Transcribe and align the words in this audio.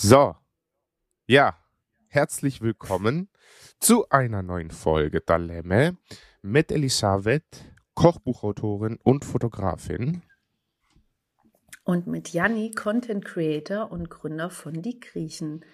So, 0.00 0.36
ja, 1.26 1.56
herzlich 2.06 2.60
willkommen 2.60 3.28
zu 3.80 4.08
einer 4.10 4.42
neuen 4.42 4.70
Folge 4.70 5.20
Dalemme 5.20 5.96
mit 6.40 6.70
Elisabeth, 6.70 7.64
Kochbuchautorin 7.94 9.00
und 9.02 9.24
Fotografin. 9.24 10.22
Und 11.82 12.06
mit 12.06 12.32
Janni, 12.32 12.70
Content 12.70 13.24
Creator 13.24 13.90
und 13.90 14.08
Gründer 14.08 14.50
von 14.50 14.82
Die 14.82 15.00
Griechen. 15.00 15.64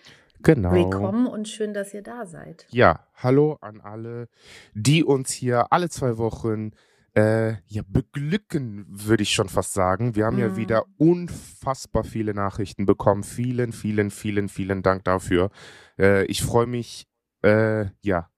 Genau. 0.41 0.72
Willkommen 0.72 1.27
und 1.27 1.46
schön, 1.46 1.75
dass 1.75 1.93
ihr 1.93 2.02
da 2.02 2.25
seid. 2.25 2.66
Ja, 2.70 3.06
hallo 3.16 3.59
an 3.61 3.83
alle, 3.83 4.30
die 4.72 5.05
uns 5.05 5.33
hier 5.33 5.70
alle 5.70 5.91
zwei 5.91 6.16
Wochen 6.16 6.70
äh, 7.16 7.54
ja, 7.66 7.82
beglücken, 7.86 8.86
würde 8.88 9.22
ich 9.22 9.30
schon 9.30 9.48
fast 9.48 9.72
sagen. 9.72 10.16
Wir 10.16 10.27
haben 10.27 10.36
mhm. 10.36 10.42
ja 10.42 10.56
wieder 10.56 10.84
unfassbar 10.96 12.05
viele 12.05 12.34
Nachrichten 12.34 12.86
bekommen. 12.86 13.22
Vielen, 13.22 13.72
vielen, 13.72 14.10
vielen, 14.10 14.48
vielen 14.48 14.82
Dank 14.82 15.05
dafür. 15.05 15.50
Äh, 15.98 16.24
ich 16.27 16.42
freue 16.42 16.66
mich, 16.66 17.06
äh, 17.42 17.86
ja, 18.02 18.30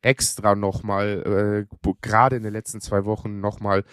extra 0.00 0.54
nochmal, 0.54 1.66
äh, 1.82 1.90
gerade 2.00 2.36
in 2.36 2.42
den 2.42 2.52
letzten 2.52 2.80
zwei 2.80 3.04
Wochen 3.04 3.40
nochmal 3.40 3.84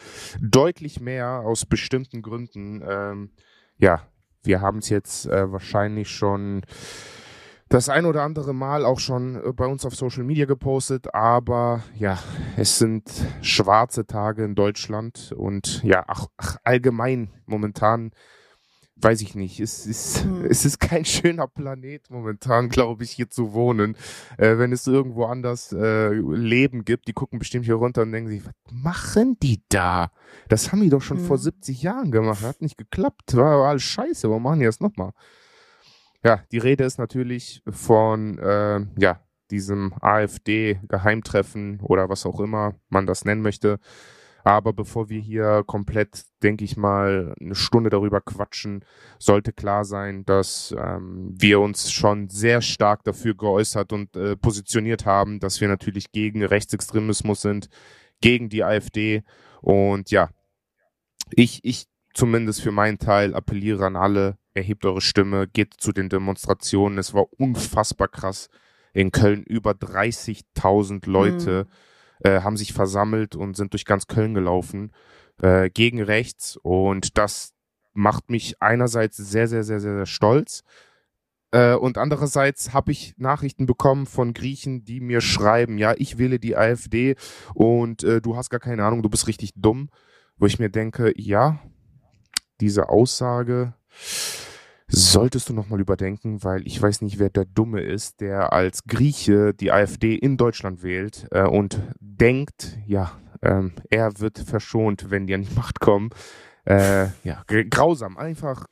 deutlich 0.41 0.99
mehr 0.99 1.41
aus 1.45 1.65
bestimmten 1.65 2.21
Gründen. 2.21 2.81
Ähm, 2.87 3.31
ja, 3.77 4.07
wir 4.43 4.61
haben 4.61 4.79
es 4.79 4.89
jetzt 4.89 5.27
äh, 5.27 5.51
wahrscheinlich 5.51 6.09
schon 6.09 6.63
das 7.69 7.87
ein 7.87 8.05
oder 8.05 8.23
andere 8.23 8.53
Mal 8.53 8.83
auch 8.83 8.99
schon 8.99 9.35
äh, 9.35 9.53
bei 9.53 9.65
uns 9.65 9.85
auf 9.85 9.95
Social 9.95 10.23
Media 10.23 10.45
gepostet, 10.45 11.13
aber 11.13 11.83
ja, 11.95 12.19
es 12.57 12.79
sind 12.79 13.09
schwarze 13.41 14.05
Tage 14.05 14.43
in 14.43 14.55
Deutschland 14.55 15.33
und 15.37 15.83
ja, 15.83 16.03
ach, 16.07 16.25
ach 16.37 16.57
allgemein 16.63 17.29
momentan 17.45 18.11
weiß 19.01 19.21
ich 19.21 19.35
nicht, 19.35 19.59
es 19.59 19.85
ist, 19.85 20.23
hm. 20.23 20.45
es 20.45 20.65
ist 20.65 20.79
kein 20.79 21.05
schöner 21.05 21.47
Planet 21.47 22.09
momentan, 22.09 22.69
glaube 22.69 23.03
ich, 23.03 23.11
hier 23.11 23.29
zu 23.29 23.53
wohnen. 23.53 23.95
Äh, 24.37 24.57
wenn 24.57 24.71
es 24.71 24.87
irgendwo 24.87 25.25
anders 25.25 25.71
äh, 25.71 26.09
Leben 26.09 26.83
gibt, 26.83 27.07
die 27.07 27.13
gucken 27.13 27.39
bestimmt 27.39 27.65
hier 27.65 27.75
runter 27.75 28.01
und 28.01 28.11
denken 28.11 28.29
sich, 28.29 28.45
was 28.45 28.53
machen 28.71 29.37
die 29.41 29.61
da? 29.69 30.11
Das 30.49 30.71
haben 30.71 30.81
die 30.81 30.89
doch 30.89 31.01
schon 31.01 31.19
hm. 31.19 31.25
vor 31.25 31.37
70 31.37 31.81
Jahren 31.81 32.11
gemacht, 32.11 32.41
hat 32.41 32.61
nicht 32.61 32.77
geklappt, 32.77 33.35
war, 33.35 33.59
war 33.59 33.69
alles 33.69 33.83
scheiße, 33.83 34.29
warum 34.29 34.43
machen 34.43 34.59
die 34.59 34.65
das 34.65 34.79
nochmal? 34.79 35.11
Ja, 36.23 36.43
die 36.51 36.57
Rede 36.57 36.83
ist 36.83 36.97
natürlich 36.97 37.61
von 37.69 38.37
äh, 38.39 38.85
ja, 38.97 39.23
diesem 39.51 39.93
AfD-Geheimtreffen 40.01 41.79
oder 41.81 42.09
was 42.09 42.25
auch 42.25 42.39
immer 42.39 42.75
man 42.89 43.05
das 43.05 43.23
nennen 43.25 43.41
möchte. 43.41 43.79
Aber 44.43 44.73
bevor 44.73 45.09
wir 45.09 45.19
hier 45.19 45.63
komplett, 45.65 46.25
denke 46.41 46.63
ich 46.63 46.75
mal, 46.75 47.35
eine 47.39 47.55
Stunde 47.55 47.89
darüber 47.89 48.19
quatschen, 48.19 48.83
sollte 49.19 49.53
klar 49.53 49.85
sein, 49.85 50.25
dass 50.25 50.73
ähm, 50.77 51.35
wir 51.37 51.59
uns 51.59 51.91
schon 51.91 52.29
sehr 52.29 52.61
stark 52.61 53.03
dafür 53.03 53.35
geäußert 53.35 53.93
und 53.93 54.15
äh, 54.15 54.35
positioniert 54.35 55.05
haben, 55.05 55.39
dass 55.39 55.61
wir 55.61 55.67
natürlich 55.67 56.11
gegen 56.11 56.43
Rechtsextremismus 56.43 57.41
sind, 57.41 57.69
gegen 58.21 58.49
die 58.49 58.63
AfD. 58.63 59.23
Und 59.61 60.09
ja, 60.09 60.29
ich, 61.31 61.59
ich 61.63 61.85
zumindest 62.13 62.61
für 62.61 62.71
meinen 62.71 62.97
Teil 62.97 63.35
appelliere 63.35 63.85
an 63.85 63.95
alle, 63.95 64.38
erhebt 64.53 64.85
eure 64.85 65.01
Stimme, 65.01 65.47
geht 65.47 65.75
zu 65.75 65.91
den 65.91 66.09
Demonstrationen. 66.09 66.97
Es 66.97 67.13
war 67.13 67.25
unfassbar 67.37 68.07
krass. 68.07 68.49
In 68.93 69.11
Köln 69.11 69.43
über 69.43 69.71
30.000 69.71 71.09
Leute 71.09 71.67
mhm. 72.23 72.29
äh, 72.29 72.41
haben 72.41 72.57
sich 72.57 72.73
versammelt 72.73 73.35
und 73.35 73.55
sind 73.55 73.73
durch 73.73 73.85
ganz 73.85 74.07
Köln 74.07 74.33
gelaufen 74.33 74.91
äh, 75.41 75.69
gegen 75.69 76.01
rechts. 76.01 76.57
Und 76.61 77.17
das 77.17 77.53
macht 77.93 78.29
mich 78.29 78.61
einerseits 78.61 79.17
sehr, 79.17 79.47
sehr, 79.47 79.63
sehr, 79.63 79.79
sehr, 79.79 79.95
sehr 79.95 80.05
stolz. 80.05 80.63
Äh, 81.51 81.75
und 81.75 81.97
andererseits 81.97 82.73
habe 82.73 82.91
ich 82.91 83.15
Nachrichten 83.17 83.65
bekommen 83.65 84.05
von 84.05 84.33
Griechen, 84.33 84.85
die 84.85 84.99
mir 84.99 85.21
schreiben, 85.21 85.77
ja, 85.77 85.93
ich 85.97 86.17
wähle 86.17 86.39
die 86.39 86.55
AfD 86.55 87.15
und 87.53 88.03
äh, 88.03 88.21
du 88.21 88.35
hast 88.35 88.49
gar 88.49 88.59
keine 88.59 88.85
Ahnung, 88.85 89.01
du 89.01 89.09
bist 89.09 89.27
richtig 89.27 89.51
dumm. 89.55 89.89
Wo 90.37 90.45
ich 90.45 90.59
mir 90.59 90.69
denke, 90.69 91.13
ja, 91.17 91.59
diese 92.61 92.89
Aussage 92.89 93.73
solltest 94.87 95.49
du 95.49 95.53
nochmal 95.53 95.79
überdenken, 95.79 96.43
weil 96.43 96.65
ich 96.65 96.81
weiß 96.81 97.01
nicht, 97.01 97.19
wer 97.19 97.29
der 97.29 97.45
Dumme 97.45 97.81
ist, 97.81 98.21
der 98.21 98.53
als 98.53 98.83
Grieche 98.85 99.53
die 99.53 99.71
AfD 99.71 100.15
in 100.15 100.37
Deutschland 100.37 100.83
wählt 100.83 101.27
äh, 101.31 101.43
und 101.43 101.79
denkt, 101.99 102.77
ja, 102.87 103.11
ähm, 103.41 103.73
er 103.89 104.19
wird 104.19 104.39
verschont, 104.39 105.11
wenn 105.11 105.27
die 105.27 105.35
an 105.35 105.43
die 105.43 105.53
Macht 105.55 105.79
kommen. 105.79 106.09
Äh, 106.65 107.07
ja, 107.23 107.43
grausam, 107.47 108.17
einfach, 108.17 108.65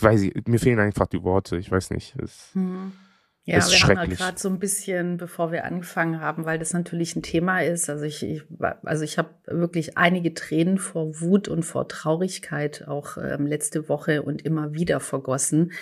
weiß 0.00 0.22
ich, 0.22 0.46
mir 0.46 0.58
fehlen 0.58 0.78
einfach 0.78 1.06
die 1.06 1.22
Worte, 1.22 1.56
ich 1.56 1.70
weiß 1.70 1.90
nicht. 1.90 2.16
Es, 2.16 2.50
hm. 2.54 2.92
Ja, 3.48 3.58
ist 3.58 3.72
wir 3.72 3.96
haben 3.96 4.10
ja 4.10 4.16
gerade 4.16 4.38
so 4.38 4.50
ein 4.50 4.58
bisschen, 4.58 5.16
bevor 5.16 5.52
wir 5.52 5.64
angefangen 5.64 6.20
haben, 6.20 6.44
weil 6.44 6.58
das 6.58 6.74
natürlich 6.74 7.16
ein 7.16 7.22
Thema 7.22 7.60
ist. 7.62 7.88
Also 7.88 8.04
ich, 8.04 8.22
ich 8.22 8.42
also 8.84 9.04
ich 9.04 9.16
habe 9.16 9.30
wirklich 9.46 9.96
einige 9.96 10.34
Tränen 10.34 10.76
vor 10.76 11.18
Wut 11.22 11.48
und 11.48 11.62
vor 11.62 11.88
Traurigkeit 11.88 12.86
auch 12.86 13.16
ähm, 13.16 13.46
letzte 13.46 13.88
Woche 13.88 14.20
und 14.20 14.42
immer 14.42 14.74
wieder 14.74 15.00
vergossen, 15.00 15.72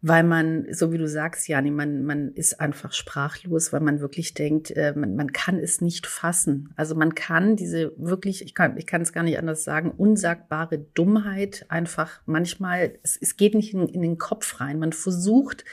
weil 0.00 0.22
man, 0.22 0.72
so 0.72 0.92
wie 0.92 0.98
du 0.98 1.08
sagst, 1.08 1.48
Jani, 1.48 1.72
man, 1.72 2.04
man 2.04 2.34
ist 2.34 2.60
einfach 2.60 2.92
sprachlos, 2.92 3.72
weil 3.72 3.80
man 3.80 3.98
wirklich 3.98 4.34
denkt, 4.34 4.70
äh, 4.70 4.94
man, 4.96 5.16
man 5.16 5.32
kann 5.32 5.58
es 5.58 5.80
nicht 5.80 6.06
fassen. 6.06 6.72
Also 6.76 6.94
man 6.94 7.16
kann 7.16 7.56
diese 7.56 7.92
wirklich, 7.96 8.44
ich 8.44 8.54
kann, 8.54 8.76
ich 8.76 8.86
kann 8.86 9.02
es 9.02 9.12
gar 9.12 9.24
nicht 9.24 9.40
anders 9.40 9.64
sagen, 9.64 9.90
unsagbare 9.90 10.78
Dummheit 10.78 11.66
einfach 11.68 12.20
manchmal, 12.26 12.96
es, 13.02 13.18
es 13.20 13.36
geht 13.36 13.54
nicht 13.54 13.74
in, 13.74 13.88
in 13.88 14.02
den 14.02 14.18
Kopf 14.18 14.60
rein. 14.60 14.78
Man 14.78 14.92
versucht, 14.92 15.64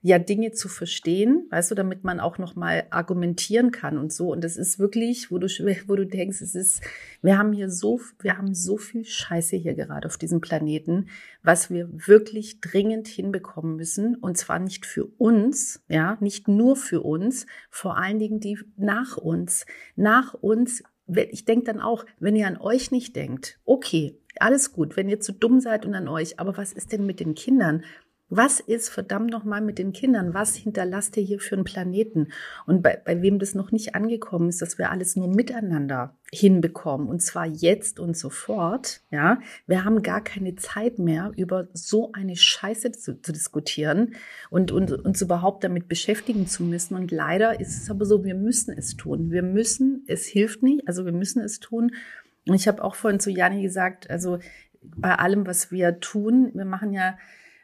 ja 0.00 0.18
Dinge 0.18 0.52
zu 0.52 0.68
verstehen, 0.68 1.46
weißt 1.50 1.72
du, 1.72 1.74
damit 1.74 2.04
man 2.04 2.20
auch 2.20 2.38
noch 2.38 2.54
mal 2.54 2.86
argumentieren 2.90 3.72
kann 3.72 3.98
und 3.98 4.12
so. 4.12 4.30
Und 4.30 4.44
das 4.44 4.56
ist 4.56 4.78
wirklich, 4.78 5.30
wo 5.30 5.38
du, 5.38 5.46
wo 5.86 5.96
du 5.96 6.06
denkst, 6.06 6.40
es 6.40 6.54
ist, 6.54 6.82
wir 7.20 7.36
haben 7.36 7.52
hier 7.52 7.68
so, 7.68 8.00
wir 8.20 8.38
haben 8.38 8.54
so 8.54 8.76
viel 8.76 9.04
Scheiße 9.04 9.56
hier 9.56 9.74
gerade 9.74 10.06
auf 10.06 10.16
diesem 10.16 10.40
Planeten, 10.40 11.08
was 11.42 11.68
wir 11.70 11.88
wirklich 11.92 12.60
dringend 12.60 13.08
hinbekommen 13.08 13.76
müssen. 13.76 14.14
Und 14.14 14.38
zwar 14.38 14.60
nicht 14.60 14.86
für 14.86 15.06
uns, 15.06 15.82
ja, 15.88 16.16
nicht 16.20 16.46
nur 16.46 16.76
für 16.76 17.00
uns, 17.00 17.46
vor 17.70 17.98
allen 17.98 18.18
Dingen 18.18 18.40
die 18.40 18.58
nach 18.76 19.16
uns. 19.16 19.66
Nach 19.96 20.34
uns 20.34 20.82
ich 21.30 21.46
denke 21.46 21.64
dann 21.64 21.80
auch, 21.80 22.04
wenn 22.18 22.36
ihr 22.36 22.46
an 22.46 22.58
euch 22.58 22.90
nicht 22.90 23.16
denkt, 23.16 23.58
okay, 23.64 24.18
alles 24.40 24.72
gut, 24.72 24.96
wenn 24.96 25.08
ihr 25.08 25.20
zu 25.20 25.32
dumm 25.32 25.58
seid 25.58 25.86
und 25.86 25.94
an 25.94 26.06
euch, 26.06 26.38
aber 26.38 26.56
was 26.56 26.72
ist 26.72 26.92
denn 26.92 27.06
mit 27.06 27.18
den 27.18 27.34
Kindern? 27.34 27.82
Was 28.30 28.60
ist 28.60 28.90
verdammt 28.90 29.30
nochmal 29.30 29.62
mit 29.62 29.78
den 29.78 29.94
Kindern? 29.94 30.34
Was 30.34 30.54
hinterlasst 30.54 31.16
ihr 31.16 31.22
hier 31.22 31.40
für 31.40 31.54
einen 31.54 31.64
Planeten? 31.64 32.28
Und 32.66 32.82
bei, 32.82 33.00
bei 33.02 33.22
wem 33.22 33.38
das 33.38 33.54
noch 33.54 33.72
nicht 33.72 33.94
angekommen 33.94 34.50
ist, 34.50 34.60
dass 34.60 34.76
wir 34.76 34.90
alles 34.90 35.16
nur 35.16 35.28
miteinander 35.28 36.14
hinbekommen 36.30 37.08
und 37.08 37.22
zwar 37.22 37.46
jetzt 37.46 37.98
und 37.98 38.14
sofort, 38.14 39.00
ja. 39.10 39.40
Wir 39.66 39.84
haben 39.84 40.02
gar 40.02 40.22
keine 40.22 40.56
Zeit 40.56 40.98
mehr, 40.98 41.32
über 41.36 41.68
so 41.72 42.12
eine 42.12 42.36
Scheiße 42.36 42.92
zu, 42.92 43.18
zu 43.22 43.32
diskutieren 43.32 44.14
und, 44.50 44.72
und 44.72 44.92
uns 44.92 45.22
überhaupt 45.22 45.64
damit 45.64 45.88
beschäftigen 45.88 46.46
zu 46.46 46.64
müssen. 46.64 46.96
Und 46.96 47.10
leider 47.10 47.58
ist 47.58 47.82
es 47.82 47.90
aber 47.90 48.04
so, 48.04 48.24
wir 48.24 48.34
müssen 48.34 48.76
es 48.76 48.96
tun. 48.96 49.30
Wir 49.30 49.42
müssen, 49.42 50.04
es 50.06 50.26
hilft 50.26 50.62
nicht, 50.62 50.86
also 50.86 51.06
wir 51.06 51.12
müssen 51.12 51.42
es 51.42 51.60
tun. 51.60 51.92
Und 52.46 52.54
ich 52.54 52.68
habe 52.68 52.84
auch 52.84 52.94
vorhin 52.94 53.20
zu 53.20 53.30
Jani 53.30 53.62
gesagt, 53.62 54.10
also 54.10 54.38
bei 54.82 55.14
allem, 55.14 55.46
was 55.46 55.70
wir 55.70 56.00
tun, 56.00 56.50
wir 56.54 56.66
machen 56.66 56.92
ja 56.92 57.16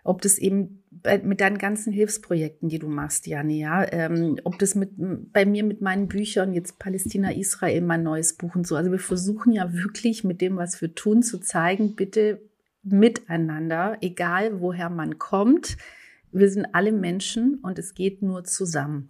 ob 0.04 0.20
das 0.20 0.38
eben 0.38 0.84
bei, 0.90 1.18
mit 1.18 1.40
deinen 1.40 1.58
ganzen 1.58 1.92
Hilfsprojekten, 1.92 2.68
die 2.68 2.78
du 2.78 2.88
machst, 2.88 3.26
Jani, 3.26 3.58
ja, 3.58 3.84
ähm, 3.90 4.38
ob 4.44 4.58
das 4.58 4.74
mit 4.74 4.90
bei 5.32 5.44
mir 5.44 5.64
mit 5.64 5.80
meinen 5.80 6.08
Büchern, 6.08 6.52
jetzt 6.52 6.78
Palästina, 6.78 7.32
Israel, 7.32 7.80
mein 7.80 8.02
neues 8.02 8.34
Buch 8.34 8.54
und 8.54 8.66
so. 8.66 8.76
Also 8.76 8.92
wir 8.92 8.98
versuchen 8.98 9.52
ja 9.52 9.72
wirklich 9.72 10.22
mit 10.22 10.40
dem, 10.40 10.56
was 10.56 10.80
wir 10.80 10.94
tun, 10.94 11.22
zu 11.22 11.38
zeigen, 11.38 11.96
bitte 11.96 12.40
miteinander, 12.82 13.96
egal 14.02 14.60
woher 14.60 14.90
man 14.90 15.18
kommt. 15.18 15.78
Wir 16.32 16.50
sind 16.50 16.66
alle 16.72 16.92
Menschen 16.92 17.60
und 17.62 17.78
es 17.78 17.94
geht 17.94 18.22
nur 18.22 18.44
zusammen. 18.44 19.08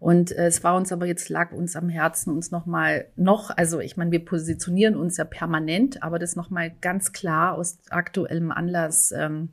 Und 0.00 0.32
äh, 0.32 0.46
es 0.46 0.64
war 0.64 0.76
uns 0.76 0.92
aber 0.92 1.06
jetzt 1.06 1.28
lag 1.28 1.52
uns 1.52 1.76
am 1.76 1.88
Herzen, 1.88 2.34
uns 2.34 2.50
nochmal 2.50 3.06
noch, 3.16 3.50
also 3.50 3.80
ich 3.80 3.96
meine, 3.96 4.10
wir 4.10 4.24
positionieren 4.24 4.96
uns 4.96 5.16
ja 5.16 5.24
permanent, 5.24 6.02
aber 6.02 6.18
das 6.18 6.36
nochmal 6.36 6.72
ganz 6.80 7.12
klar 7.12 7.54
aus 7.54 7.78
aktuellem 7.90 8.50
Anlass 8.50 9.12
ähm, 9.16 9.50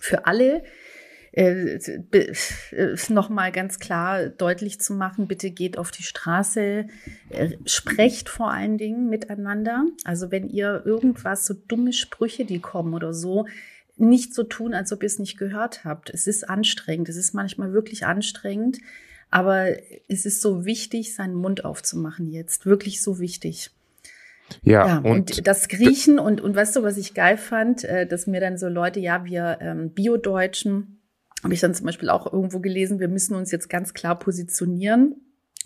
für 0.00 0.26
alle 0.26 0.62
äh, 1.32 1.78
äh, 2.12 2.96
nochmal 3.10 3.52
ganz 3.52 3.78
klar 3.78 4.28
deutlich 4.28 4.80
zu 4.80 4.94
machen, 4.94 5.28
bitte 5.28 5.50
geht 5.50 5.78
auf 5.78 5.90
die 5.90 6.02
Straße, 6.02 6.86
äh, 7.30 7.50
sprecht 7.64 8.28
vor 8.28 8.50
allen 8.50 8.78
Dingen 8.78 9.08
miteinander. 9.08 9.84
Also 10.04 10.30
wenn 10.30 10.48
ihr 10.48 10.82
irgendwas, 10.84 11.46
so 11.46 11.54
dumme 11.54 11.92
Sprüche, 11.92 12.44
die 12.44 12.60
kommen 12.60 12.94
oder 12.94 13.12
so, 13.12 13.46
nicht 13.96 14.34
so 14.34 14.44
tun, 14.44 14.74
als 14.74 14.92
ob 14.92 15.02
ihr 15.02 15.08
es 15.08 15.18
nicht 15.18 15.38
gehört 15.38 15.84
habt. 15.84 16.10
Es 16.10 16.26
ist 16.26 16.48
anstrengend, 16.48 17.08
es 17.08 17.16
ist 17.16 17.34
manchmal 17.34 17.72
wirklich 17.72 18.06
anstrengend, 18.06 18.78
aber 19.30 19.76
es 20.08 20.24
ist 20.24 20.40
so 20.40 20.64
wichtig, 20.64 21.14
seinen 21.14 21.34
Mund 21.34 21.64
aufzumachen 21.64 22.30
jetzt, 22.30 22.64
wirklich 22.64 23.02
so 23.02 23.18
wichtig. 23.18 23.70
Ja, 24.62 24.86
ja 24.86 24.98
und, 24.98 25.38
und, 25.38 25.46
das 25.46 25.68
Griechen 25.68 26.18
und, 26.18 26.40
und 26.40 26.54
weißt 26.54 26.76
du, 26.76 26.82
was 26.82 26.96
ich 26.96 27.14
geil 27.14 27.36
fand, 27.36 27.84
äh, 27.84 28.06
dass 28.06 28.26
mir 28.26 28.40
dann 28.40 28.58
so 28.58 28.68
Leute, 28.68 29.00
ja, 29.00 29.24
wir 29.24 29.58
ähm, 29.60 29.92
Bio-Deutschen, 29.92 31.02
habe 31.42 31.54
ich 31.54 31.60
dann 31.60 31.74
zum 31.74 31.86
Beispiel 31.86 32.10
auch 32.10 32.32
irgendwo 32.32 32.60
gelesen, 32.60 32.98
wir 32.98 33.08
müssen 33.08 33.36
uns 33.36 33.52
jetzt 33.52 33.68
ganz 33.68 33.94
klar 33.94 34.18
positionieren 34.18 35.16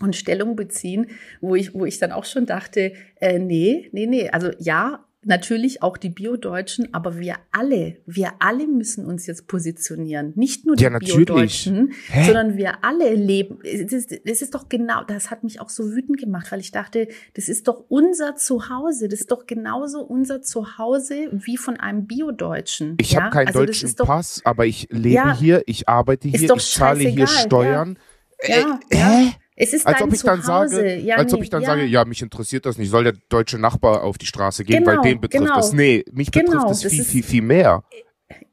und 0.00 0.16
Stellung 0.16 0.56
beziehen, 0.56 1.06
wo 1.40 1.54
ich, 1.54 1.74
wo 1.74 1.84
ich 1.84 1.98
dann 1.98 2.12
auch 2.12 2.24
schon 2.24 2.46
dachte, 2.46 2.92
äh, 3.20 3.38
nee, 3.38 3.88
nee, 3.92 4.06
nee, 4.06 4.28
also 4.30 4.50
ja, 4.58 5.04
natürlich 5.24 5.82
auch 5.82 5.96
die 5.96 6.08
Bio-Deutschen, 6.08 6.92
aber 6.92 7.18
wir 7.18 7.36
alle, 7.52 7.96
wir 8.06 8.32
alle 8.40 8.66
müssen 8.66 9.06
uns 9.06 9.26
jetzt 9.26 9.46
positionieren. 9.46 10.32
Nicht 10.34 10.66
nur 10.66 10.76
die 10.76 10.84
ja, 10.84 10.98
Bio-Deutschen, 10.98 11.92
sondern 12.24 12.56
wir 12.56 12.84
alle 12.84 13.14
leben. 13.14 13.58
Das 13.62 13.92
ist, 13.92 14.12
ist 14.12 14.54
doch 14.54 14.68
genau, 14.68 15.04
das 15.04 15.30
hat 15.30 15.44
mich 15.44 15.60
auch 15.60 15.68
so 15.68 15.92
wütend 15.92 16.18
gemacht, 16.18 16.50
weil 16.50 16.60
ich 16.60 16.72
dachte, 16.72 17.08
das 17.34 17.48
ist 17.48 17.68
doch 17.68 17.84
unser 17.88 18.36
Zuhause. 18.36 19.08
Das 19.08 19.20
ist 19.20 19.30
doch 19.30 19.46
genauso 19.46 20.00
unser 20.00 20.42
Zuhause 20.42 21.28
wie 21.30 21.56
von 21.56 21.78
einem 21.78 22.06
Bio-Deutschen. 22.06 22.96
Ich 23.00 23.12
ja? 23.12 23.22
habe 23.22 23.32
keinen 23.32 23.48
also 23.48 23.64
deutschen 23.64 23.94
doch, 23.96 24.06
Pass, 24.06 24.40
aber 24.44 24.66
ich 24.66 24.88
lebe 24.90 25.14
ja, 25.14 25.36
hier, 25.36 25.62
ich 25.66 25.88
arbeite 25.88 26.28
hier, 26.28 26.52
ich 26.54 26.62
zahle 26.62 27.08
hier 27.08 27.26
Steuern. 27.26 27.98
Ja, 28.46 28.80
äh, 28.90 28.98
ja. 28.98 29.32
Es 29.54 29.72
ist 29.72 29.86
als 29.86 30.00
ob 30.00 30.12
ich 30.12 30.20
Zuhause. 30.20 30.46
dann 30.46 30.66
sage, 30.68 30.96
ja, 30.96 31.16
als 31.16 31.30
nee, 31.30 31.36
ob 31.36 31.42
ich 31.44 31.50
dann 31.50 31.62
ja. 31.62 31.66
sage, 31.66 31.84
ja, 31.84 32.04
mich 32.04 32.22
interessiert 32.22 32.64
das 32.64 32.78
nicht, 32.78 32.90
soll 32.90 33.04
der 33.04 33.14
deutsche 33.28 33.58
Nachbar 33.58 34.02
auf 34.02 34.16
die 34.16 34.26
Straße 34.26 34.64
gehen, 34.64 34.84
genau, 34.84 34.96
weil 34.96 35.02
den 35.02 35.20
betrifft 35.20 35.44
genau. 35.44 35.56
das. 35.56 35.72
Nee, 35.72 36.04
mich 36.12 36.30
betrifft 36.30 36.52
genau, 36.52 36.68
das 36.68 36.82
viel, 36.84 37.04
viel, 37.04 37.22
viel 37.22 37.42
mehr. 37.42 37.84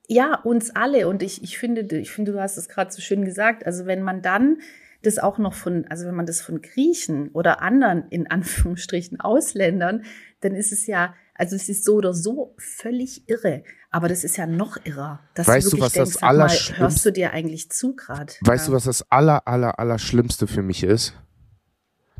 Ja, 0.07 0.36
uns 0.36 0.75
alle. 0.75 1.07
Und 1.07 1.24
ich, 1.24 1.44
ich 1.44 1.57
finde, 1.57 1.81
ich 1.98 2.12
finde, 2.12 2.34
du 2.34 2.42
hast 2.42 2.57
es 2.57 2.68
gerade 2.68 2.92
so 2.92 3.01
schön 3.01 3.24
gesagt. 3.24 3.66
Also 3.66 3.86
wenn 3.86 4.01
man 4.01 4.22
dann 4.22 4.57
das 5.01 5.19
auch 5.19 5.38
noch 5.38 5.54
von, 5.54 5.86
also 5.88 6.06
wenn 6.07 6.16
man 6.16 6.25
das 6.25 6.42
von 6.42 6.62
Griechen 6.62 7.30
oder 7.30 7.62
anderen, 7.62 8.06
in 8.10 8.30
Anführungsstrichen, 8.30 9.19
Ausländern, 9.22 10.04
dann 10.42 10.56
ist 10.56 10.72
es 10.74 10.88
ja, 10.88 11.13
also 11.39 11.56
es 11.56 11.69
ist 11.69 11.86
so 11.86 11.95
oder 11.95 12.13
so 12.13 12.53
völlig 12.57 13.30
irre. 13.30 13.63
Aber 13.91 14.09
das 14.09 14.25
ist 14.25 14.36
ja 14.36 14.45
noch 14.45 14.77
irrer. 14.83 15.21
Dass 15.36 15.47
weißt 15.47 15.71
du, 15.71 15.77
du 15.77 15.83
was 15.83 15.94
denkst, 15.94 16.13
das 16.15 16.21
Allerschlimmste... 16.21 16.83
Hörst 16.83 17.06
du 17.06 17.12
dir 17.13 17.31
eigentlich 17.31 17.71
zu 17.71 17.95
gerade? 17.95 18.33
Weißt 18.41 18.65
ja. 18.65 18.71
du, 18.71 18.75
was 18.75 18.83
das 18.83 19.09
Aller, 19.09 19.47
Aller, 19.47 19.80
Allerschlimmste 19.80 20.47
für 20.47 20.62
mich 20.62 20.83
ist? 20.83 21.13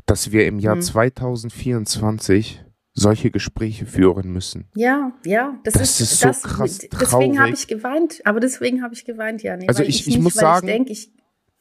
Dass 0.06 0.32
wir 0.32 0.46
im 0.46 0.58
Jahr 0.58 0.76
hm. 0.76 0.82
2024 0.82 2.64
solche 2.94 3.30
Gespräche 3.30 3.84
führen 3.84 4.32
müssen. 4.32 4.68
Ja, 4.74 5.12
ja, 5.26 5.60
das, 5.64 5.74
das 5.74 5.82
ist, 5.82 6.00
ist, 6.00 6.20
so 6.20 6.28
das, 6.28 6.42
krass 6.42 6.78
traurig. 6.78 6.90
Deswegen 6.98 7.40
habe 7.40 7.50
ich 7.50 7.68
geweint, 7.68 8.22
aber 8.24 8.40
deswegen 8.40 8.82
habe 8.82 8.94
ich 8.94 9.04
geweint, 9.04 9.42
ja. 9.42 9.56
Nee, 9.56 9.68
also 9.68 9.82
ich, 9.82 9.88
ich, 9.88 10.08
ich 10.08 10.14
nicht, 10.14 10.22
muss 10.22 10.34
sagen, 10.34 10.66
ich, 10.66 10.74
denk, 10.74 10.90
ich, 10.90 11.12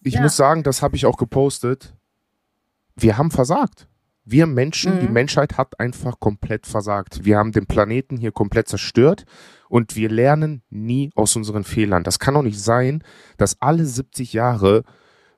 ich 0.01 0.13
ja. 0.13 0.21
muss 0.21 0.37
sagen, 0.37 0.63
das 0.63 0.81
habe 0.81 0.95
ich 0.95 1.05
auch 1.05 1.17
gepostet. 1.17 1.93
Wir 2.95 3.17
haben 3.17 3.31
versagt. 3.31 3.88
Wir 4.31 4.45
Menschen, 4.45 4.95
mhm. 4.95 4.99
die 4.99 5.07
Menschheit 5.07 5.57
hat 5.57 5.79
einfach 5.79 6.19
komplett 6.19 6.67
versagt. 6.67 7.25
Wir 7.25 7.37
haben 7.37 7.51
den 7.51 7.65
Planeten 7.65 8.17
hier 8.17 8.31
komplett 8.31 8.67
zerstört 8.67 9.25
und 9.69 9.95
wir 9.95 10.09
lernen 10.09 10.61
nie 10.69 11.11
aus 11.15 11.35
unseren 11.35 11.63
Fehlern. 11.63 12.03
Das 12.03 12.19
kann 12.19 12.35
doch 12.35 12.43
nicht 12.43 12.59
sein, 12.59 13.03
dass 13.37 13.59
alle 13.61 13.85
70 13.85 14.33
Jahre 14.33 14.83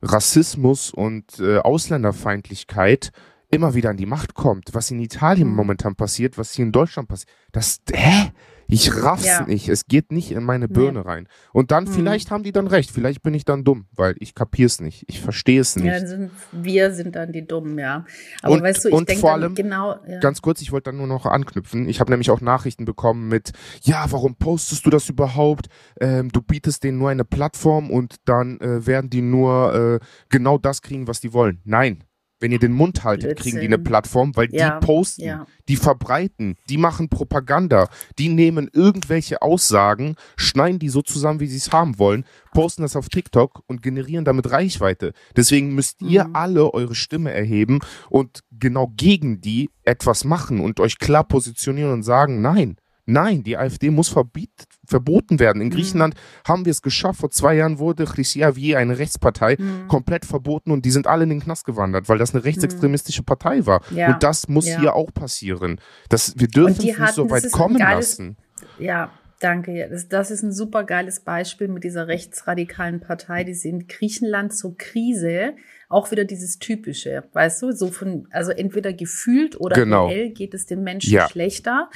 Rassismus 0.02 0.92
und 0.92 1.40
äh, 1.40 1.60
Ausländerfeindlichkeit 1.60 3.12
immer 3.50 3.76
wieder 3.76 3.92
an 3.92 3.98
die 3.98 4.06
Macht 4.06 4.34
kommt. 4.34 4.74
Was 4.74 4.92
in 4.92 5.00
Italien 5.00 5.50
mhm. 5.50 5.56
momentan 5.56 5.96
passiert, 5.96 6.38
was 6.38 6.54
hier 6.54 6.66
in 6.66 6.72
Deutschland 6.72 7.08
passiert. 7.08 7.30
Das, 7.52 7.82
hä? 7.92 8.32
Ich 8.71 8.95
raff's 8.95 9.25
ja. 9.25 9.45
nicht. 9.45 9.68
Es 9.68 9.85
geht 9.85 10.13
nicht 10.13 10.31
in 10.31 10.45
meine 10.45 10.69
Birne 10.69 11.01
nee. 11.01 11.06
rein. 11.06 11.27
Und 11.51 11.71
dann, 11.71 11.83
mhm. 11.83 11.89
vielleicht 11.89 12.31
haben 12.31 12.44
die 12.44 12.53
dann 12.53 12.68
recht. 12.68 12.89
Vielleicht 12.89 13.21
bin 13.21 13.33
ich 13.33 13.44
dann 13.44 13.65
dumm, 13.65 13.85
weil 13.91 14.15
ich 14.19 14.33
kapier's 14.33 14.79
nicht. 14.79 15.03
Ich 15.07 15.19
verstehe 15.19 15.59
es 15.59 15.75
nicht. 15.75 15.88
Ja, 15.88 16.00
sind, 16.07 16.31
wir 16.53 16.94
sind 16.94 17.18
dann 17.18 17.33
die 17.33 17.45
Dummen, 17.45 17.77
ja. 17.77 18.06
Aber 18.41 18.53
und, 18.53 18.63
weißt 18.63 18.85
du, 18.85 18.89
ich 18.89 18.95
denke 18.95 19.18
vor 19.18 19.33
allem, 19.33 19.56
genau, 19.56 19.95
ja. 20.07 20.19
ganz 20.19 20.41
kurz, 20.41 20.62
ich 20.62 20.71
wollte 20.71 20.91
dann 20.91 20.97
nur 20.97 21.07
noch 21.07 21.25
anknüpfen. 21.25 21.89
Ich 21.89 22.00
habe 22.00 22.12
nämlich 22.12 22.31
auch 22.31 22.39
Nachrichten 22.39 22.85
bekommen 22.85 23.27
mit, 23.27 23.51
ja, 23.81 24.06
warum 24.09 24.35
postest 24.35 24.85
du 24.85 24.89
das 24.89 25.09
überhaupt? 25.09 25.68
Ähm, 26.00 26.31
du 26.31 26.41
bietest 26.41 26.85
denen 26.85 26.97
nur 26.97 27.09
eine 27.09 27.25
Plattform 27.25 27.91
und 27.91 28.15
dann 28.23 28.57
äh, 28.62 28.88
werden 28.88 29.09
die 29.09 29.21
nur 29.21 30.00
äh, 30.01 30.06
genau 30.29 30.57
das 30.57 30.81
kriegen, 30.81 31.07
was 31.07 31.19
die 31.19 31.33
wollen. 31.33 31.59
Nein, 31.65 32.06
wenn 32.42 32.52
ihr 32.52 32.60
den 32.60 32.74
Mund 32.74 33.04
haltet, 33.04 33.30
Blödsinn. 33.30 33.44
kriegen 33.44 33.60
die 33.62 33.68
eine 33.68 33.80
Plattform, 33.80 34.36
weil 34.36 34.50
ja, 34.52 34.80
die 34.80 34.86
posten, 34.86 35.24
ja. 35.24 35.46
die 35.70 35.78
verbreiten, 35.78 36.58
die 36.70 36.78
machen 36.78 37.08
Propaganda, 37.08 37.88
die 38.20 38.30
nehmen 38.30 38.70
irgendwelche 38.74 39.42
Aussagen, 39.42 40.16
schneiden 40.36 40.80
die 40.80 40.90
so 40.90 41.02
zusammen, 41.02 41.40
wie 41.40 41.48
sie 41.48 41.58
es 41.58 41.72
haben 41.72 41.98
wollen, 42.00 42.26
posten 42.54 42.82
das 42.82 42.96
auf 42.96 43.08
TikTok 43.08 43.64
und 43.68 43.82
generieren 43.82 44.26
damit 44.26 44.52
Reichweite. 44.52 45.14
Deswegen 45.36 45.74
müsst 45.74 46.02
ihr 46.02 46.26
mhm. 46.28 46.36
alle 46.36 46.74
eure 46.74 46.96
Stimme 46.96 47.32
erheben 47.32 47.80
und 48.10 48.42
genau 48.52 48.92
gegen 48.98 49.40
die 49.40 49.70
etwas 49.84 50.26
machen 50.26 50.60
und 50.60 50.80
euch 50.80 50.98
klar 51.00 51.24
positionieren 51.24 51.94
und 51.94 52.04
sagen, 52.04 52.42
nein, 52.42 52.78
Nein, 53.06 53.44
die 53.44 53.58
AfD 53.58 53.90
muss 53.90 54.10
verbiet, 54.10 54.52
verboten 54.92 55.40
werden. 55.40 55.62
In 55.62 55.70
mhm. 55.70 55.72
Griechenland 55.72 56.14
haben 56.48 56.66
wir 56.66 56.72
es 56.72 56.84
geschafft. 56.84 57.20
Vor 57.22 57.32
zwei 57.32 57.56
Jahren 57.56 57.80
wurde 57.80 58.06
Chrysiavier, 58.06 58.78
eine 58.78 59.00
Rechtspartei, 59.00 59.56
mhm. 59.58 59.88
komplett 59.88 60.26
verboten 60.26 60.72
und 60.72 60.86
die 60.86 60.92
sind 60.92 61.08
alle 61.08 61.24
in 61.24 61.30
den 61.30 61.42
Knast 61.42 61.66
gewandert, 61.66 62.08
weil 62.10 62.20
das 62.20 62.36
eine 62.36 62.44
rechtsextremistische 62.44 63.24
Partei 63.24 63.66
war. 63.66 63.82
Ja. 63.90 64.14
Und 64.14 64.22
das 64.22 64.48
muss 64.48 64.68
ja. 64.68 64.80
hier 64.80 64.96
auch 64.96 65.12
passieren. 65.12 65.80
Das, 66.10 66.34
wir 66.38 66.48
dürfen 66.48 66.88
es 66.88 67.00
nicht 67.00 67.14
so 67.14 67.30
weit 67.32 67.52
kommen 67.52 67.78
geiles, 67.78 68.20
lassen. 68.20 68.38
Ja, 68.78 69.12
Danke. 69.42 69.88
Das, 69.90 70.08
das 70.08 70.30
ist 70.30 70.44
ein 70.44 70.54
super 70.54 70.84
geiles 70.84 71.22
Beispiel 71.22 71.68
mit 71.68 71.84
dieser 71.84 72.08
rechtsradikalen 72.08 73.00
Partei. 73.00 73.44
Die 73.44 73.56
sind 73.56 73.90
Griechenland 73.90 74.54
zur 74.56 74.78
Krise. 74.78 75.56
Auch 75.90 76.12
wieder 76.12 76.26
dieses 76.26 76.60
typische, 76.60 77.24
weißt 77.34 77.64
du, 77.64 77.72
so 77.72 77.88
von, 77.88 78.28
also 78.30 78.52
entweder 78.52 78.94
gefühlt 78.94 79.60
oder 79.60 79.76
genau. 79.76 80.08
reell 80.08 80.30
geht 80.30 80.54
es 80.54 80.68
den 80.68 80.84
Menschen 80.84 81.12
ja. 81.12 81.28
schlechter. 81.28 81.90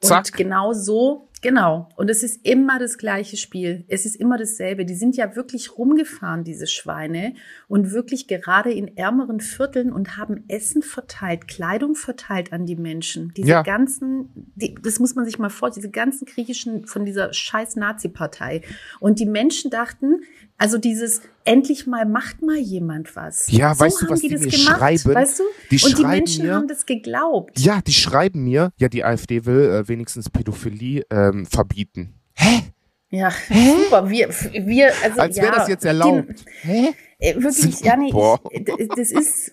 Zack. 0.00 0.26
Und 0.26 0.32
genau 0.34 0.72
so, 0.72 1.28
genau. 1.42 1.90
Und 1.96 2.08
es 2.08 2.22
ist 2.22 2.46
immer 2.46 2.78
das 2.78 2.96
gleiche 2.96 3.36
Spiel. 3.36 3.84
Es 3.88 4.06
ist 4.06 4.16
immer 4.16 4.38
dasselbe. 4.38 4.86
Die 4.86 4.94
sind 4.94 5.16
ja 5.16 5.36
wirklich 5.36 5.76
rumgefahren, 5.76 6.44
diese 6.44 6.66
Schweine, 6.66 7.34
und 7.68 7.92
wirklich 7.92 8.26
gerade 8.28 8.72
in 8.72 8.96
ärmeren 8.96 9.40
Vierteln 9.40 9.92
und 9.92 10.16
haben 10.16 10.44
Essen 10.48 10.82
verteilt, 10.82 11.48
Kleidung 11.48 11.94
verteilt 11.94 12.52
an 12.52 12.64
die 12.64 12.76
Menschen. 12.76 13.32
Diese 13.36 13.48
ja. 13.48 13.62
ganzen, 13.62 14.30
die, 14.54 14.74
das 14.82 14.98
muss 14.98 15.14
man 15.14 15.26
sich 15.26 15.38
mal 15.38 15.50
vorstellen, 15.50 15.82
diese 15.82 15.92
ganzen 15.92 16.24
griechischen 16.24 16.86
von 16.86 17.04
dieser 17.04 17.32
scheiß 17.32 17.76
Nazi-Partei. 17.76 18.62
Und 19.00 19.18
die 19.18 19.26
Menschen 19.26 19.70
dachten, 19.70 20.22
also 20.56 20.78
dieses 20.78 21.22
endlich 21.44 21.86
mal 21.86 22.06
macht 22.06 22.42
mal 22.42 22.58
jemand 22.58 23.14
was. 23.16 23.50
Ja, 23.50 23.74
so 23.74 23.84
weißt 23.84 24.02
du, 24.02 24.08
was 24.08 24.20
die, 24.20 24.28
die 24.28 24.34
mir 24.36 24.46
gemacht, 24.46 24.78
schreiben? 24.78 25.14
Weißt 25.14 25.38
du? 25.40 25.44
Die 25.70 25.84
und 25.84 25.98
die 25.98 26.04
Menschen 26.04 26.46
mir, 26.46 26.54
haben 26.54 26.68
das 26.68 26.86
geglaubt. 26.86 27.58
Ja, 27.58 27.80
die 27.80 27.92
schreiben 27.92 28.44
mir, 28.44 28.72
ja, 28.78 28.88
die 28.88 29.04
AfD 29.04 29.44
will 29.44 29.70
äh, 29.70 29.88
wenigstens 29.88 30.30
Pädophilie 30.30 31.04
ähm, 31.10 31.46
verbieten. 31.46 32.14
Hä? 32.34 32.62
Ja, 33.10 33.30
Hä? 33.48 33.76
super. 33.84 34.08
Wir, 34.08 34.28
wir, 34.28 34.92
also, 35.02 35.20
Als 35.20 35.36
wäre 35.36 35.46
ja, 35.46 35.54
das 35.54 35.68
jetzt 35.68 35.84
erlaubt. 35.84 36.28
Den, 36.28 36.36
Hä? 36.62 36.94
Äh, 37.18 37.34
wirklich, 37.36 37.80
ja, 37.80 37.96
nee, 37.96 38.12
ich, 38.50 38.88
das 38.88 39.12
ist, 39.12 39.52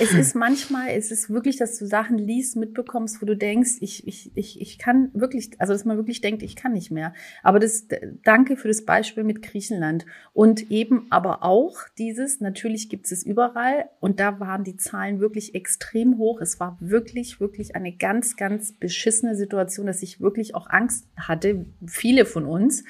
es 0.00 0.12
ist 0.14 0.34
manchmal, 0.34 0.90
es 0.90 1.10
ist 1.10 1.30
wirklich, 1.30 1.56
dass 1.56 1.78
du 1.78 1.86
Sachen 1.86 2.18
liest, 2.18 2.56
mitbekommst, 2.56 3.20
wo 3.20 3.26
du 3.26 3.36
denkst, 3.36 3.72
ich, 3.80 4.06
ich, 4.06 4.30
ich, 4.34 4.60
ich 4.60 4.78
kann 4.78 5.10
wirklich, 5.12 5.50
also 5.58 5.72
dass 5.72 5.84
man 5.84 5.96
wirklich 5.96 6.20
denkt, 6.20 6.42
ich 6.42 6.56
kann 6.56 6.72
nicht 6.72 6.90
mehr. 6.90 7.12
Aber 7.42 7.58
das, 7.58 7.86
danke 8.24 8.56
für 8.56 8.68
das 8.68 8.84
Beispiel 8.84 9.24
mit 9.24 9.42
Griechenland. 9.42 10.06
Und 10.32 10.70
eben 10.70 11.06
aber 11.10 11.44
auch 11.44 11.76
dieses, 11.98 12.40
natürlich 12.40 12.88
gibt 12.88 13.10
es 13.12 13.22
überall 13.24 13.90
und 14.00 14.20
da 14.20 14.40
waren 14.40 14.64
die 14.64 14.76
Zahlen 14.76 15.20
wirklich 15.20 15.54
extrem 15.54 16.18
hoch. 16.18 16.40
Es 16.40 16.58
war 16.60 16.78
wirklich, 16.80 17.40
wirklich 17.40 17.76
eine 17.76 17.92
ganz, 17.92 18.36
ganz 18.36 18.72
beschissene 18.72 19.36
Situation, 19.36 19.86
dass 19.86 20.02
ich 20.02 20.20
wirklich 20.20 20.54
auch 20.54 20.68
Angst 20.70 21.06
hatte, 21.16 21.66
viele 21.86 22.24
von 22.24 22.46
uns. 22.46 22.84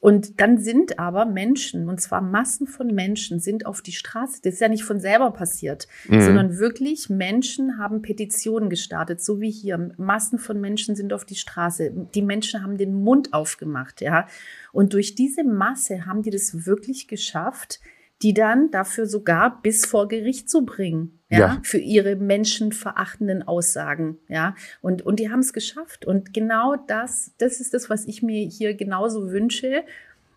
Und 0.00 0.40
dann 0.40 0.58
sind 0.58 0.98
aber 0.98 1.24
Menschen, 1.24 1.88
und 1.88 2.00
zwar 2.00 2.20
Massen 2.20 2.66
von 2.66 2.94
Menschen, 2.94 3.40
sind 3.40 3.66
auf 3.66 3.82
die 3.82 3.92
Straße. 3.92 4.40
Das 4.42 4.54
ist 4.54 4.60
ja 4.60 4.68
nicht 4.68 4.84
von 4.84 5.00
selber 5.00 5.32
passiert, 5.32 5.88
mhm. 6.08 6.20
sondern 6.20 6.58
wirklich 6.58 7.10
Menschen 7.10 7.78
haben 7.78 8.02
Petitionen 8.02 8.70
gestartet, 8.70 9.22
so 9.22 9.40
wie 9.40 9.50
hier. 9.50 9.92
Massen 9.96 10.38
von 10.38 10.60
Menschen 10.60 10.94
sind 10.94 11.12
auf 11.12 11.24
die 11.24 11.34
Straße. 11.34 11.92
Die 12.14 12.22
Menschen 12.22 12.62
haben 12.62 12.78
den 12.78 12.94
Mund 12.94 13.32
aufgemacht, 13.32 14.00
ja. 14.00 14.26
Und 14.72 14.92
durch 14.92 15.14
diese 15.14 15.44
Masse 15.44 16.06
haben 16.06 16.22
die 16.22 16.30
das 16.30 16.66
wirklich 16.66 17.08
geschafft, 17.08 17.80
die 18.22 18.34
dann 18.34 18.70
dafür 18.70 19.06
sogar 19.06 19.62
bis 19.62 19.86
vor 19.86 20.08
Gericht 20.08 20.50
zu 20.50 20.64
bringen, 20.64 21.20
ja, 21.30 21.38
ja. 21.38 21.60
für 21.62 21.78
ihre 21.78 22.16
menschenverachtenden 22.16 23.42
Aussagen, 23.42 24.18
ja. 24.28 24.54
Und, 24.80 25.02
und 25.02 25.20
die 25.20 25.30
haben 25.30 25.40
es 25.40 25.52
geschafft. 25.52 26.04
Und 26.04 26.34
genau 26.34 26.76
das, 26.76 27.32
das 27.38 27.60
ist 27.60 27.74
das, 27.74 27.90
was 27.90 28.06
ich 28.06 28.22
mir 28.22 28.44
hier 28.46 28.74
genauso 28.74 29.30
wünsche, 29.30 29.84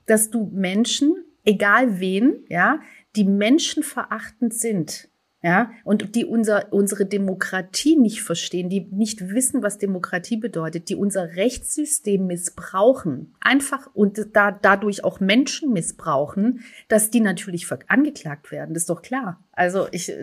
dass 0.06 0.30
du 0.30 0.50
Menschen, 0.54 1.16
egal 1.44 2.00
wen, 2.00 2.44
ja, 2.50 2.80
die 3.16 3.26
menschenverachtend 3.26 4.54
sind, 4.54 5.10
ja, 5.44 5.72
und 5.84 6.14
die 6.14 6.26
unser, 6.26 6.72
unsere 6.72 7.08
Demokratie 7.08 7.96
nicht 7.96 8.22
verstehen, 8.22 8.70
die 8.70 8.82
nicht 8.92 9.34
wissen, 9.34 9.64
was 9.64 9.80
Demokratie 9.80 10.38
bedeutet, 10.38 10.88
die 10.90 10.96
unser 10.96 11.36
Rechtssystem 11.36 12.28
missbrauchen, 12.28 13.34
einfach 13.40 13.90
und 13.96 14.28
da, 14.34 14.52
dadurch 14.52 15.04
auch 15.04 15.20
Menschen 15.20 15.74
missbrauchen, 15.74 16.62
dass 16.90 17.10
die 17.10 17.22
natürlich 17.22 17.68
angeklagt 17.88 18.52
werden, 18.52 18.76
das 18.76 18.84
ist 18.84 18.90
doch 18.92 19.02
klar. 19.02 19.44
Also 19.54 19.88
ich, 19.92 20.14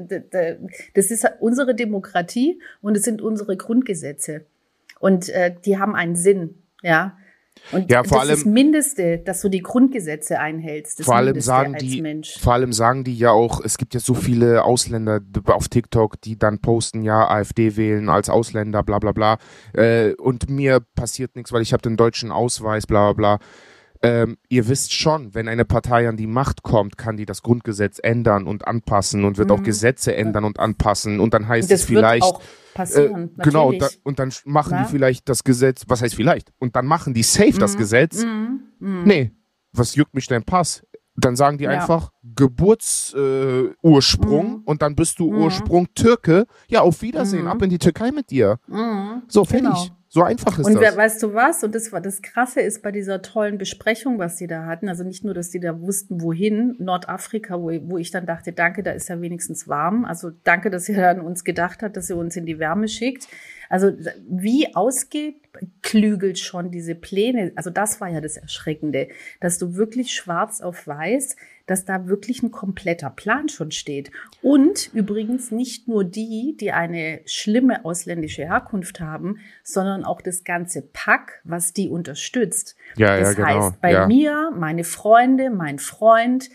das 0.94 1.10
ist 1.10 1.28
unsere 1.40 1.74
Demokratie 1.74 2.60
und 2.80 2.96
es 2.96 3.02
sind 3.02 3.20
unsere 3.20 3.56
Grundgesetze 3.56 4.46
und 5.00 5.28
äh, 5.30 5.52
die 5.64 5.78
haben 5.78 5.96
einen 5.96 6.14
Sinn, 6.14 6.62
ja. 6.82 7.16
Und 7.72 7.90
ja, 7.90 8.04
vor 8.04 8.18
das 8.18 8.20
allem, 8.20 8.34
ist 8.34 8.46
das 8.46 8.52
Mindeste, 8.52 9.18
dass 9.18 9.40
du 9.40 9.48
die 9.48 9.62
Grundgesetze 9.62 10.38
einhältst. 10.38 11.04
vor 11.04 11.16
allem 11.16 11.40
sagen 11.40 11.76
die, 11.80 12.00
Mensch. 12.02 12.38
vor 12.38 12.54
allem 12.54 12.72
sagen 12.72 13.04
die 13.04 13.16
ja 13.16 13.30
auch, 13.30 13.60
es 13.64 13.78
gibt 13.78 13.94
ja 13.94 14.00
so 14.00 14.14
viele 14.14 14.64
Ausländer 14.64 15.20
auf 15.46 15.68
TikTok, 15.68 16.20
die 16.20 16.38
dann 16.38 16.60
posten, 16.60 17.02
ja, 17.02 17.28
AfD 17.28 17.76
wählen 17.76 18.08
als 18.08 18.30
Ausländer, 18.30 18.82
bla 18.82 18.98
bla 18.98 19.12
bla. 19.12 19.38
Äh, 19.74 20.14
und 20.14 20.48
mir 20.48 20.80
passiert 20.94 21.36
nichts, 21.36 21.52
weil 21.52 21.62
ich 21.62 21.72
habe 21.72 21.82
den 21.82 21.96
deutschen 21.96 22.30
Ausweis, 22.30 22.86
bla 22.86 23.12
bla 23.12 23.36
bla. 23.36 23.46
Ähm, 24.02 24.36
ihr 24.48 24.68
wisst 24.68 24.94
schon, 24.94 25.34
wenn 25.34 25.48
eine 25.48 25.64
Partei 25.64 26.08
an 26.08 26.16
die 26.16 26.28
Macht 26.28 26.62
kommt, 26.62 26.96
kann 26.96 27.16
die 27.16 27.26
das 27.26 27.42
Grundgesetz 27.42 27.98
ändern 28.02 28.46
und 28.46 28.66
anpassen 28.66 29.24
und 29.24 29.38
wird 29.38 29.48
mhm. 29.48 29.54
auch 29.54 29.62
Gesetze 29.62 30.14
ändern 30.14 30.44
und 30.44 30.60
anpassen 30.60 31.20
und 31.20 31.32
dann 31.34 31.48
heißt 31.48 31.70
es 31.70 31.84
vielleicht 31.84 32.34
passieren. 32.74 33.30
Äh, 33.38 33.42
genau, 33.42 33.72
da, 33.72 33.88
und 34.04 34.18
dann 34.18 34.32
machen 34.44 34.72
ja? 34.74 34.82
die 34.84 34.90
vielleicht 34.90 35.26
das 35.28 35.44
Gesetz, 35.44 35.82
was 35.88 36.02
heißt 36.02 36.14
vielleicht? 36.14 36.52
Und 36.58 36.76
dann 36.76 36.86
machen 36.86 37.12
die 37.12 37.24
safe 37.24 37.54
mhm. 37.54 37.58
das 37.58 37.76
Gesetz. 37.76 38.24
Mhm. 38.24 38.60
Mhm. 38.78 39.02
Nee, 39.04 39.32
was 39.72 39.96
juckt 39.96 40.14
mich 40.14 40.28
dein 40.28 40.44
Pass? 40.44 40.84
Dann 41.16 41.34
sagen 41.34 41.58
die 41.58 41.64
ja. 41.64 41.70
einfach 41.70 42.12
Geburtsursprung 42.22 44.46
äh, 44.46 44.58
mhm. 44.58 44.62
und 44.64 44.82
dann 44.82 44.94
bist 44.94 45.18
du 45.18 45.32
mhm. 45.32 45.38
Ursprung 45.38 45.88
Türke. 45.94 46.46
Ja, 46.68 46.82
auf 46.82 47.02
Wiedersehen, 47.02 47.42
mhm. 47.42 47.48
ab 47.48 47.60
in 47.62 47.70
die 47.70 47.78
Türkei 47.78 48.12
mit 48.12 48.30
dir. 48.30 48.60
Mhm. 48.68 49.22
So, 49.26 49.44
fertig. 49.44 49.68
Genau. 49.68 49.97
So 50.18 50.24
einfach 50.24 50.58
ist 50.58 50.66
und 50.66 50.74
das. 50.74 50.92
Und 50.92 50.98
weißt 50.98 51.22
du 51.22 51.34
was? 51.34 51.64
Und 51.64 51.74
das 51.74 51.92
war 51.92 52.00
das 52.00 52.22
Krasse 52.22 52.60
ist 52.60 52.82
bei 52.82 52.92
dieser 52.92 53.22
tollen 53.22 53.58
Besprechung, 53.58 54.18
was 54.18 54.36
sie 54.38 54.46
da 54.46 54.66
hatten. 54.66 54.88
Also 54.88 55.04
nicht 55.04 55.24
nur, 55.24 55.34
dass 55.34 55.50
die 55.50 55.60
da 55.60 55.80
wussten, 55.80 56.20
wohin, 56.20 56.76
Nordafrika, 56.78 57.60
wo, 57.60 57.70
wo 57.90 57.98
ich 57.98 58.10
dann 58.10 58.26
dachte, 58.26 58.52
danke, 58.52 58.82
da 58.82 58.92
ist 58.92 59.08
ja 59.08 59.20
wenigstens 59.20 59.68
warm. 59.68 60.04
Also 60.04 60.30
danke, 60.44 60.70
dass 60.70 60.88
ihr 60.88 61.08
an 61.08 61.20
uns 61.20 61.44
gedacht 61.44 61.82
habt, 61.82 61.96
dass 61.96 62.10
ihr 62.10 62.16
uns 62.16 62.36
in 62.36 62.46
die 62.46 62.58
Wärme 62.58 62.88
schickt. 62.88 63.28
Also 63.68 63.92
wie 64.28 64.74
ausgeklügelt 64.74 66.38
schon 66.38 66.70
diese 66.70 66.94
Pläne, 66.94 67.52
also 67.54 67.70
das 67.70 68.00
war 68.00 68.08
ja 68.08 68.20
das 68.20 68.36
Erschreckende, 68.36 69.08
dass 69.40 69.58
du 69.58 69.74
wirklich 69.74 70.12
schwarz 70.12 70.60
auf 70.60 70.86
weiß 70.86 71.36
dass 71.68 71.84
da 71.84 72.08
wirklich 72.08 72.42
ein 72.42 72.50
kompletter 72.50 73.10
Plan 73.10 73.48
schon 73.48 73.70
steht. 73.70 74.10
Und 74.42 74.90
übrigens 74.94 75.50
nicht 75.50 75.86
nur 75.86 76.02
die, 76.02 76.56
die 76.58 76.72
eine 76.72 77.20
schlimme 77.26 77.84
ausländische 77.84 78.42
Herkunft 78.42 79.00
haben, 79.00 79.36
sondern 79.62 80.04
auch 80.04 80.20
das 80.20 80.42
ganze 80.42 80.82
Pack, 80.82 81.40
was 81.44 81.72
die 81.72 81.88
unterstützt. 81.88 82.74
Ja, 82.96 83.18
das 83.18 83.36
ja, 83.36 83.44
genau. 83.44 83.66
heißt, 83.66 83.80
bei 83.80 83.92
ja. 83.92 84.06
mir, 84.06 84.50
meine 84.56 84.82
Freunde, 84.82 85.50
mein 85.50 85.78
Freund, 85.78 86.48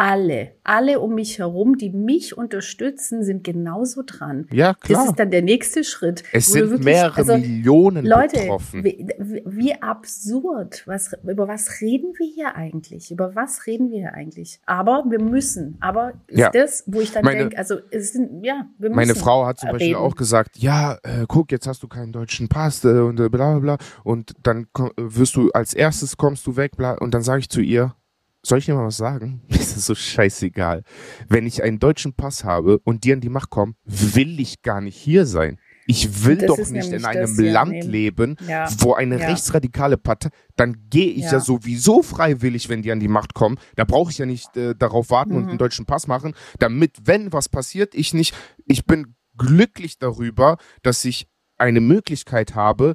alle, 0.00 0.52
alle 0.64 0.98
um 0.98 1.14
mich 1.14 1.38
herum, 1.38 1.76
die 1.76 1.90
mich 1.90 2.38
unterstützen, 2.38 3.22
sind 3.22 3.44
genauso 3.44 4.02
dran. 4.02 4.46
Ja, 4.50 4.72
klar. 4.72 5.00
Das 5.02 5.10
ist 5.10 5.18
dann 5.18 5.30
der 5.30 5.42
nächste 5.42 5.84
Schritt. 5.84 6.22
Es 6.32 6.46
sind 6.46 6.70
wirklich, 6.70 6.86
mehrere 6.86 7.18
also, 7.18 7.36
Millionen 7.36 8.06
Leute, 8.06 8.40
betroffen. 8.40 8.82
Wie, 8.82 9.06
wie 9.18 9.74
absurd. 9.74 10.84
Was, 10.86 11.12
über 11.22 11.48
was 11.48 11.82
reden 11.82 12.14
wir 12.16 12.26
hier 12.26 12.56
eigentlich? 12.56 13.10
Über 13.10 13.34
was 13.34 13.66
reden 13.66 13.90
wir 13.90 13.98
hier 13.98 14.14
eigentlich? 14.14 14.58
Aber 14.64 15.04
wir 15.06 15.20
müssen. 15.20 15.76
Aber 15.80 16.14
ist 16.28 16.38
ja. 16.38 16.48
das, 16.50 16.82
wo 16.86 17.02
ich 17.02 17.12
dann 17.12 17.22
denke, 17.26 17.58
also 17.58 17.76
es 17.90 18.14
sind, 18.14 18.42
ja, 18.42 18.70
wir 18.78 18.88
müssen. 18.88 18.96
Meine 18.96 19.14
Frau 19.14 19.44
hat 19.44 19.58
zum 19.58 19.68
reden. 19.68 19.78
Beispiel 19.80 19.96
auch 19.96 20.16
gesagt, 20.16 20.56
ja, 20.56 20.94
äh, 21.02 21.26
guck, 21.28 21.52
jetzt 21.52 21.66
hast 21.66 21.82
du 21.82 21.88
keinen 21.88 22.12
deutschen 22.12 22.48
Pass 22.48 22.82
äh, 22.86 22.88
und 22.88 23.20
äh, 23.20 23.28
bla 23.28 23.58
bla 23.58 23.58
bla. 23.58 23.78
Und 24.02 24.32
dann 24.42 24.66
wirst 24.96 25.36
du 25.36 25.50
als 25.50 25.74
erstes 25.74 26.16
kommst 26.16 26.46
du 26.46 26.56
weg, 26.56 26.78
bla. 26.78 26.92
Und 26.94 27.12
dann 27.12 27.20
sage 27.20 27.40
ich 27.40 27.50
zu 27.50 27.60
ihr, 27.60 27.94
soll 28.42 28.58
ich 28.58 28.66
dir 28.66 28.74
mal 28.74 28.86
was 28.86 28.96
sagen? 28.96 29.42
Das 29.48 29.76
ist 29.76 29.86
so 29.86 29.94
scheißegal. 29.94 30.82
Wenn 31.28 31.46
ich 31.46 31.62
einen 31.62 31.78
deutschen 31.78 32.12
Pass 32.12 32.44
habe 32.44 32.80
und 32.84 33.04
die 33.04 33.12
an 33.12 33.20
die 33.20 33.28
Macht 33.28 33.50
kommen, 33.50 33.76
will 33.84 34.40
ich 34.40 34.62
gar 34.62 34.80
nicht 34.80 34.96
hier 34.96 35.24
sein. 35.24 35.58
Ich 35.86 36.24
will 36.24 36.38
doch 36.38 36.70
nicht 36.70 36.92
in 36.92 37.04
einem 37.04 37.36
Land 37.36 37.72
nehmen. 37.72 37.90
leben, 37.90 38.36
ja. 38.46 38.68
wo 38.78 38.94
eine 38.94 39.18
ja. 39.18 39.28
rechtsradikale 39.28 39.96
Partei, 39.96 40.30
dann 40.56 40.76
gehe 40.88 41.10
ich 41.10 41.24
ja. 41.24 41.32
ja. 41.32 41.40
sowieso 41.40 42.02
freiwillig, 42.02 42.68
wenn 42.68 42.82
die 42.82 42.92
an 42.92 43.00
die 43.00 43.08
Macht 43.08 43.34
kommen. 43.34 43.58
Da 43.76 43.84
brauche 43.84 44.10
ich 44.10 44.18
ja 44.18 44.26
nicht 44.26 44.56
äh, 44.56 44.74
darauf 44.74 45.10
warten 45.10 45.32
mhm. 45.32 45.36
und 45.38 45.48
einen 45.48 45.58
deutschen 45.58 45.86
Pass 45.86 46.06
machen, 46.06 46.34
damit, 46.58 46.96
wenn 47.04 47.32
was 47.32 47.48
passiert, 47.48 47.94
ich 47.94 48.14
nicht, 48.14 48.34
ich 48.66 48.84
bin 48.86 49.14
glücklich 49.36 49.98
darüber, 49.98 50.58
dass 50.82 51.04
ich 51.04 51.28
eine 51.58 51.80
Möglichkeit 51.80 52.54
habe, 52.54 52.94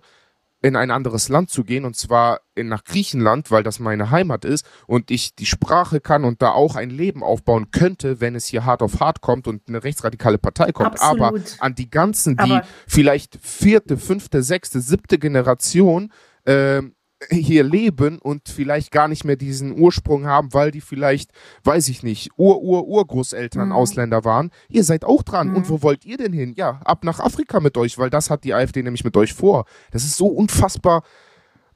in 0.65 0.75
ein 0.75 0.89
anderes 0.89 1.29
Land 1.29 1.51
zu 1.51 1.63
gehen 1.63 1.85
und 1.85 1.95
zwar 1.95 2.41
in, 2.55 2.69
nach 2.69 2.83
Griechenland, 2.83 3.51
weil 3.51 3.61
das 3.61 3.79
meine 3.79 4.09
Heimat 4.09 4.45
ist 4.45 4.65
und 4.87 5.11
ich 5.11 5.35
die 5.35 5.45
Sprache 5.45 6.01
kann 6.01 6.23
und 6.23 6.41
da 6.41 6.49
auch 6.53 6.75
ein 6.75 6.89
Leben 6.89 7.21
aufbauen 7.21 7.69
könnte, 7.69 8.19
wenn 8.19 8.33
es 8.33 8.47
hier 8.47 8.65
hart 8.65 8.81
auf 8.81 8.99
hart 8.99 9.21
kommt 9.21 9.47
und 9.47 9.61
eine 9.67 9.83
rechtsradikale 9.83 10.39
Partei 10.39 10.71
kommt. 10.71 10.99
Absolut. 10.99 11.21
Aber 11.21 11.39
an 11.59 11.75
die 11.75 11.91
ganzen, 11.91 12.35
die 12.37 12.51
Aber 12.51 12.63
vielleicht 12.87 13.37
vierte, 13.43 13.97
fünfte, 13.97 14.41
sechste, 14.41 14.81
siebte 14.81 15.19
Generation 15.19 16.11
äh, 16.45 16.81
hier 17.29 17.63
leben 17.63 18.19
und 18.19 18.49
vielleicht 18.49 18.91
gar 18.91 19.07
nicht 19.07 19.25
mehr 19.25 19.35
diesen 19.35 19.79
Ursprung 19.79 20.25
haben, 20.25 20.53
weil 20.53 20.71
die 20.71 20.81
vielleicht, 20.81 21.31
weiß 21.63 21.89
ich 21.89 22.03
nicht, 22.03 22.31
Ur-Ur-Urgroßeltern 22.37 23.67
mhm. 23.67 23.73
Ausländer 23.73 24.23
waren. 24.23 24.51
Ihr 24.69 24.83
seid 24.83 25.05
auch 25.05 25.23
dran. 25.23 25.49
Mhm. 25.49 25.55
Und 25.55 25.69
wo 25.69 25.81
wollt 25.81 26.05
ihr 26.05 26.17
denn 26.17 26.33
hin? 26.33 26.53
Ja, 26.55 26.81
ab 26.85 27.03
nach 27.03 27.19
Afrika 27.19 27.59
mit 27.59 27.77
euch, 27.77 27.97
weil 27.97 28.09
das 28.09 28.29
hat 28.29 28.43
die 28.43 28.53
AfD 28.53 28.83
nämlich 28.83 29.03
mit 29.03 29.15
euch 29.17 29.33
vor. 29.33 29.65
Das 29.91 30.03
ist 30.03 30.17
so 30.17 30.27
unfassbar. 30.27 31.03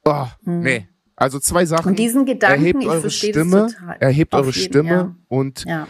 Oh, 0.04 0.26
mhm. 0.42 0.60
Nee. 0.60 0.88
Also 1.16 1.38
zwei 1.38 1.66
Sachen. 1.66 1.90
Und 1.90 1.98
diesen 1.98 2.24
Gedanken, 2.24 2.60
erhebt 2.64 2.84
eure 2.86 3.10
Stimme, 3.10 3.68
erhebt 3.98 4.34
eure 4.34 4.52
jeden, 4.52 4.58
Stimme 4.58 4.90
ja. 4.90 5.16
und 5.28 5.64
ja. 5.66 5.86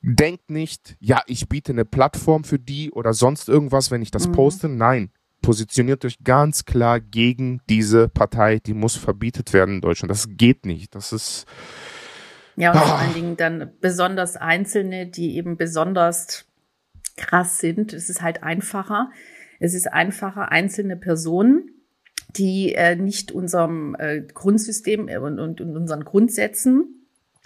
denkt 0.00 0.50
nicht, 0.50 0.96
ja, 0.98 1.20
ich 1.26 1.46
biete 1.46 1.72
eine 1.72 1.84
Plattform 1.84 2.42
für 2.42 2.58
die 2.58 2.90
oder 2.90 3.12
sonst 3.12 3.50
irgendwas, 3.50 3.90
wenn 3.90 4.00
ich 4.00 4.10
das 4.10 4.28
mhm. 4.28 4.32
poste. 4.32 4.68
Nein, 4.70 5.10
positioniert 5.42 6.04
euch 6.04 6.22
ganz 6.24 6.64
klar 6.64 7.00
gegen 7.00 7.60
diese 7.68 8.08
Partei, 8.08 8.58
die 8.58 8.74
muss 8.74 8.96
verbietet 8.96 9.52
werden 9.52 9.76
in 9.76 9.80
Deutschland. 9.80 10.10
Das 10.10 10.28
geht 10.36 10.66
nicht. 10.66 10.94
Das 10.94 11.12
ist. 11.12 11.46
Ja, 12.56 12.72
und 12.72 12.78
ah. 12.78 12.80
vor 12.80 12.98
allen 12.98 13.14
Dingen 13.14 13.36
dann 13.36 13.70
besonders 13.80 14.36
Einzelne, 14.36 15.06
die 15.06 15.36
eben 15.36 15.56
besonders 15.56 16.46
krass 17.16 17.58
sind. 17.58 17.92
Es 17.92 18.08
ist 18.08 18.22
halt 18.22 18.42
einfacher. 18.42 19.10
Es 19.60 19.74
ist 19.74 19.92
einfacher, 19.92 20.52
einzelne 20.52 20.96
Personen, 20.96 21.70
die 22.36 22.74
äh, 22.74 22.96
nicht 22.96 23.32
unserem 23.32 23.96
äh, 23.98 24.22
Grundsystem 24.22 25.08
und, 25.08 25.38
und, 25.38 25.60
und 25.60 25.76
unseren 25.76 26.04
Grundsätzen 26.04 26.97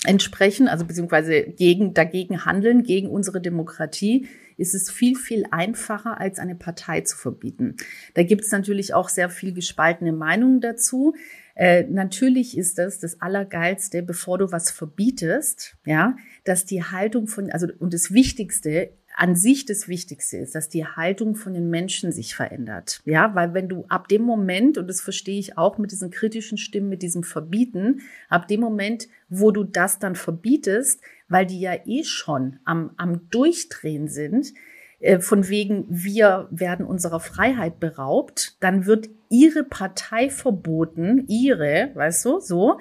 entsprechen, 0.05 0.69
also 0.69 0.85
beziehungsweise 0.85 1.43
gegen, 1.43 1.95
dagegen 1.95 2.45
handeln, 2.45 2.83
gegen 2.83 3.09
unsere 3.09 3.41
Demokratie, 3.41 4.27
ist 4.57 4.75
es 4.75 4.91
viel, 4.91 5.17
viel 5.17 5.45
einfacher, 5.51 6.21
als 6.21 6.39
eine 6.39 6.55
Partei 6.55 7.01
zu 7.03 7.17
verbieten. 7.17 7.77
Da 8.15 8.23
gibt 8.23 8.43
es 8.43 8.51
natürlich 8.51 8.95
auch 8.95 9.09
sehr 9.09 9.31
viel 9.31 9.53
gespaltene 9.53 10.13
Meinungen 10.13 10.61
dazu. 10.61 11.15
Äh, 11.55 11.85
natürlich 11.85 12.57
ist 12.57 12.79
das 12.79 12.99
das 12.99 13.21
Allergeilste, 13.21 14.03
bevor 14.03 14.39
du 14.39 14.53
was 14.53 14.71
verbietest, 14.71 15.77
ja, 15.85 16.17
dass 16.45 16.65
die 16.65 16.83
Haltung 16.83 17.29
von, 17.29 17.51
also 17.51 17.67
und 17.79 17.93
das 17.95 18.13
Wichtigste 18.13 18.91
an 19.16 19.37
sich 19.37 19.66
das 19.66 19.88
Wichtigste 19.88 20.38
ist, 20.38 20.54
dass 20.54 20.69
die 20.69 20.87
Haltung 20.87 21.37
von 21.37 21.54
den 21.54 21.71
Menschen 21.71 22.12
sich 22.12 22.35
verändert. 22.35 23.00
Ja, 23.04 23.35
weil 23.35 23.54
wenn 23.54 23.69
du 23.69 23.85
ab 23.88 24.09
dem 24.09 24.23
Moment, 24.23 24.78
und 24.78 24.88
das 24.88 25.00
verstehe 25.00 25.38
ich 25.38 25.59
auch 25.59 25.78
mit 25.78 25.92
diesen 25.92 26.11
kritischen 26.11 26.59
Stimmen, 26.59 26.88
mit 26.88 27.02
diesem 27.02 27.23
Verbieten, 27.23 28.00
ab 28.28 28.49
dem 28.49 28.61
Moment, 28.61 29.09
wo 29.28 29.50
du 29.50 29.64
das 29.64 29.99
dann 29.99 30.14
verbietest, 30.14 31.00
weil 31.28 31.47
die 31.47 31.61
ja 31.61 31.75
eh 31.87 32.04
schon 32.04 32.59
am, 32.64 32.92
am 32.97 33.28
Durchdrehen 33.31 34.09
sind, 34.09 34.52
äh, 35.00 35.19
von 35.19 35.49
wegen, 35.49 35.85
wir 35.88 36.49
werden 36.50 36.87
unserer 36.87 37.21
Freiheit 37.21 37.81
beraubt, 37.81 38.57
dann 38.61 38.87
wird 38.87 39.11
ihre 39.28 39.64
Partei 39.64 40.31
verboten, 40.31 41.26
ihre, 41.28 41.90
weißt 41.95 42.25
du, 42.25 42.40
so, 42.40 42.78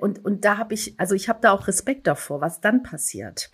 und, 0.00 0.24
und 0.24 0.44
da 0.44 0.56
habe 0.56 0.72
ich, 0.72 0.98
also 0.98 1.14
ich 1.14 1.28
habe 1.28 1.40
da 1.42 1.52
auch 1.52 1.68
Respekt 1.68 2.06
davor, 2.06 2.40
was 2.40 2.60
dann 2.60 2.82
passiert. 2.82 3.50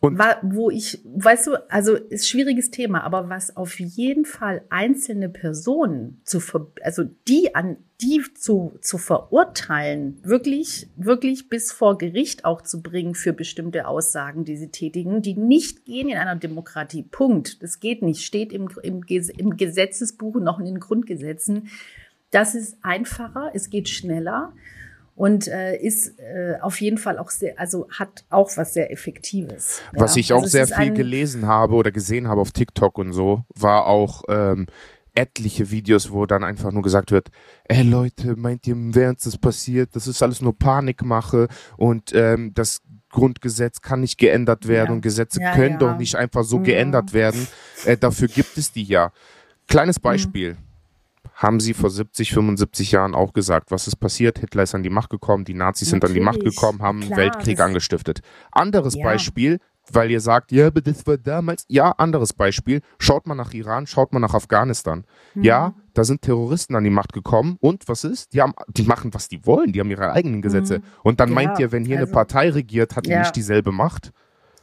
Und 0.00 0.18
War, 0.18 0.38
wo 0.42 0.70
ich, 0.70 1.02
weißt 1.04 1.48
du, 1.48 1.70
also 1.70 1.96
ist 1.96 2.28
schwieriges 2.28 2.70
Thema, 2.70 3.04
aber 3.04 3.28
was 3.28 3.56
auf 3.56 3.78
jeden 3.78 4.24
Fall 4.24 4.62
einzelne 4.70 5.28
Personen 5.28 6.22
zu, 6.24 6.40
ver, 6.40 6.66
also 6.82 7.04
die 7.28 7.54
an 7.54 7.76
die 8.00 8.22
zu, 8.34 8.78
zu 8.80 8.96
verurteilen, 8.96 10.18
wirklich, 10.22 10.88
wirklich 10.96 11.50
bis 11.50 11.70
vor 11.70 11.98
Gericht 11.98 12.46
auch 12.46 12.62
zu 12.62 12.80
bringen 12.80 13.14
für 13.14 13.34
bestimmte 13.34 13.86
Aussagen, 13.86 14.46
die 14.46 14.56
sie 14.56 14.70
tätigen, 14.70 15.20
die 15.20 15.34
nicht 15.34 15.84
gehen 15.84 16.08
in 16.08 16.16
einer 16.16 16.36
Demokratie. 16.36 17.02
Punkt. 17.02 17.62
Das 17.62 17.80
geht 17.80 18.00
nicht. 18.00 18.24
Steht 18.24 18.54
im, 18.54 18.70
im, 18.82 19.02
im 19.06 19.56
Gesetzesbuch 19.58 20.36
noch 20.36 20.58
in 20.58 20.64
den 20.64 20.80
Grundgesetzen. 20.80 21.68
Das 22.30 22.54
ist 22.54 22.78
einfacher, 22.82 23.50
es 23.52 23.68
geht 23.68 23.90
schneller 23.90 24.54
und 25.14 25.48
äh, 25.48 25.76
ist 25.76 26.18
äh, 26.18 26.54
auf 26.60 26.80
jeden 26.80 26.98
Fall 26.98 27.18
auch 27.18 27.30
sehr, 27.30 27.58
also 27.58 27.86
hat 27.90 28.24
auch 28.30 28.50
was 28.56 28.74
sehr 28.74 28.90
Effektives. 28.90 29.82
Was 29.92 30.14
ja. 30.16 30.20
ich 30.20 30.32
auch 30.32 30.42
also 30.42 30.48
sehr 30.48 30.66
viel 30.66 30.92
gelesen 30.92 31.46
habe 31.46 31.74
oder 31.74 31.90
gesehen 31.90 32.28
habe 32.28 32.40
auf 32.40 32.52
TikTok 32.52 32.98
und 32.98 33.12
so, 33.12 33.44
war 33.54 33.86
auch 33.86 34.22
ähm, 34.28 34.66
etliche 35.14 35.70
Videos, 35.70 36.10
wo 36.12 36.26
dann 36.26 36.44
einfach 36.44 36.72
nur 36.72 36.82
gesagt 36.82 37.10
wird, 37.10 37.28
ey 37.64 37.82
Leute, 37.82 38.36
meint 38.36 38.66
ihr, 38.66 38.74
während 38.76 39.24
das 39.24 39.36
passiert, 39.36 39.94
das 39.94 40.06
ist 40.06 40.22
alles 40.22 40.40
nur 40.40 40.56
Panikmache 40.56 41.48
und 41.76 42.12
ähm, 42.14 42.52
das 42.54 42.82
Grundgesetz 43.10 43.80
kann 43.80 44.00
nicht 44.00 44.18
geändert 44.18 44.68
werden 44.68 44.88
ja. 44.88 44.92
und 44.94 45.00
Gesetze 45.02 45.40
ja, 45.40 45.54
können 45.54 45.78
doch 45.78 45.96
nicht 45.96 46.14
einfach 46.14 46.44
so 46.44 46.60
geändert 46.60 47.12
werden. 47.12 47.46
Äh, 47.84 47.96
dafür 47.96 48.28
gibt 48.28 48.56
es 48.56 48.72
die 48.72 48.84
ja. 48.84 49.12
Kleines 49.66 49.98
mhm. 49.98 50.02
Beispiel. 50.02 50.52
Mhm 50.54 50.69
haben 51.40 51.58
sie 51.58 51.72
vor 51.72 51.88
70, 51.88 52.34
75 52.34 52.92
Jahren 52.92 53.14
auch 53.14 53.32
gesagt, 53.32 53.70
was 53.70 53.88
ist 53.88 53.96
passiert? 53.96 54.38
Hitler 54.38 54.62
ist 54.62 54.74
an 54.74 54.82
die 54.82 54.90
Macht 54.90 55.08
gekommen, 55.08 55.46
die 55.46 55.54
Nazis 55.54 55.90
Natürlich. 55.90 56.00
sind 56.00 56.10
an 56.10 56.14
die 56.14 56.38
Macht 56.38 56.44
gekommen, 56.44 56.82
haben 56.82 57.00
einen 57.00 57.16
Weltkrieg 57.16 57.58
angestiftet. 57.60 58.20
Anderes 58.52 58.94
ja. 58.94 59.04
Beispiel, 59.04 59.58
weil 59.90 60.10
ihr 60.10 60.20
sagt, 60.20 60.52
ja, 60.52 60.66
aber 60.66 60.82
das 60.82 61.06
war 61.06 61.16
damals. 61.16 61.64
Ja, 61.68 61.92
anderes 61.92 62.34
Beispiel. 62.34 62.82
Schaut 62.98 63.26
mal 63.26 63.34
nach 63.34 63.54
Iran, 63.54 63.86
schaut 63.86 64.12
mal 64.12 64.20
nach 64.20 64.34
Afghanistan. 64.34 65.04
Mhm. 65.34 65.42
Ja, 65.42 65.74
da 65.94 66.04
sind 66.04 66.20
Terroristen 66.20 66.76
an 66.76 66.84
die 66.84 66.90
Macht 66.90 67.14
gekommen 67.14 67.56
und 67.60 67.88
was 67.88 68.04
ist? 68.04 68.34
Die 68.34 68.42
haben, 68.42 68.52
die 68.68 68.82
machen, 68.82 69.14
was 69.14 69.28
die 69.28 69.46
wollen, 69.46 69.72
die 69.72 69.80
haben 69.80 69.90
ihre 69.90 70.12
eigenen 70.12 70.42
Gesetze. 70.42 70.80
Mhm. 70.80 70.84
Und 71.02 71.20
dann 71.20 71.30
ja, 71.30 71.34
meint 71.36 71.58
ihr, 71.58 71.72
wenn 71.72 71.86
hier 71.86 72.00
also, 72.00 72.08
eine 72.08 72.14
Partei 72.14 72.50
regiert, 72.50 72.96
hat 72.96 73.06
die 73.06 73.10
ja. 73.10 73.20
nicht 73.20 73.34
dieselbe 73.34 73.72
Macht? 73.72 74.12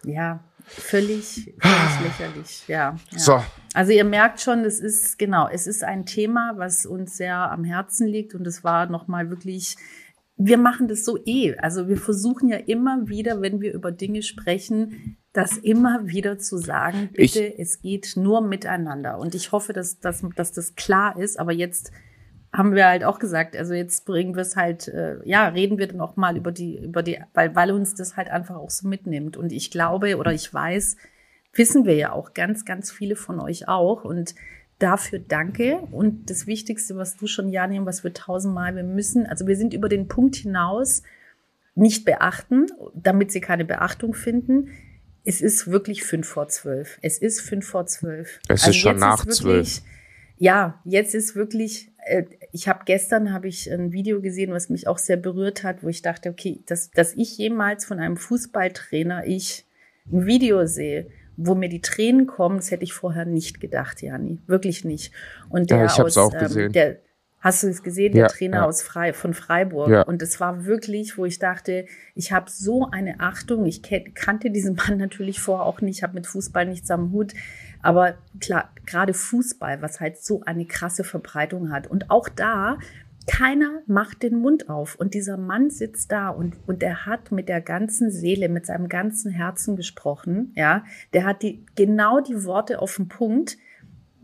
Ja, 0.03 0.41
völlig, 0.67 1.53
völlig 1.59 2.01
lächerlich, 2.03 2.67
ja, 2.67 2.95
ja. 3.11 3.17
So. 3.17 3.43
Also 3.73 3.91
ihr 3.91 4.05
merkt 4.05 4.41
schon, 4.41 4.65
es 4.65 4.79
ist, 4.79 5.17
genau, 5.17 5.47
es 5.47 5.67
ist 5.67 5.83
ein 5.83 6.05
Thema, 6.05 6.53
was 6.57 6.85
uns 6.85 7.17
sehr 7.17 7.51
am 7.51 7.63
Herzen 7.63 8.07
liegt 8.07 8.35
und 8.35 8.45
es 8.45 8.63
war 8.63 8.87
nochmal 8.87 9.29
wirklich 9.29 9.77
wir 10.37 10.57
machen 10.57 10.87
das 10.87 11.03
so 11.03 11.17
eh. 11.25 11.55
Also 11.57 11.87
wir 11.87 11.97
versuchen 11.97 12.49
ja 12.49 12.57
immer 12.57 13.07
wieder, 13.07 13.41
wenn 13.41 13.59
wir 13.59 13.73
über 13.73 13.91
Dinge 13.91 14.21
sprechen, 14.21 15.17
das 15.33 15.57
immer 15.57 16.07
wieder 16.07 16.37
zu 16.37 16.57
sagen, 16.57 17.09
bitte, 17.13 17.43
ich, 17.43 17.59
es 17.59 17.81
geht 17.81 18.13
nur 18.15 18.41
miteinander. 18.41 19.17
Und 19.17 19.35
ich 19.35 19.51
hoffe, 19.51 19.73
dass, 19.73 19.99
dass, 19.99 20.23
dass 20.35 20.51
das 20.51 20.75
klar 20.75 21.17
ist. 21.17 21.39
Aber 21.39 21.51
jetzt 21.51 21.91
haben 22.53 22.75
wir 22.75 22.87
halt 22.87 23.03
auch 23.03 23.19
gesagt, 23.19 23.55
also 23.55 23.73
jetzt 23.73 24.05
bringen 24.05 24.35
wir 24.35 24.41
es 24.41 24.55
halt, 24.55 24.87
äh, 24.87 25.17
ja, 25.25 25.47
reden 25.47 25.77
wir 25.77 25.87
dann 25.87 26.01
auch 26.01 26.15
mal 26.15 26.37
über 26.37 26.51
die, 26.51 26.77
über 26.77 27.03
die, 27.03 27.19
weil, 27.33 27.55
weil 27.55 27.71
uns 27.71 27.93
das 27.95 28.15
halt 28.15 28.29
einfach 28.29 28.55
auch 28.55 28.69
so 28.69 28.87
mitnimmt. 28.87 29.37
Und 29.37 29.51
ich 29.51 29.69
glaube 29.69 30.17
oder 30.17 30.33
ich 30.33 30.53
weiß, 30.53 30.97
wissen 31.53 31.85
wir 31.85 31.95
ja 31.95 32.11
auch 32.11 32.33
ganz, 32.33 32.65
ganz 32.65 32.91
viele 32.91 33.15
von 33.15 33.39
euch 33.39 33.67
auch. 33.67 34.05
Und 34.05 34.33
dafür 34.79 35.19
danke. 35.19 35.79
Und 35.91 36.29
das 36.29 36.47
Wichtigste, 36.47 36.95
was 36.95 37.17
du 37.17 37.27
schon 37.27 37.49
ja 37.49 37.67
nehmen, 37.67 37.85
was 37.85 38.03
wir 38.03 38.13
tausendmal, 38.13 38.75
wir 38.75 38.83
müssen, 38.83 39.25
also 39.25 39.47
wir 39.47 39.57
sind 39.57 39.73
über 39.73 39.89
den 39.89 40.07
Punkt 40.07 40.35
hinaus 40.35 41.03
nicht 41.75 42.05
beachten, 42.05 42.67
damit 42.95 43.31
sie 43.31 43.41
keine 43.41 43.65
Beachtung 43.65 44.13
finden. 44.13 44.69
Es 45.23 45.41
ist 45.41 45.69
wirklich 45.69 46.03
fünf 46.03 46.27
vor 46.27 46.47
zwölf. 46.47 46.97
Es 47.01 47.17
ist 47.17 47.41
fünf 47.41 47.67
vor 47.67 47.85
zwölf. 47.85 48.39
Es 48.47 48.61
also 48.63 48.69
ist 48.69 48.77
schon 48.77 48.97
nach 48.97 49.25
zwölf. 49.25 49.81
Ja, 50.37 50.79
jetzt 50.85 51.15
ist 51.15 51.35
wirklich, 51.35 51.91
äh, 52.05 52.23
ich 52.51 52.67
habe 52.67 52.81
gestern 52.85 53.33
habe 53.33 53.47
ich 53.47 53.71
ein 53.71 53.91
Video 53.91 54.21
gesehen, 54.21 54.51
was 54.51 54.69
mich 54.69 54.87
auch 54.87 54.97
sehr 54.97 55.17
berührt 55.17 55.63
hat, 55.63 55.83
wo 55.83 55.87
ich 55.87 56.01
dachte, 56.01 56.29
okay, 56.29 56.61
dass, 56.67 56.91
dass 56.91 57.13
ich 57.13 57.37
jemals 57.37 57.85
von 57.85 57.99
einem 57.99 58.17
Fußballtrainer 58.17 59.25
ich 59.25 59.65
ein 60.11 60.25
Video 60.25 60.65
sehe, 60.65 61.07
wo 61.37 61.53
mir 61.55 61.69
die 61.69 61.81
Tränen 61.81 62.27
kommen, 62.27 62.57
das 62.57 62.71
hätte 62.71 62.83
ich 62.83 62.93
vorher 62.93 63.25
nicht 63.25 63.59
gedacht, 63.59 64.01
Jani. 64.01 64.39
Wirklich 64.47 64.83
nicht. 64.83 65.11
Und 65.49 65.69
der 65.69 65.79
ja, 65.79 65.85
ich 65.85 66.01
aus, 66.01 66.17
auch 66.17 66.33
ähm, 66.33 66.39
gesehen. 66.39 66.71
der, 66.71 66.97
hast 67.39 67.63
du 67.63 67.67
es 67.67 67.83
gesehen, 67.83 68.13
der 68.13 68.23
ja, 68.23 68.27
Trainer 68.27 68.57
ja. 68.57 68.65
aus 68.65 68.81
Frei, 68.81 69.13
von 69.13 69.33
Freiburg. 69.33 69.89
Ja. 69.89 70.01
Und 70.01 70.21
es 70.21 70.39
war 70.39 70.65
wirklich, 70.65 71.17
wo 71.17 71.25
ich 71.25 71.37
dachte, 71.37 71.85
ich 72.15 72.31
habe 72.31 72.49
so 72.49 72.89
eine 72.91 73.19
Achtung. 73.19 73.65
Ich 73.65 73.83
kannte 74.15 74.49
diesen 74.49 74.75
Mann 74.75 74.97
natürlich 74.97 75.39
vorher 75.39 75.65
auch 75.65 75.81
nicht, 75.81 76.01
habe 76.01 76.15
mit 76.15 76.25
Fußball 76.25 76.65
nichts 76.65 76.89
am 76.89 77.11
Hut. 77.11 77.33
Aber 77.81 78.15
klar, 78.39 78.71
gerade 78.85 79.13
Fußball, 79.13 79.81
was 79.81 79.99
halt 79.99 80.17
so 80.17 80.41
eine 80.45 80.65
krasse 80.65 81.03
Verbreitung 81.03 81.71
hat. 81.71 81.87
Und 81.87 82.09
auch 82.09 82.29
da 82.29 82.77
keiner 83.27 83.81
macht 83.87 84.23
den 84.23 84.39
Mund 84.39 84.69
auf. 84.69 84.95
Und 84.95 85.13
dieser 85.13 85.37
Mann 85.37 85.69
sitzt 85.69 86.11
da 86.11 86.29
und, 86.29 86.55
und 86.65 86.81
er 86.81 87.05
hat 87.05 87.31
mit 87.31 87.49
der 87.49 87.61
ganzen 87.61 88.09
Seele, 88.09 88.49
mit 88.49 88.65
seinem 88.65 88.87
ganzen 88.87 89.31
Herzen 89.31 89.75
gesprochen. 89.75 90.53
Ja, 90.55 90.85
der 91.13 91.25
hat 91.25 91.43
die, 91.43 91.65
genau 91.75 92.21
die 92.21 92.45
Worte 92.45 92.81
auf 92.81 92.95
den 92.95 93.09
Punkt 93.09 93.57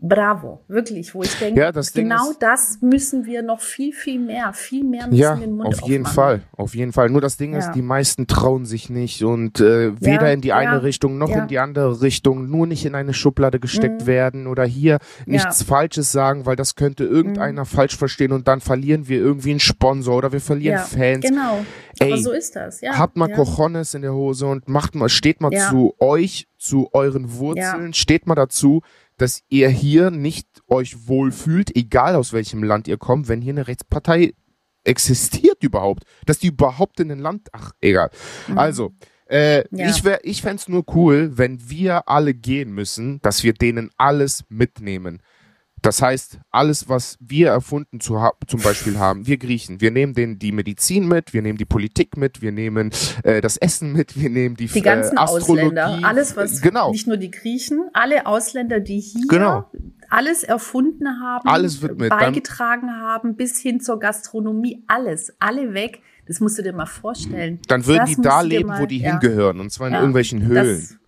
bravo, 0.08 0.60
wirklich, 0.68 1.14
wo 1.14 1.22
ich 1.22 1.34
denke, 1.38 1.60
ja, 1.60 1.72
das 1.72 1.92
genau 1.92 2.30
ist, 2.30 2.42
das 2.42 2.78
müssen 2.80 3.24
wir 3.24 3.42
noch 3.42 3.60
viel, 3.60 3.92
viel 3.92 4.20
mehr, 4.20 4.52
viel 4.52 4.84
mehr 4.84 5.06
müssen 5.06 5.20
ja, 5.20 5.34
den 5.34 5.56
Mund 5.56 5.68
auf 5.68 5.88
jeden 5.88 6.04
aufmachen. 6.04 6.40
Fall, 6.40 6.40
auf 6.56 6.74
jeden 6.74 6.92
Fall. 6.92 7.08
Nur 7.08 7.20
das 7.20 7.36
Ding 7.36 7.52
ja. 7.52 7.60
ist, 7.60 7.72
die 7.72 7.82
meisten 7.82 8.26
trauen 8.26 8.66
sich 8.66 8.90
nicht 8.90 9.24
und 9.24 9.60
äh, 9.60 9.98
weder 10.00 10.26
ja, 10.26 10.32
in 10.32 10.40
die 10.40 10.52
eine 10.52 10.82
Richtung 10.82 11.18
noch 11.18 11.30
in 11.30 11.48
die 11.48 11.58
andere 11.58 12.02
Richtung, 12.02 12.50
nur 12.50 12.66
nicht 12.66 12.84
in 12.84 12.94
eine 12.94 13.14
Schublade 13.14 13.60
gesteckt 13.60 14.02
mhm. 14.02 14.06
werden 14.06 14.46
oder 14.46 14.64
hier 14.64 14.98
nichts 15.26 15.62
Falsches 15.62 16.12
sagen, 16.12 16.46
weil 16.46 16.56
das 16.56 16.74
könnte 16.74 17.04
irgendeiner 17.04 17.62
mhm. 17.62 17.66
falsch 17.66 17.96
verstehen 17.96 18.32
und 18.32 18.46
dann 18.46 18.60
verlieren 18.60 19.08
wir 19.08 19.18
irgendwie 19.18 19.50
einen 19.50 19.60
Sponsor 19.60 20.16
oder 20.16 20.32
wir 20.32 20.40
verlieren 20.40 20.80
Fans. 20.80 21.24
Genau. 21.26 21.64
Ey, 21.98 22.12
Aber 22.12 22.20
so 22.20 22.32
ist 22.32 22.56
das, 22.56 22.80
ja. 22.80 22.98
Habt 22.98 23.16
mal 23.16 23.28
Cojones 23.28 23.94
in 23.94 24.02
der 24.02 24.12
Hose 24.12 24.46
und 24.46 24.68
macht 24.68 24.94
mal, 24.94 25.08
steht 25.08 25.40
mal 25.40 25.52
zu 25.52 25.94
euch, 25.98 26.48
zu 26.58 26.88
euren 26.92 27.36
Wurzeln, 27.36 27.92
steht 27.92 28.26
mal 28.26 28.34
dazu, 28.34 28.82
dass 29.16 29.42
ihr 29.48 29.68
hier 29.68 30.10
nicht 30.10 30.46
euch 30.68 31.08
wohlfühlt, 31.08 31.74
egal 31.76 32.16
aus 32.16 32.32
welchem 32.32 32.62
Land 32.62 32.88
ihr 32.88 32.98
kommt, 32.98 33.28
wenn 33.28 33.40
hier 33.40 33.52
eine 33.52 33.66
Rechtspartei 33.66 34.34
existiert 34.84 35.62
überhaupt, 35.62 36.04
dass 36.26 36.38
die 36.38 36.48
überhaupt 36.48 37.00
in 37.00 37.10
ein 37.10 37.18
Land, 37.18 37.48
ach, 37.52 37.72
egal. 37.80 38.10
Mhm. 38.48 38.58
Also, 38.58 38.92
äh, 39.26 39.64
ja. 39.70 39.88
ich 39.88 40.04
wär, 40.04 40.24
ich 40.24 40.42
fände 40.42 40.62
nur 40.68 40.84
cool, 40.94 41.38
wenn 41.38 41.70
wir 41.70 42.08
alle 42.08 42.34
gehen 42.34 42.72
müssen, 42.72 43.20
dass 43.22 43.42
wir 43.42 43.54
denen 43.54 43.90
alles 43.96 44.44
mitnehmen. 44.48 45.22
Das 45.84 46.00
heißt, 46.00 46.38
alles, 46.50 46.88
was 46.88 47.18
wir 47.20 47.48
erfunden 47.48 48.00
zu 48.00 48.18
ha 48.18 48.32
zum 48.46 48.62
Beispiel 48.62 48.98
haben, 48.98 49.26
wir 49.26 49.36
Griechen, 49.36 49.82
wir 49.82 49.90
nehmen 49.90 50.14
denen 50.14 50.38
die 50.38 50.50
Medizin 50.50 51.06
mit, 51.06 51.34
wir 51.34 51.42
nehmen 51.42 51.58
die 51.58 51.66
Politik 51.66 52.16
mit, 52.16 52.40
wir 52.40 52.52
nehmen 52.52 52.90
äh, 53.22 53.42
das 53.42 53.58
Essen 53.58 53.92
mit, 53.92 54.18
wir 54.18 54.30
nehmen 54.30 54.56
die, 54.56 54.68
die 54.68 54.80
ganzen 54.80 55.18
äh, 55.18 55.20
Ausländer, 55.20 55.98
alles 56.02 56.38
was 56.38 56.62
genau. 56.62 56.90
nicht 56.90 57.06
nur 57.06 57.18
die 57.18 57.30
Griechen, 57.30 57.90
alle 57.92 58.24
Ausländer, 58.24 58.80
die 58.80 58.98
hier 58.98 59.26
genau. 59.28 59.70
alles 60.08 60.42
erfunden 60.42 61.20
haben, 61.20 61.46
alles 61.46 61.82
wird 61.82 61.98
mit. 61.98 62.08
beigetragen 62.08 62.86
dann, 62.86 63.00
haben, 63.02 63.36
bis 63.36 63.60
hin 63.60 63.78
zur 63.78 64.00
Gastronomie, 64.00 64.82
alles, 64.86 65.34
alle 65.38 65.74
weg. 65.74 66.00
Das 66.26 66.40
musst 66.40 66.56
du 66.56 66.62
dir 66.62 66.72
mal 66.72 66.86
vorstellen. 66.86 67.60
Dann 67.68 67.84
würden 67.84 68.06
das 68.06 68.14
die 68.14 68.22
da 68.22 68.40
leben, 68.40 68.70
mal, 68.70 68.80
wo 68.80 68.86
die 68.86 69.00
ja. 69.00 69.10
hingehören, 69.10 69.60
und 69.60 69.70
zwar 69.70 69.88
in 69.88 69.92
ja, 69.92 70.00
irgendwelchen 70.00 70.46
Höhlen. 70.46 70.80
Das, 70.80 70.98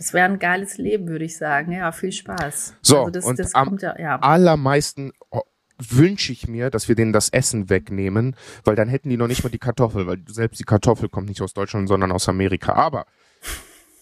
es 0.00 0.14
wäre 0.14 0.24
ein 0.24 0.38
geiles 0.38 0.78
Leben, 0.78 1.08
würde 1.08 1.26
ich 1.26 1.36
sagen. 1.36 1.72
Ja, 1.72 1.92
viel 1.92 2.10
Spaß. 2.10 2.74
So, 2.80 3.00
also 3.00 3.10
das, 3.10 3.24
und 3.26 3.38
das 3.38 3.54
am 3.54 3.76
ja, 3.78 3.94
ja. 3.98 4.18
allermeisten 4.18 5.12
oh, 5.30 5.42
wünsche 5.78 6.32
ich 6.32 6.48
mir, 6.48 6.70
dass 6.70 6.88
wir 6.88 6.94
denen 6.94 7.12
das 7.12 7.28
Essen 7.28 7.68
wegnehmen, 7.68 8.34
weil 8.64 8.76
dann 8.76 8.88
hätten 8.88 9.10
die 9.10 9.18
noch 9.18 9.26
nicht 9.26 9.44
mal 9.44 9.50
die 9.50 9.58
Kartoffel, 9.58 10.06
weil 10.06 10.22
selbst 10.26 10.58
die 10.58 10.64
Kartoffel 10.64 11.10
kommt 11.10 11.28
nicht 11.28 11.42
aus 11.42 11.52
Deutschland, 11.52 11.86
sondern 11.86 12.12
aus 12.12 12.30
Amerika. 12.30 12.72
Aber 12.72 13.04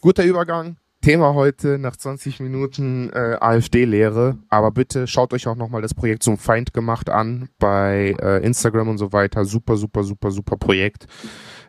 guter 0.00 0.24
Übergang. 0.24 0.76
Thema 1.00 1.34
heute 1.34 1.78
nach 1.78 1.96
20 1.96 2.40
Minuten 2.40 3.10
äh, 3.12 3.36
AfD-Lehre. 3.40 4.38
Aber 4.48 4.70
bitte 4.70 5.08
schaut 5.08 5.32
euch 5.32 5.48
auch 5.48 5.56
nochmal 5.56 5.82
das 5.82 5.94
Projekt 5.94 6.22
zum 6.22 6.38
Feind 6.38 6.72
gemacht 6.72 7.10
an 7.10 7.48
bei 7.58 8.16
äh, 8.20 8.44
Instagram 8.44 8.88
und 8.88 8.98
so 8.98 9.12
weiter. 9.12 9.44
Super, 9.44 9.76
super, 9.76 10.04
super, 10.04 10.30
super 10.30 10.56
Projekt. 10.56 11.06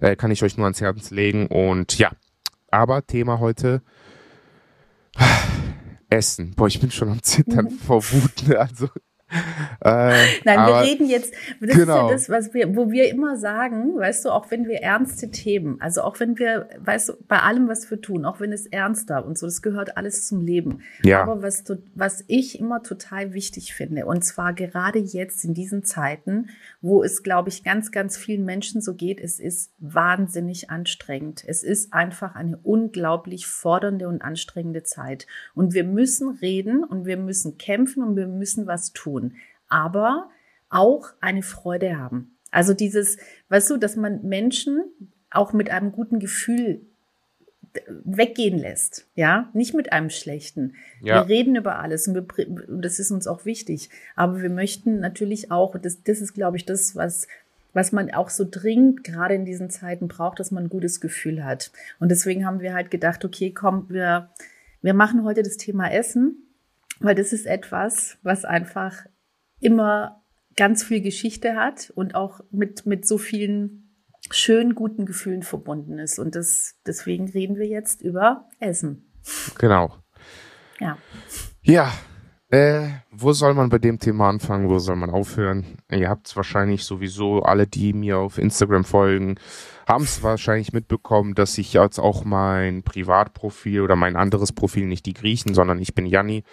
Äh, 0.01 0.15
kann 0.15 0.31
ich 0.31 0.43
euch 0.43 0.57
nur 0.57 0.65
ans 0.65 0.81
Herz 0.81 1.11
legen. 1.11 1.47
Und 1.47 1.97
ja, 1.97 2.11
aber 2.71 3.05
Thema 3.05 3.39
heute 3.39 3.81
Essen. 6.09 6.53
Boah, 6.55 6.67
ich 6.67 6.79
bin 6.79 6.91
schon 6.91 7.09
am 7.09 7.21
Zittern 7.21 7.65
mhm. 7.65 7.79
vor 7.79 8.03
Wut. 8.11 8.47
Ne? 8.47 8.59
Also 8.59 8.89
äh, 9.81 10.13
Nein, 10.45 10.59
aber, 10.59 10.83
wir 10.83 10.91
reden 10.91 11.07
jetzt, 11.07 11.33
das 11.59 11.75
genau. 11.75 11.81
ist 11.81 11.87
ja 11.87 12.09
das, 12.11 12.29
was 12.29 12.53
wir, 12.53 12.75
wo 12.75 12.91
wir 12.91 13.09
immer 13.09 13.37
sagen, 13.37 13.97
weißt 13.97 14.25
du, 14.25 14.29
auch 14.29 14.51
wenn 14.51 14.67
wir 14.67 14.81
ernste 14.81 15.31
Themen, 15.31 15.81
also 15.81 16.01
auch 16.01 16.19
wenn 16.19 16.37
wir, 16.37 16.69
weißt 16.79 17.09
du, 17.09 17.13
bei 17.27 17.39
allem, 17.39 17.67
was 17.67 17.89
wir 17.89 17.99
tun, 17.99 18.25
auch 18.25 18.39
wenn 18.39 18.53
es 18.53 18.67
ernster 18.67 19.25
und 19.25 19.37
so, 19.37 19.47
das 19.47 19.61
gehört 19.61 19.97
alles 19.97 20.27
zum 20.27 20.41
Leben. 20.41 20.81
Ja. 21.03 21.23
Aber 21.23 21.41
was, 21.41 21.63
was 21.95 22.23
ich 22.27 22.59
immer 22.59 22.83
total 22.83 23.33
wichtig 23.33 23.73
finde, 23.73 24.05
und 24.05 24.23
zwar 24.23 24.53
gerade 24.53 24.99
jetzt 24.99 25.43
in 25.43 25.53
diesen 25.53 25.83
Zeiten, 25.83 26.49
wo 26.81 27.03
es, 27.03 27.23
glaube 27.23 27.49
ich, 27.49 27.63
ganz, 27.63 27.91
ganz 27.91 28.17
vielen 28.17 28.45
Menschen 28.45 28.81
so 28.81 28.93
geht, 28.93 29.19
es 29.19 29.39
ist 29.39 29.71
wahnsinnig 29.79 30.69
anstrengend. 30.69 31.43
Es 31.45 31.63
ist 31.63 31.93
einfach 31.93 32.35
eine 32.35 32.57
unglaublich 32.57 33.47
fordernde 33.47 34.07
und 34.07 34.21
anstrengende 34.21 34.83
Zeit. 34.83 35.27
Und 35.55 35.73
wir 35.73 35.83
müssen 35.83 36.29
reden 36.29 36.83
und 36.83 37.05
wir 37.05 37.17
müssen 37.17 37.57
kämpfen 37.57 38.03
und 38.03 38.15
wir 38.15 38.27
müssen 38.27 38.67
was 38.67 38.93
tun 38.93 38.99
tun, 38.99 39.35
aber 39.69 40.29
auch 40.69 41.13
eine 41.21 41.43
Freude 41.43 41.97
haben. 41.97 42.35
Also 42.51 42.73
dieses, 42.73 43.17
weißt 43.49 43.69
du, 43.69 43.77
dass 43.77 43.95
man 43.95 44.23
Menschen 44.23 44.83
auch 45.31 45.53
mit 45.53 45.69
einem 45.69 45.91
guten 45.91 46.19
Gefühl 46.19 46.81
weggehen 48.03 48.57
lässt, 48.57 49.05
ja, 49.13 49.49
nicht 49.53 49.75
mit 49.75 49.93
einem 49.93 50.09
schlechten. 50.09 50.73
Ja. 51.01 51.21
Wir 51.21 51.35
reden 51.35 51.55
über 51.55 51.77
alles 51.77 52.07
und, 52.07 52.15
wir, 52.15 52.25
und, 52.47 52.81
das 52.83 52.97
ist 52.97 53.11
uns 53.11 53.27
auch 53.27 53.45
wichtig. 53.45 53.89
Aber 54.15 54.41
wir 54.41 54.49
möchten 54.49 54.99
natürlich 54.99 55.51
auch, 55.51 55.77
das, 55.79 56.01
das 56.03 56.19
ist, 56.19 56.33
glaube 56.33 56.57
ich, 56.57 56.65
das, 56.65 56.95
was, 56.95 57.27
was 57.73 57.91
man 57.91 58.11
auch 58.11 58.29
so 58.29 58.45
dringend 58.49 59.03
gerade 59.03 59.35
in 59.35 59.45
diesen 59.45 59.69
Zeiten 59.69 60.07
braucht, 60.07 60.39
dass 60.39 60.49
man 60.49 60.63
ein 60.63 60.69
gutes 60.69 60.99
Gefühl 60.99 61.45
hat. 61.45 61.71
Und 61.99 62.09
deswegen 62.09 62.43
haben 62.47 62.59
wir 62.59 62.73
halt 62.73 62.89
gedacht, 62.89 63.23
okay, 63.23 63.51
komm, 63.51 63.85
wir, 63.87 64.29
wir 64.81 64.95
machen 64.95 65.23
heute 65.23 65.43
das 65.43 65.57
Thema 65.57 65.91
Essen 65.91 66.49
weil 66.99 67.15
das 67.15 67.33
ist 67.33 67.45
etwas, 67.45 68.17
was 68.23 68.45
einfach 68.45 69.05
immer 69.59 70.23
ganz 70.55 70.83
viel 70.83 71.01
Geschichte 71.01 71.55
hat 71.55 71.91
und 71.95 72.15
auch 72.15 72.41
mit, 72.51 72.85
mit 72.85 73.07
so 73.07 73.17
vielen 73.17 73.95
schönen, 74.31 74.75
guten 74.75 75.05
Gefühlen 75.05 75.43
verbunden 75.43 75.97
ist. 75.99 76.19
Und 76.19 76.35
das, 76.35 76.75
deswegen 76.85 77.29
reden 77.29 77.55
wir 77.55 77.67
jetzt 77.67 78.01
über 78.01 78.49
Essen. 78.59 79.11
Genau. 79.57 79.93
Ja. 80.79 80.97
Ja, 81.61 81.91
Äh, 82.51 82.89
wo 83.11 83.31
soll 83.31 83.53
man 83.53 83.69
bei 83.69 83.77
dem 83.77 83.99
Thema 83.99 84.27
anfangen? 84.27 84.69
Wo 84.69 84.79
soll 84.79 84.95
man 84.95 85.11
aufhören? 85.11 85.77
Ihr 85.91 86.09
habt 86.09 86.27
es 86.27 86.35
wahrscheinlich 86.35 86.83
sowieso, 86.83 87.43
alle, 87.43 87.67
die 87.67 87.93
mir 87.93 88.17
auf 88.17 88.39
Instagram 88.39 88.85
folgen, 88.85 89.35
haben 89.87 90.03
es 90.03 90.23
wahrscheinlich 90.23 90.73
mitbekommen, 90.73 91.35
dass 91.35 91.59
ich 91.59 91.73
jetzt 91.73 91.99
auch 91.99 92.25
mein 92.25 92.81
Privatprofil 92.81 93.81
oder 93.81 93.95
mein 93.95 94.15
anderes 94.15 94.51
Profil, 94.51 94.87
nicht 94.87 95.05
die 95.05 95.13
Griechen, 95.13 95.53
sondern 95.53 95.79
ich 95.79 95.93
bin 95.93 96.07
Janni, 96.07 96.43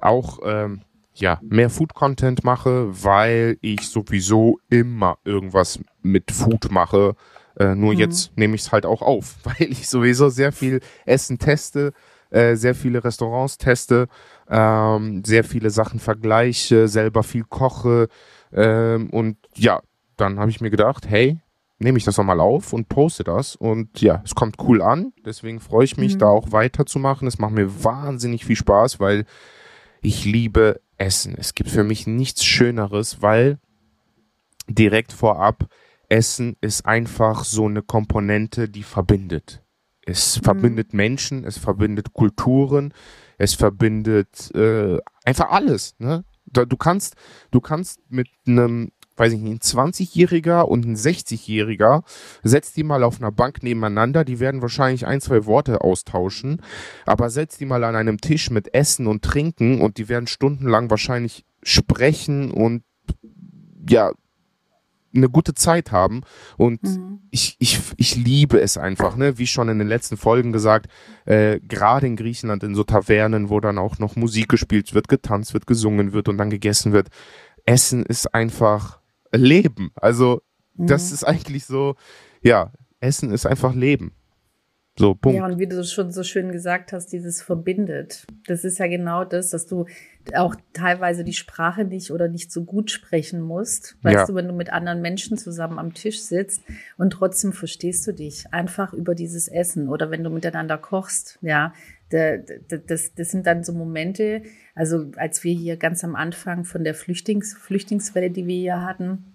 auch 0.00 0.40
ähm, 0.44 0.82
ja, 1.14 1.38
mehr 1.42 1.70
Food-Content 1.70 2.44
mache, 2.44 2.88
weil 3.04 3.58
ich 3.60 3.88
sowieso 3.88 4.58
immer 4.68 5.18
irgendwas 5.24 5.78
mit 6.02 6.30
Food 6.30 6.70
mache. 6.70 7.14
Äh, 7.58 7.74
nur 7.74 7.92
mhm. 7.94 8.00
jetzt 8.00 8.36
nehme 8.36 8.56
ich 8.56 8.62
es 8.62 8.72
halt 8.72 8.84
auch 8.84 9.02
auf, 9.02 9.36
weil 9.44 9.70
ich 9.70 9.88
sowieso 9.88 10.28
sehr 10.28 10.52
viel 10.52 10.80
Essen 11.06 11.38
teste, 11.38 11.92
äh, 12.30 12.56
sehr 12.56 12.74
viele 12.74 13.04
Restaurants 13.04 13.58
teste 13.58 14.08
ähm, 14.48 15.24
sehr 15.24 15.44
viele 15.44 15.70
Sachen 15.70 16.00
vergleiche, 16.00 16.88
selber 16.88 17.22
viel 17.22 17.44
koche. 17.44 18.08
Ähm, 18.52 19.10
und 19.10 19.36
ja, 19.54 19.80
dann 20.16 20.38
habe 20.38 20.50
ich 20.50 20.60
mir 20.60 20.70
gedacht, 20.70 21.06
hey, 21.08 21.38
nehme 21.78 21.98
ich 21.98 22.04
das 22.04 22.16
nochmal 22.16 22.40
auf 22.40 22.72
und 22.72 22.88
poste 22.88 23.24
das. 23.24 23.56
Und 23.56 24.00
ja, 24.00 24.22
es 24.24 24.34
kommt 24.34 24.56
cool 24.60 24.82
an. 24.82 25.12
Deswegen 25.24 25.60
freue 25.60 25.84
ich 25.84 25.96
mich, 25.96 26.14
mhm. 26.14 26.18
da 26.18 26.26
auch 26.28 26.52
weiterzumachen. 26.52 27.26
Es 27.26 27.38
macht 27.38 27.52
mir 27.52 27.84
wahnsinnig 27.84 28.44
viel 28.44 28.56
Spaß, 28.56 29.00
weil 29.00 29.24
ich 30.00 30.24
liebe 30.24 30.80
Essen. 30.96 31.34
Es 31.36 31.54
gibt 31.54 31.70
für 31.70 31.84
mich 31.84 32.06
nichts 32.06 32.44
Schöneres, 32.44 33.22
weil 33.22 33.58
direkt 34.68 35.12
vorab, 35.12 35.68
Essen 36.08 36.56
ist 36.60 36.86
einfach 36.86 37.44
so 37.44 37.66
eine 37.66 37.82
Komponente, 37.82 38.68
die 38.68 38.82
verbindet. 38.82 39.62
Es 40.02 40.38
mhm. 40.38 40.44
verbindet 40.44 40.94
Menschen, 40.94 41.44
es 41.44 41.58
verbindet 41.58 42.12
Kulturen, 42.12 42.92
es 43.38 43.54
verbindet 43.54 44.54
äh, 44.54 44.98
einfach 45.24 45.50
alles. 45.50 45.94
Ne? 45.98 46.24
Du 46.46 46.76
kannst, 46.76 47.16
du 47.50 47.60
kannst 47.60 48.00
mit 48.08 48.28
einem, 48.46 48.92
weiß 49.16 49.32
ich 49.32 49.40
nicht, 49.40 49.74
ein 49.74 49.90
20-Jähriger 49.90 50.62
und 50.62 50.84
ein 50.84 50.96
60-Jähriger, 50.96 52.02
setz 52.42 52.72
die 52.72 52.82
mal 52.82 53.02
auf 53.02 53.18
einer 53.20 53.32
Bank 53.32 53.62
nebeneinander, 53.62 54.24
die 54.24 54.40
werden 54.40 54.62
wahrscheinlich 54.62 55.06
ein, 55.06 55.20
zwei 55.20 55.46
Worte 55.46 55.80
austauschen, 55.82 56.62
aber 57.06 57.30
setz 57.30 57.58
die 57.58 57.66
mal 57.66 57.84
an 57.84 57.96
einem 57.96 58.20
Tisch 58.20 58.50
mit 58.50 58.74
Essen 58.74 59.06
und 59.06 59.22
Trinken 59.22 59.80
und 59.80 59.98
die 59.98 60.08
werden 60.08 60.26
stundenlang 60.26 60.90
wahrscheinlich 60.90 61.44
sprechen 61.62 62.50
und 62.50 62.82
ja, 63.88 64.12
eine 65.16 65.28
gute 65.28 65.54
Zeit 65.54 65.92
haben. 65.92 66.22
Und 66.56 66.82
mhm. 66.82 67.20
ich, 67.30 67.56
ich, 67.58 67.80
ich 67.96 68.16
liebe 68.16 68.60
es 68.60 68.76
einfach, 68.76 69.16
ne? 69.16 69.38
Wie 69.38 69.46
schon 69.46 69.68
in 69.68 69.78
den 69.78 69.88
letzten 69.88 70.16
Folgen 70.16 70.52
gesagt, 70.52 70.86
äh, 71.24 71.60
gerade 71.60 72.06
in 72.06 72.16
Griechenland 72.16 72.62
in 72.62 72.74
so 72.74 72.84
Tavernen, 72.84 73.48
wo 73.48 73.60
dann 73.60 73.78
auch 73.78 73.98
noch 73.98 74.16
Musik 74.16 74.48
gespielt 74.48 74.94
wird, 74.94 75.08
getanzt 75.08 75.54
wird, 75.54 75.66
gesungen 75.66 76.12
wird 76.12 76.28
und 76.28 76.38
dann 76.38 76.50
gegessen 76.50 76.92
wird. 76.92 77.08
Essen 77.64 78.04
ist 78.04 78.34
einfach 78.34 79.00
Leben. 79.36 79.90
Also, 79.96 80.42
mhm. 80.74 80.86
das 80.86 81.12
ist 81.12 81.24
eigentlich 81.24 81.66
so, 81.66 81.96
ja, 82.42 82.72
Essen 83.00 83.32
ist 83.32 83.46
einfach 83.46 83.74
Leben. 83.74 84.12
So, 84.96 85.16
Punkt. 85.16 85.36
Ja, 85.36 85.46
und 85.46 85.58
wie 85.58 85.66
du 85.66 85.82
schon 85.82 86.12
so 86.12 86.22
schön 86.22 86.52
gesagt 86.52 86.92
hast, 86.92 87.08
dieses 87.08 87.42
verbindet. 87.42 88.26
Das 88.46 88.62
ist 88.62 88.78
ja 88.78 88.86
genau 88.86 89.24
das, 89.24 89.50
dass 89.50 89.66
du 89.66 89.86
auch 90.36 90.54
teilweise 90.72 91.24
die 91.24 91.32
Sprache 91.32 91.84
nicht 91.84 92.12
oder 92.12 92.28
nicht 92.28 92.52
so 92.52 92.62
gut 92.62 92.92
sprechen 92.92 93.40
musst. 93.40 93.96
Weißt 94.02 94.14
ja. 94.14 94.26
du, 94.26 94.34
wenn 94.36 94.46
du 94.46 94.54
mit 94.54 94.72
anderen 94.72 95.02
Menschen 95.02 95.36
zusammen 95.36 95.80
am 95.80 95.94
Tisch 95.94 96.20
sitzt 96.20 96.62
und 96.96 97.10
trotzdem 97.10 97.52
verstehst 97.52 98.06
du 98.06 98.12
dich 98.12 98.52
einfach 98.52 98.92
über 98.92 99.16
dieses 99.16 99.48
Essen 99.48 99.88
oder 99.88 100.12
wenn 100.12 100.22
du 100.22 100.30
miteinander 100.30 100.78
kochst, 100.78 101.38
ja. 101.42 101.74
Das, 102.10 103.14
das 103.14 103.30
sind 103.30 103.46
dann 103.46 103.64
so 103.64 103.72
Momente, 103.72 104.42
also 104.74 105.10
als 105.16 105.42
wir 105.42 105.54
hier 105.54 105.76
ganz 105.76 106.04
am 106.04 106.14
Anfang 106.14 106.64
von 106.64 106.84
der 106.84 106.94
Flüchtlings, 106.94 107.54
Flüchtlingswelle, 107.54 108.30
die 108.30 108.46
wir 108.46 108.56
hier 108.56 108.82
hatten, 108.82 109.34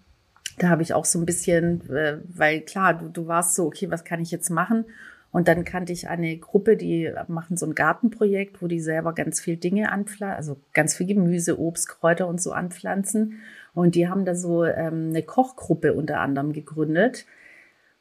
da 0.60 0.70
habe 0.70 0.84
ich 0.84 0.94
auch 0.94 1.06
so 1.06 1.20
ein 1.20 1.26
bisschen, 1.26 1.90
äh, 1.90 2.20
weil 2.28 2.62
klar, 2.62 2.94
du, 2.94 3.10
du 3.10 3.28
warst 3.28 3.56
so, 3.56 3.66
okay, 3.66 3.90
was 3.90 4.04
kann 4.04 4.22
ich 4.22 4.32
jetzt 4.32 4.50
machen? 4.50 4.86
Und 5.32 5.48
dann 5.48 5.64
kannte 5.64 5.94
ich 5.94 6.10
eine 6.10 6.38
Gruppe, 6.38 6.76
die 6.76 7.12
machen 7.28 7.56
so 7.56 7.68
ein 7.68 7.76
Gartenprojekt, 7.76 8.62
wo 8.62 8.68
die 8.68 8.80
selber 8.80 9.14
ganz 9.14 9.40
viel 9.40 9.58
Dinge 9.58 9.92
anpflanzen, 9.92 10.36
also 10.36 10.58
ganz 10.74 10.96
viel 10.96 11.06
Gemüse, 11.06 11.60
Obst, 11.60 11.88
Kräuter 11.88 12.28
und 12.28 12.42
so 12.42 12.52
anpflanzen. 12.52 13.40
Und 13.76 13.94
die 13.94 14.08
haben 14.08 14.26
da 14.26 14.34
so 14.34 14.66
ähm, 14.66 15.10
eine 15.10 15.22
Kochgruppe 15.22 15.94
unter 15.94 16.20
anderem 16.20 16.52
gegründet. 16.52 17.26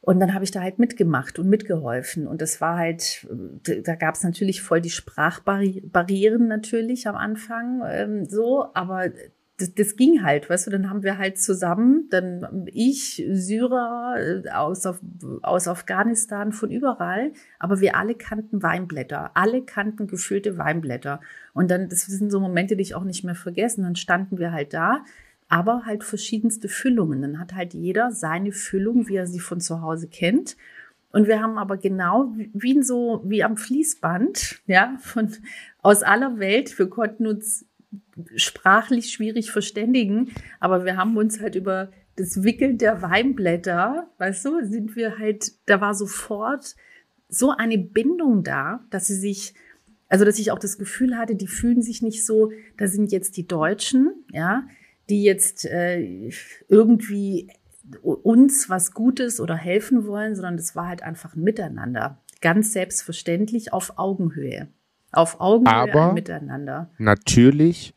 Und 0.01 0.21
dann 0.21 0.33
habe 0.33 0.45
ich 0.45 0.51
da 0.51 0.61
halt 0.61 0.79
mitgemacht 0.79 1.39
und 1.39 1.49
mitgeholfen. 1.49 2.27
Und 2.27 2.41
das 2.41 2.61
war 2.61 2.77
halt, 2.77 3.27
da 3.63 3.95
gab 3.97 4.15
es 4.15 4.23
natürlich 4.23 4.63
voll 4.63 4.81
die 4.81 4.91
Sprachbarrieren 4.91 6.47
natürlich 6.47 7.09
am 7.09 7.17
Anfang 7.17 7.83
ähm, 7.87 8.25
so, 8.25 8.67
aber 8.75 9.11
das, 9.59 9.75
das 9.75 9.97
ging 9.97 10.23
halt, 10.23 10.49
weißt 10.49 10.69
du, 10.69 10.71
dann 10.71 10.89
haben 10.89 11.03
wir 11.03 11.19
halt 11.19 11.39
zusammen, 11.39 12.07
dann 12.11 12.67
ich, 12.73 13.25
Syrer 13.29 14.15
äh, 14.17 14.51
aus, 14.51 14.87
aus 15.43 15.69
Afghanistan, 15.69 16.53
von 16.53 16.71
überall, 16.71 17.33
aber 17.59 17.81
wir 17.81 17.97
alle 17.97 18.15
kannten 18.15 18.63
Weinblätter, 18.63 19.33
alle 19.35 19.63
kannten 19.65 20.07
gefüllte 20.07 20.59
Weinblätter. 20.59 21.21
Und 21.55 21.73
dann, 21.73 21.89
das 21.89 22.07
sind 22.07 22.31
so 22.31 22.39
Momente, 22.39 22.77
die 22.77 22.83
ich 22.83 22.95
auch 22.95 23.03
nicht 23.05 23.25
mehr 23.25 23.35
vergessen, 23.35 23.83
dann 23.83 23.97
standen 23.97 24.39
wir 24.39 24.53
halt 24.53 24.73
da, 24.73 25.05
aber 25.49 25.87
halt 25.87 26.05
verschiedenste 26.05 26.69
Füllungen. 26.69 27.23
Dann 27.23 27.39
hat 27.39 27.55
halt 27.55 27.75
jeder 27.75 28.13
seine 28.13 28.53
Füllung, 28.53 29.09
wie 29.09 29.17
er 29.17 29.27
sie 29.27 29.41
von 29.41 29.61
zu 29.61 29.81
Hause 29.81 30.09
kennt. 30.09 30.57
Und 31.11 31.27
wir 31.27 31.41
haben 31.41 31.57
aber 31.57 31.79
genau 31.79 32.35
wie 32.53 32.73
in 32.73 32.83
so, 32.83 33.23
wie 33.25 33.43
am 33.43 33.57
Fließband, 33.57 34.61
ja, 34.67 34.97
von, 35.01 35.33
aus 35.81 36.03
aller 36.03 36.39
Welt, 36.39 36.79
wir 36.79 36.89
konnten 36.91 37.27
uns 37.27 37.65
sprachlich 38.37 39.11
schwierig 39.11 39.51
verständigen, 39.51 40.31
aber 40.61 40.85
wir 40.85 40.97
haben 40.97 41.17
uns 41.17 41.41
halt 41.41 41.55
über 41.55 41.91
das 42.17 42.43
Wickeln 42.43 42.77
der 42.79 43.01
Weinblätter, 43.01 44.11
weißt 44.19 44.45
du, 44.45 44.67
sind 44.67 44.97
wir 44.97 45.19
halt, 45.19 45.53
da 45.67 45.81
war 45.81 45.95
sofort 45.95 46.75
so 47.29 47.53
eine 47.53 47.79
Bindung 47.79 48.43
da, 48.43 48.85
dass 48.91 49.07
sie 49.07 49.15
sich, 49.15 49.55
also 50.09 50.25
dass 50.25 50.39
ich 50.39 50.51
auch 50.51 50.59
das 50.59 50.79
Gefühl 50.79 51.17
hatte, 51.17 51.37
die 51.37 51.47
fühlen 51.47 51.81
sich 51.81 52.03
nicht 52.03 52.27
so, 52.27 52.51
da 52.77 52.87
sind 52.87 53.13
jetzt 53.13 53.37
die 53.37 53.47
Deutschen, 53.47 54.13
ja, 54.33 54.67
die 55.09 55.23
jetzt 55.23 55.65
äh, 55.65 56.31
irgendwie 56.69 57.51
uns 58.03 58.69
was 58.69 58.93
Gutes 58.93 59.41
oder 59.41 59.57
helfen 59.57 60.07
wollen, 60.07 60.35
sondern 60.35 60.57
das 60.57 60.77
war 60.77 60.89
halt 60.89 61.03
einfach 61.03 61.35
ein 61.35 61.43
Miteinander. 61.43 62.19
Ganz 62.41 62.73
selbstverständlich 62.73 63.73
auf 63.73 63.99
Augenhöhe. 63.99 64.69
Auf 65.13 65.41
Augenhöhe 65.41 65.75
Aber 65.75 66.13
miteinander. 66.13 66.91
Natürlich 66.99 67.95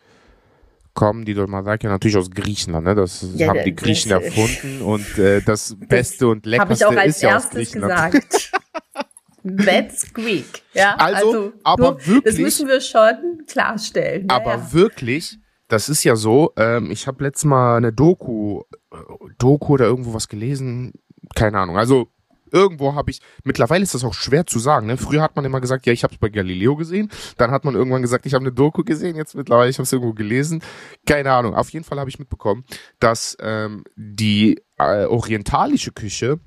kommen 0.94 1.26
die 1.26 1.34
Dolmazaki 1.34 1.88
natürlich 1.88 2.18
aus 2.18 2.32
Griechenland. 2.32 2.86
Ne? 2.86 2.96
Das 2.96 3.26
ja, 3.36 3.50
haben 3.50 3.64
die 3.64 3.76
Griechen 3.76 4.10
das, 4.10 4.24
erfunden 4.24 4.82
und 4.82 5.18
äh, 5.18 5.42
das 5.42 5.76
Beste 5.88 6.28
und 6.28 6.46
Leckerste 6.46 6.94
ist 7.06 7.22
ja 7.22 7.38
aus 7.38 7.50
Griechenland. 7.50 8.14
Gesagt. 8.14 8.52
That's 9.66 10.14
Greek. 10.14 10.62
Ja, 10.74 10.96
also, 10.96 11.28
also 11.28 11.54
aber 11.64 11.84
nur, 11.92 12.08
wirklich. 12.08 12.24
Das 12.24 12.38
müssen 12.38 12.68
wir 12.68 12.80
schon 12.80 13.44
klarstellen. 13.48 14.30
Aber 14.30 14.56
ja. 14.56 14.74
wirklich, 14.74 15.40
das 15.72 15.88
ist 15.88 16.04
ja 16.04 16.18
so, 16.18 16.52
ähm, 16.58 16.92
ich 16.92 17.08
habe 17.08 17.24
letztes 17.24 17.46
Mal 17.46 17.78
eine 17.78 17.94
Doku, 17.94 18.64
äh, 18.92 18.98
Doku 19.38 19.74
oder 19.74 19.86
irgendwo 19.86 20.14
was 20.14 20.28
gelesen, 20.28 20.92
keine 21.34 21.60
Ahnung. 21.60 21.78
Also 21.78 22.10
irgendwo 22.52 22.94
habe 22.94 23.10
ich, 23.10 23.22
mittlerweile 23.46 23.84
ist 23.84 23.94
das 23.94 24.04
auch 24.04 24.14
schwer 24.14 24.46
zu 24.46 24.60
sagen. 24.60 24.88
Ne? 24.88 24.98
Früher 24.98 25.22
hat 25.22 25.38
man 25.38 25.46
immer 25.46 25.62
gesagt, 25.62 25.86
ja, 25.86 25.94
ich 25.94 26.04
habe 26.04 26.14
es 26.14 26.20
bei 26.20 26.28
Galileo 26.28 26.76
gesehen. 26.76 27.10
Dann 27.38 27.52
hat 27.52 27.64
man 27.64 27.76
irgendwann 27.76 28.02
gesagt, 28.02 28.26
ich 28.26 28.34
habe 28.34 28.44
eine 28.44 28.52
Doku 28.52 28.84
gesehen. 28.84 29.16
Jetzt 29.16 29.34
mittlerweile, 29.34 29.70
ich 29.70 29.78
habe 29.78 29.84
es 29.84 29.94
irgendwo 29.94 30.14
gelesen. 30.14 30.62
Keine 31.06 31.32
Ahnung. 31.32 31.56
Auf 31.56 31.70
jeden 31.70 31.86
Fall 31.86 32.00
habe 32.00 32.10
ich 32.10 32.20
mitbekommen, 32.20 32.66
dass 33.00 33.38
ähm, 33.40 33.86
die 33.96 34.62
äh, 34.78 35.06
orientalische 35.06 35.94
Küche 35.94 36.42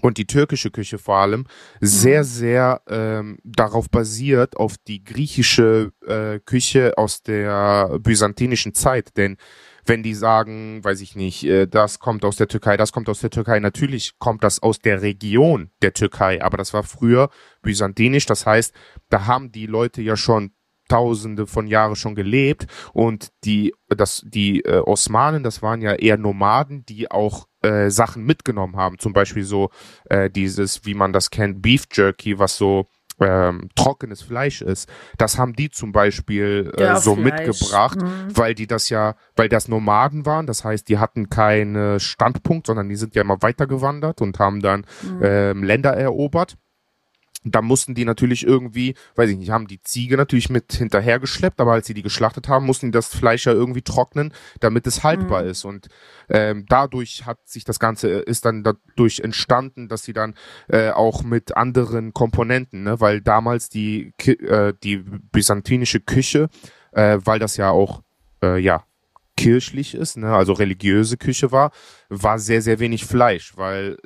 und 0.00 0.18
die 0.18 0.26
türkische 0.26 0.70
Küche 0.70 0.98
vor 0.98 1.16
allem 1.16 1.46
sehr, 1.80 2.20
mhm. 2.20 2.26
sehr 2.26 2.82
ähm, 2.88 3.38
darauf 3.44 3.88
basiert, 3.90 4.56
auf 4.56 4.76
die 4.86 5.02
griechische 5.02 5.92
äh, 6.06 6.40
Küche 6.40 6.96
aus 6.96 7.22
der 7.22 7.98
byzantinischen 8.00 8.74
Zeit. 8.74 9.16
Denn 9.16 9.36
wenn 9.86 10.02
die 10.02 10.14
sagen, 10.14 10.82
weiß 10.82 11.00
ich 11.00 11.14
nicht, 11.16 11.44
äh, 11.44 11.66
das 11.66 11.98
kommt 11.98 12.24
aus 12.24 12.36
der 12.36 12.48
Türkei, 12.48 12.76
das 12.76 12.92
kommt 12.92 13.08
aus 13.08 13.20
der 13.20 13.30
Türkei, 13.30 13.60
natürlich 13.60 14.18
kommt 14.18 14.44
das 14.44 14.62
aus 14.62 14.78
der 14.78 15.02
Region 15.02 15.70
der 15.82 15.92
Türkei, 15.92 16.42
aber 16.42 16.56
das 16.56 16.72
war 16.72 16.82
früher 16.82 17.30
byzantinisch, 17.62 18.26
das 18.26 18.46
heißt, 18.46 18.74
da 19.10 19.26
haben 19.26 19.52
die 19.52 19.66
Leute 19.66 20.02
ja 20.02 20.16
schon 20.16 20.52
Tausende 20.86 21.46
von 21.46 21.66
Jahren 21.66 21.96
schon 21.96 22.14
gelebt 22.14 22.66
und 22.92 23.32
die 23.44 23.72
das 23.88 24.22
die 24.26 24.60
äh, 24.66 24.80
Osmanen 24.80 25.42
das 25.42 25.62
waren 25.62 25.80
ja 25.80 25.94
eher 25.94 26.18
Nomaden 26.18 26.84
die 26.84 27.10
auch 27.10 27.46
äh, 27.64 27.90
Sachen 27.90 28.24
mitgenommen 28.24 28.76
haben 28.76 28.98
zum 28.98 29.12
Beispiel 29.12 29.44
so 29.44 29.70
äh, 30.06 30.30
dieses 30.30 30.84
wie 30.84 30.94
man 30.94 31.12
das 31.12 31.30
kennt 31.30 31.62
Beef 31.62 31.84
Jerky 31.92 32.38
was 32.38 32.56
so 32.56 32.86
ähm, 33.20 33.68
trockenes 33.76 34.22
Fleisch 34.22 34.60
ist, 34.60 34.88
das 35.18 35.38
haben 35.38 35.54
die 35.54 35.70
zum 35.70 35.92
Beispiel 35.92 36.72
äh, 36.76 36.82
ja, 36.82 36.96
so 36.96 37.14
Fleisch. 37.14 37.46
mitgebracht, 37.46 38.02
mhm. 38.02 38.36
weil 38.36 38.56
die 38.56 38.66
das 38.66 38.88
ja, 38.88 39.14
weil 39.36 39.48
das 39.48 39.68
Nomaden 39.68 40.26
waren, 40.26 40.48
das 40.48 40.64
heißt, 40.64 40.88
die 40.88 40.98
hatten 40.98 41.30
keinen 41.30 42.00
Standpunkt, 42.00 42.66
sondern 42.66 42.88
die 42.88 42.96
sind 42.96 43.14
ja 43.14 43.22
immer 43.22 43.40
weitergewandert 43.40 44.20
und 44.20 44.40
haben 44.40 44.60
dann 44.60 44.84
mhm. 45.02 45.20
ähm, 45.22 45.62
Länder 45.62 45.96
erobert. 45.96 46.56
Da 47.44 47.60
mussten 47.60 47.94
die 47.94 48.04
natürlich 48.04 48.46
irgendwie, 48.46 48.94
weiß 49.16 49.30
ich 49.30 49.36
nicht, 49.36 49.50
haben 49.50 49.66
die 49.66 49.82
Ziege 49.82 50.16
natürlich 50.16 50.48
mit 50.48 50.72
hinterhergeschleppt, 50.72 51.60
aber 51.60 51.72
als 51.72 51.86
sie 51.86 51.94
die 51.94 52.02
geschlachtet 52.02 52.48
haben, 52.48 52.64
mussten 52.64 52.86
die 52.86 52.92
das 52.92 53.14
Fleisch 53.14 53.46
ja 53.46 53.52
irgendwie 53.52 53.82
trocknen, 53.82 54.32
damit 54.60 54.86
es 54.86 55.04
haltbar 55.04 55.42
mhm. 55.42 55.50
ist. 55.50 55.64
Und 55.64 55.88
ähm, 56.30 56.64
dadurch 56.68 57.26
hat 57.26 57.38
sich 57.46 57.64
das 57.64 57.78
Ganze, 57.78 58.08
ist 58.08 58.46
dann 58.46 58.64
dadurch 58.64 59.20
entstanden, 59.20 59.88
dass 59.88 60.04
sie 60.04 60.14
dann 60.14 60.34
äh, 60.68 60.90
auch 60.90 61.22
mit 61.22 61.56
anderen 61.56 62.14
Komponenten, 62.14 62.82
ne, 62.84 63.00
weil 63.00 63.20
damals 63.20 63.68
die, 63.68 64.12
äh, 64.26 64.72
die 64.82 64.96
byzantinische 64.96 66.00
Küche, 66.00 66.48
äh, 66.92 67.18
weil 67.22 67.38
das 67.38 67.56
ja 67.58 67.70
auch, 67.70 68.02
äh, 68.42 68.58
ja, 68.58 68.84
kirchlich 69.36 69.94
ist, 69.94 70.16
ne, 70.16 70.34
also 70.34 70.52
religiöse 70.52 71.16
Küche 71.16 71.52
war, 71.52 71.72
war 72.08 72.38
sehr, 72.38 72.62
sehr 72.62 72.78
wenig 72.78 73.04
Fleisch, 73.04 73.56
weil 73.56 73.98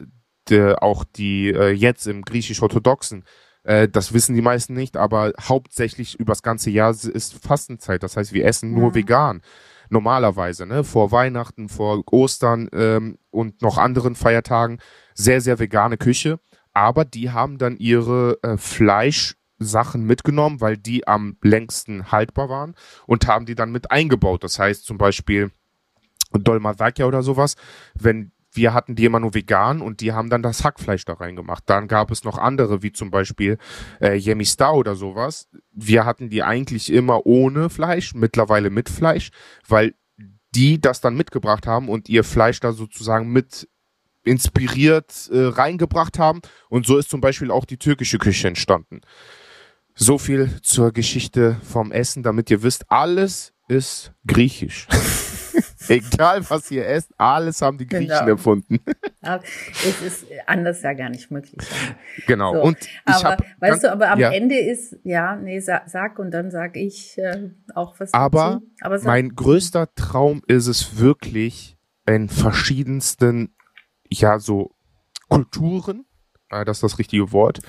äh, 0.50 0.74
auch 0.74 1.04
die 1.04 1.50
äh, 1.50 1.70
jetzt 1.70 2.06
im 2.06 2.22
griechisch-orthodoxen, 2.22 3.24
äh, 3.68 3.88
das 3.88 4.12
wissen 4.12 4.34
die 4.34 4.42
meisten 4.42 4.74
nicht, 4.74 4.96
aber 4.96 5.32
hauptsächlich 5.40 6.18
übers 6.18 6.42
ganze 6.42 6.70
Jahr 6.70 6.90
ist 6.90 7.34
Fastenzeit. 7.44 8.02
Das 8.02 8.16
heißt, 8.16 8.32
wir 8.32 8.46
essen 8.46 8.72
nur 8.72 8.88
ja. 8.88 8.94
vegan. 8.94 9.42
Normalerweise, 9.90 10.66
ne? 10.66 10.84
Vor 10.84 11.12
Weihnachten, 11.12 11.68
vor 11.68 12.02
Ostern 12.10 12.68
ähm, 12.72 13.18
und 13.30 13.62
noch 13.62 13.78
anderen 13.78 14.14
Feiertagen 14.14 14.78
sehr, 15.14 15.40
sehr 15.40 15.58
vegane 15.58 15.96
Küche. 15.96 16.40
Aber 16.72 17.04
die 17.04 17.30
haben 17.30 17.58
dann 17.58 17.76
ihre 17.76 18.38
äh, 18.42 18.56
Fleischsachen 18.56 20.04
mitgenommen, 20.04 20.60
weil 20.60 20.76
die 20.76 21.08
am 21.08 21.36
längsten 21.42 22.12
haltbar 22.12 22.48
waren 22.48 22.74
und 23.06 23.26
haben 23.26 23.46
die 23.46 23.54
dann 23.54 23.72
mit 23.72 23.90
eingebaut. 23.90 24.44
Das 24.44 24.58
heißt 24.58 24.84
zum 24.84 24.98
Beispiel 24.98 25.50
Dolmadakia 26.32 27.06
oder 27.06 27.22
sowas, 27.22 27.56
wenn 27.94 28.32
wir 28.58 28.74
hatten 28.74 28.96
die 28.96 29.04
immer 29.04 29.20
nur 29.20 29.34
vegan 29.34 29.80
und 29.80 30.00
die 30.00 30.12
haben 30.12 30.30
dann 30.30 30.42
das 30.42 30.64
Hackfleisch 30.64 31.04
da 31.04 31.14
reingemacht. 31.14 31.62
Dann 31.66 31.86
gab 31.86 32.10
es 32.10 32.24
noch 32.24 32.38
andere, 32.38 32.82
wie 32.82 32.90
zum 32.90 33.12
Beispiel 33.12 33.56
äh, 34.00 34.16
Yemista 34.18 34.72
oder 34.72 34.96
sowas. 34.96 35.48
Wir 35.72 36.04
hatten 36.04 36.28
die 36.28 36.42
eigentlich 36.42 36.92
immer 36.92 37.24
ohne 37.24 37.70
Fleisch, 37.70 38.14
mittlerweile 38.14 38.70
mit 38.70 38.88
Fleisch, 38.88 39.30
weil 39.66 39.94
die 40.56 40.80
das 40.80 41.00
dann 41.00 41.16
mitgebracht 41.16 41.68
haben 41.68 41.88
und 41.88 42.08
ihr 42.08 42.24
Fleisch 42.24 42.58
da 42.58 42.72
sozusagen 42.72 43.28
mit 43.28 43.68
inspiriert 44.24 45.30
äh, 45.32 45.46
reingebracht 45.46 46.18
haben. 46.18 46.40
Und 46.68 46.84
so 46.84 46.98
ist 46.98 47.10
zum 47.10 47.20
Beispiel 47.20 47.52
auch 47.52 47.64
die 47.64 47.78
türkische 47.78 48.18
Küche 48.18 48.48
entstanden. 48.48 49.02
So 49.94 50.18
viel 50.18 50.60
zur 50.62 50.92
Geschichte 50.92 51.60
vom 51.62 51.92
Essen, 51.92 52.24
damit 52.24 52.50
ihr 52.50 52.64
wisst, 52.64 52.90
alles 52.90 53.52
ist 53.68 54.12
griechisch. 54.26 54.88
Egal, 56.14 56.48
was 56.48 56.70
ihr 56.70 56.86
esst, 56.86 57.10
alles 57.16 57.62
haben 57.62 57.78
die 57.78 57.86
Griechen 57.86 58.08
genau. 58.08 58.28
erfunden. 58.28 58.80
es 59.22 60.02
ist 60.02 60.26
anders 60.46 60.82
ja 60.82 60.92
gar 60.92 61.08
nicht 61.08 61.30
möglich. 61.30 61.66
Genau. 62.26 62.54
So. 62.54 62.62
Und 62.62 62.78
ich 62.80 62.98
aber, 63.06 63.30
hab, 63.30 63.44
weißt 63.60 63.84
du, 63.84 63.92
aber 63.92 64.10
am 64.10 64.18
ja. 64.18 64.30
Ende 64.30 64.58
ist, 64.58 64.96
ja, 65.04 65.36
nee, 65.36 65.60
sag, 65.60 65.88
sag 65.88 66.18
und 66.18 66.30
dann 66.30 66.50
sag 66.50 66.76
ich 66.76 67.18
äh, 67.18 67.50
auch 67.74 67.98
was 67.98 68.12
aber, 68.14 68.60
dazu. 68.60 68.66
Aber 68.80 69.00
mein 69.02 69.34
größter 69.34 69.94
Traum 69.94 70.42
ist 70.46 70.66
es 70.66 70.98
wirklich, 70.98 71.78
in 72.08 72.28
verschiedensten, 72.28 73.54
ja, 74.10 74.38
so 74.38 74.74
Kulturen, 75.28 76.06
äh, 76.50 76.64
das 76.64 76.78
ist 76.78 76.82
das 76.82 76.98
richtige 76.98 77.32
Wort, 77.32 77.60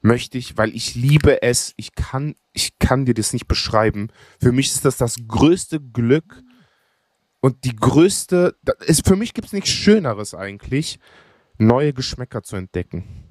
möchte 0.00 0.38
ich, 0.38 0.56
weil 0.56 0.74
ich 0.74 0.94
liebe 0.94 1.42
es, 1.42 1.72
ich 1.76 1.94
kann, 1.94 2.34
ich 2.52 2.78
kann 2.78 3.04
dir 3.04 3.14
das 3.14 3.32
nicht 3.32 3.48
beschreiben. 3.48 4.08
Für 4.40 4.52
mich 4.52 4.68
ist 4.68 4.84
das 4.84 4.96
das 4.96 5.16
größte 5.26 5.80
Glück, 5.80 6.42
und 7.40 7.64
die 7.64 7.76
größte, 7.76 8.56
ist, 8.86 9.06
für 9.06 9.16
mich 9.16 9.34
gibt 9.34 9.48
es 9.48 9.52
nichts 9.52 9.70
Schöneres 9.70 10.34
eigentlich, 10.34 10.98
neue 11.58 11.92
Geschmäcker 11.92 12.42
zu 12.42 12.56
entdecken. 12.56 13.24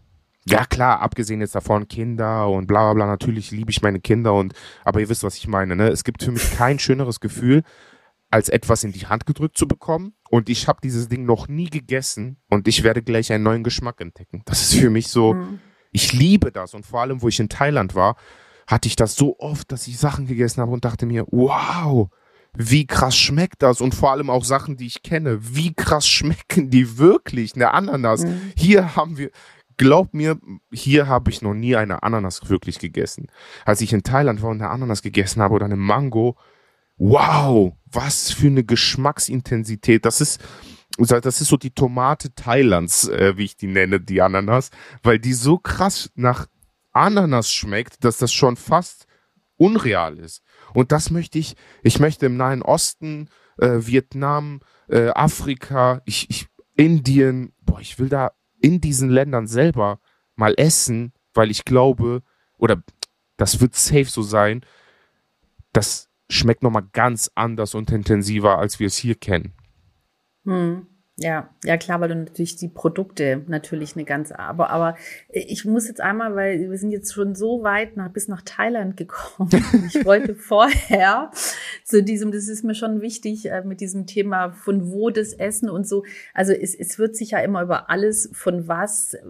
Ja 0.46 0.66
klar, 0.66 1.02
abgesehen 1.02 1.42
jetzt 1.42 1.56
davon 1.56 1.90
Kinder 1.90 2.48
und 2.48 2.68
bla 2.68 2.86
bla 2.86 2.94
bla, 2.94 3.06
natürlich 3.06 3.52
liebe 3.52 3.70
ich 3.70 3.82
meine 3.82 4.00
Kinder 4.00 4.34
und, 4.34 4.54
aber 4.86 5.02
ihr 5.02 5.10
wisst, 5.10 5.24
was 5.24 5.36
ich 5.36 5.48
meine, 5.48 5.76
ne? 5.76 5.90
Es 5.90 6.06
gibt 6.06 6.24
für 6.24 6.32
mich 6.32 6.52
kein 6.56 6.80
schöneres 6.80 7.20
Gefühl, 7.20 7.64
als 8.30 8.48
etwas 8.48 8.84
in 8.84 8.94
die 8.94 9.08
Hand 9.08 9.26
gedrückt 9.26 9.58
zu 9.58 9.68
bekommen 9.68 10.14
und 10.30 10.50
ich 10.50 10.70
habe 10.70 10.80
dieses 10.82 11.10
Ding 11.10 11.26
noch 11.26 11.50
nie 11.50 11.70
gegessen 11.70 12.38
und 12.50 12.68
ich 12.68 12.84
werde 12.84 13.04
gleich 13.04 13.32
einen 13.32 13.44
neuen 13.44 13.64
Geschmack 13.64 14.00
entdecken. 14.00 14.42
Das 14.46 14.62
ist 14.62 14.80
für 14.80 14.90
mich 14.90 15.10
so, 15.10 15.34
mhm. 15.34 15.60
ich 15.92 16.14
liebe 16.14 16.52
das 16.52 16.74
und 16.74 16.86
vor 16.86 17.02
allem, 17.02 17.22
wo 17.22 17.28
ich 17.28 17.42
in 17.42 17.50
Thailand 17.50 17.94
war, 17.94 18.16
hatte 18.68 18.88
ich 18.88 18.96
das 18.96 19.16
so 19.16 19.38
oft, 19.40 19.72
dass 19.72 19.88
ich 19.88 19.98
Sachen 19.98 20.28
gegessen 20.28 20.62
habe 20.62 20.72
und 20.72 20.86
dachte 20.86 21.06
mir, 21.06 21.26
wow, 21.30 22.10
wie 22.58 22.88
krass 22.88 23.16
schmeckt 23.16 23.62
das 23.62 23.82
und 23.82 23.94
vor 23.94 24.12
allem 24.12 24.30
auch 24.30 24.44
Sachen, 24.44 24.78
die 24.78 24.88
ich 24.88 25.04
kenne, 25.04 25.40
wie 25.42 25.74
krass 25.74 26.08
schmecken 26.08 26.70
die 26.70 26.98
wirklich, 26.98 27.56
eine 27.56 27.74
Ananas. 27.74 28.26
Mhm. 28.26 28.52
Hier 28.56 28.96
haben 28.96 29.18
wir, 29.18 29.30
glaub 29.78 30.14
mir, 30.14 30.40
hier 30.72 31.08
habe 31.08 31.30
ich 31.30 31.42
noch 31.42 31.54
nie 31.54 31.76
eine 31.76 32.02
Ananas 32.04 32.50
wirklich 32.50 32.80
gegessen. 32.80 33.28
Als 33.66 33.82
ich 33.82 33.94
in 33.94 34.04
Thailand 34.04 34.42
war 34.42 34.50
und 34.50 34.62
eine 34.62 34.72
Ananas 34.72 35.04
gegessen 35.04 35.42
habe 35.42 35.54
oder 35.54 35.66
eine 35.66 35.76
Mango, 35.76 36.36
wow, 36.98 37.74
was 37.86 38.32
für 38.32 38.48
eine 38.48 38.64
Geschmacksintensität. 38.64 40.04
Das 40.04 40.20
ist, 40.20 40.42
das 40.98 41.42
ist 41.42 41.48
so 41.48 41.58
die 41.58 41.72
Tomate 41.72 42.34
Thailands, 42.34 43.08
äh, 43.08 43.38
wie 43.38 43.46
ich 43.46 43.56
die 43.56 43.68
nenne, 43.68 44.00
die 44.00 44.22
Ananas, 44.22 44.72
weil 45.04 45.20
die 45.20 45.34
so 45.34 45.60
krass 45.60 46.10
nach 46.16 46.48
Ananas 46.92 47.52
schmeckt, 47.52 48.04
dass 48.04 48.18
das 48.18 48.34
schon 48.34 48.58
fast 48.58 49.06
unreal 49.58 50.18
ist. 50.18 50.42
Und 50.78 50.92
das 50.92 51.10
möchte 51.10 51.40
ich, 51.40 51.56
ich 51.82 52.00
möchte 52.00 52.28
im 52.28 52.38
Nahen 52.38 52.62
Osten, 52.62 53.30
äh, 53.58 53.80
Vietnam, 53.80 54.60
äh, 54.88 55.10
Afrika, 55.10 56.04
ich, 56.06 56.30
ich, 56.30 56.50
Indien, 56.76 57.52
boah, 57.62 57.80
ich 57.80 57.98
will 57.98 58.10
da 58.10 58.34
in 58.62 58.80
diesen 58.80 59.10
Ländern 59.10 59.48
selber 59.48 60.00
mal 60.36 60.54
essen, 60.56 61.14
weil 61.34 61.50
ich 61.50 61.66
glaube, 61.66 62.22
oder 62.60 62.84
das 63.38 63.60
wird 63.60 63.74
safe 63.74 64.06
so 64.06 64.22
sein, 64.22 64.64
das 65.74 66.10
schmeckt 66.30 66.62
nochmal 66.62 66.88
ganz 66.94 67.32
anders 67.34 67.74
und 67.74 67.90
intensiver, 67.90 68.60
als 68.60 68.80
wir 68.80 68.86
es 68.86 68.98
hier 68.98 69.16
kennen. 69.16 69.54
Hm. 70.46 70.86
Ja, 71.20 71.50
ja 71.64 71.78
klar, 71.78 72.00
weil 72.00 72.10
du 72.10 72.16
natürlich 72.16 72.58
die 72.58 72.68
Produkte 72.68 73.44
natürlich 73.48 73.96
eine 73.96 74.06
ganz, 74.06 74.32
aber 74.32 74.70
aber 74.70 74.96
ich 75.30 75.66
muss 75.66 75.88
jetzt 75.88 76.00
einmal, 76.00 76.36
weil 76.36 76.70
wir 76.70 76.78
sind 76.78 76.92
jetzt 76.92 77.12
schon 77.12 77.34
so 77.34 77.64
weit 77.64 77.98
nach 77.98 78.10
bis 78.10 78.28
nach 78.28 78.44
Thailand 78.44 78.98
gekommen. 78.98 79.50
ich 79.88 80.06
wollte 80.06 80.36
vorher 80.36 81.32
zu 81.84 82.04
diesem, 82.04 82.32
das 82.32 82.48
ist 82.48 82.64
mir 82.64 82.76
schon 82.76 83.02
wichtig 83.02 83.50
äh, 83.50 83.64
mit 83.64 83.82
diesem 83.82 84.06
Thema 84.06 84.52
von 84.52 84.92
wo 84.92 85.10
das 85.10 85.34
Essen 85.34 85.72
und 85.72 85.88
so. 85.88 86.04
Also 86.36 86.54
es, 86.54 86.76
es 86.76 87.00
wird 87.00 87.16
sich 87.16 87.32
ja 87.32 87.40
immer 87.40 87.64
über 87.64 87.90
alles 87.90 88.30
von 88.34 88.68
was 88.68 89.16
äh, 89.16 89.24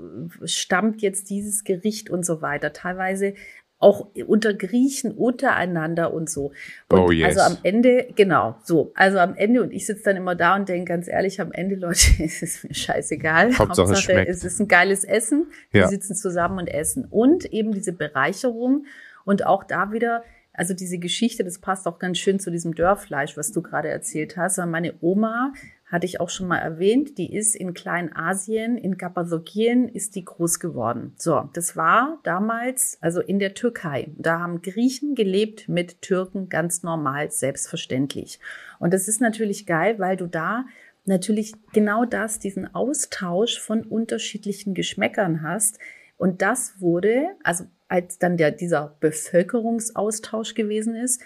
stammt 0.43 1.01
jetzt 1.01 1.29
dieses 1.29 1.63
Gericht 1.63 2.09
und 2.09 2.25
so 2.25 2.41
weiter. 2.41 2.73
Teilweise 2.73 3.33
auch 3.79 4.07
unter 4.25 4.53
Griechen 4.53 5.11
untereinander 5.11 6.11
und 6.13 6.29
so. 6.29 6.51
Und 6.89 6.99
oh 6.99 7.11
yes. 7.11 7.37
Also 7.37 7.53
am 7.53 7.57
Ende, 7.63 8.07
genau, 8.15 8.57
so. 8.63 8.91
Also 8.95 9.19
am 9.19 9.35
Ende, 9.35 9.61
und 9.61 9.71
ich 9.71 9.85
sitze 9.85 10.03
dann 10.05 10.17
immer 10.17 10.35
da 10.35 10.55
und 10.55 10.67
denke 10.67 10.85
ganz 10.85 11.07
ehrlich, 11.07 11.39
am 11.39 11.51
Ende, 11.51 11.75
Leute, 11.75 12.23
ist 12.23 12.41
es 12.41 12.63
mir 12.63 12.73
scheißegal. 12.73 13.55
Hauptsache, 13.57 13.89
Hauptsache 13.89 14.27
es 14.27 14.43
ist 14.43 14.59
ein 14.59 14.67
geiles 14.67 15.03
Essen. 15.03 15.47
Ja. 15.71 15.81
Wir 15.81 15.87
sitzen 15.89 16.15
zusammen 16.15 16.57
und 16.57 16.67
essen. 16.67 17.05
Und 17.05 17.45
eben 17.45 17.71
diese 17.71 17.93
Bereicherung 17.93 18.85
und 19.25 19.45
auch 19.45 19.63
da 19.63 19.91
wieder, 19.91 20.23
also 20.53 20.73
diese 20.73 20.97
Geschichte, 20.97 21.43
das 21.43 21.59
passt 21.59 21.87
auch 21.87 21.99
ganz 21.99 22.17
schön 22.17 22.39
zu 22.39 22.49
diesem 22.49 22.73
Dörrfleisch, 22.73 23.37
was 23.37 23.51
du 23.51 23.61
gerade 23.61 23.89
erzählt 23.89 24.37
hast. 24.37 24.57
Meine 24.57 24.95
Oma 25.01 25.53
hatte 25.87 26.05
ich 26.05 26.19
auch 26.19 26.29
schon 26.29 26.47
mal 26.47 26.57
erwähnt, 26.57 27.17
die 27.17 27.33
ist 27.33 27.55
in 27.55 27.73
Kleinasien, 27.73 28.77
in 28.77 28.97
Kappadokien 28.97 29.87
ist 29.87 30.15
die 30.15 30.25
groß 30.25 30.59
geworden. 30.59 31.13
So, 31.17 31.49
das 31.53 31.77
war 31.77 32.19
damals, 32.23 32.97
also 32.99 33.21
in 33.21 33.39
der 33.39 33.53
Türkei. 33.53 34.09
Da 34.17 34.39
haben 34.39 34.61
Griechen 34.61 35.15
gelebt 35.15 35.69
mit 35.69 36.01
Türken 36.01 36.49
ganz 36.49 36.83
normal, 36.83 37.31
selbstverständlich. 37.31 38.39
Und 38.79 38.93
das 38.93 39.07
ist 39.07 39.21
natürlich 39.21 39.65
geil, 39.65 39.97
weil 39.97 40.17
du 40.17 40.27
da 40.27 40.65
natürlich 41.05 41.53
genau 41.71 42.03
das, 42.03 42.39
diesen 42.39 42.75
Austausch 42.75 43.57
von 43.57 43.83
unterschiedlichen 43.83 44.73
Geschmäckern 44.73 45.41
hast. 45.41 45.79
Und 46.17 46.41
das 46.41 46.81
wurde, 46.81 47.29
also 47.43 47.63
als 47.87 48.19
dann 48.19 48.35
der, 48.35 48.51
dieser 48.51 48.97
Bevölkerungsaustausch 48.99 50.53
gewesen 50.53 50.95
ist, 50.95 51.21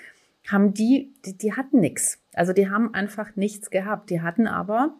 haben 0.47 0.73
die, 0.73 1.13
die, 1.25 1.37
die 1.37 1.53
hatten 1.53 1.79
nichts. 1.79 2.19
Also 2.33 2.53
die 2.53 2.69
haben 2.69 2.93
einfach 2.93 3.35
nichts 3.35 3.69
gehabt. 3.69 4.09
Die 4.09 4.21
hatten 4.21 4.47
aber 4.47 4.95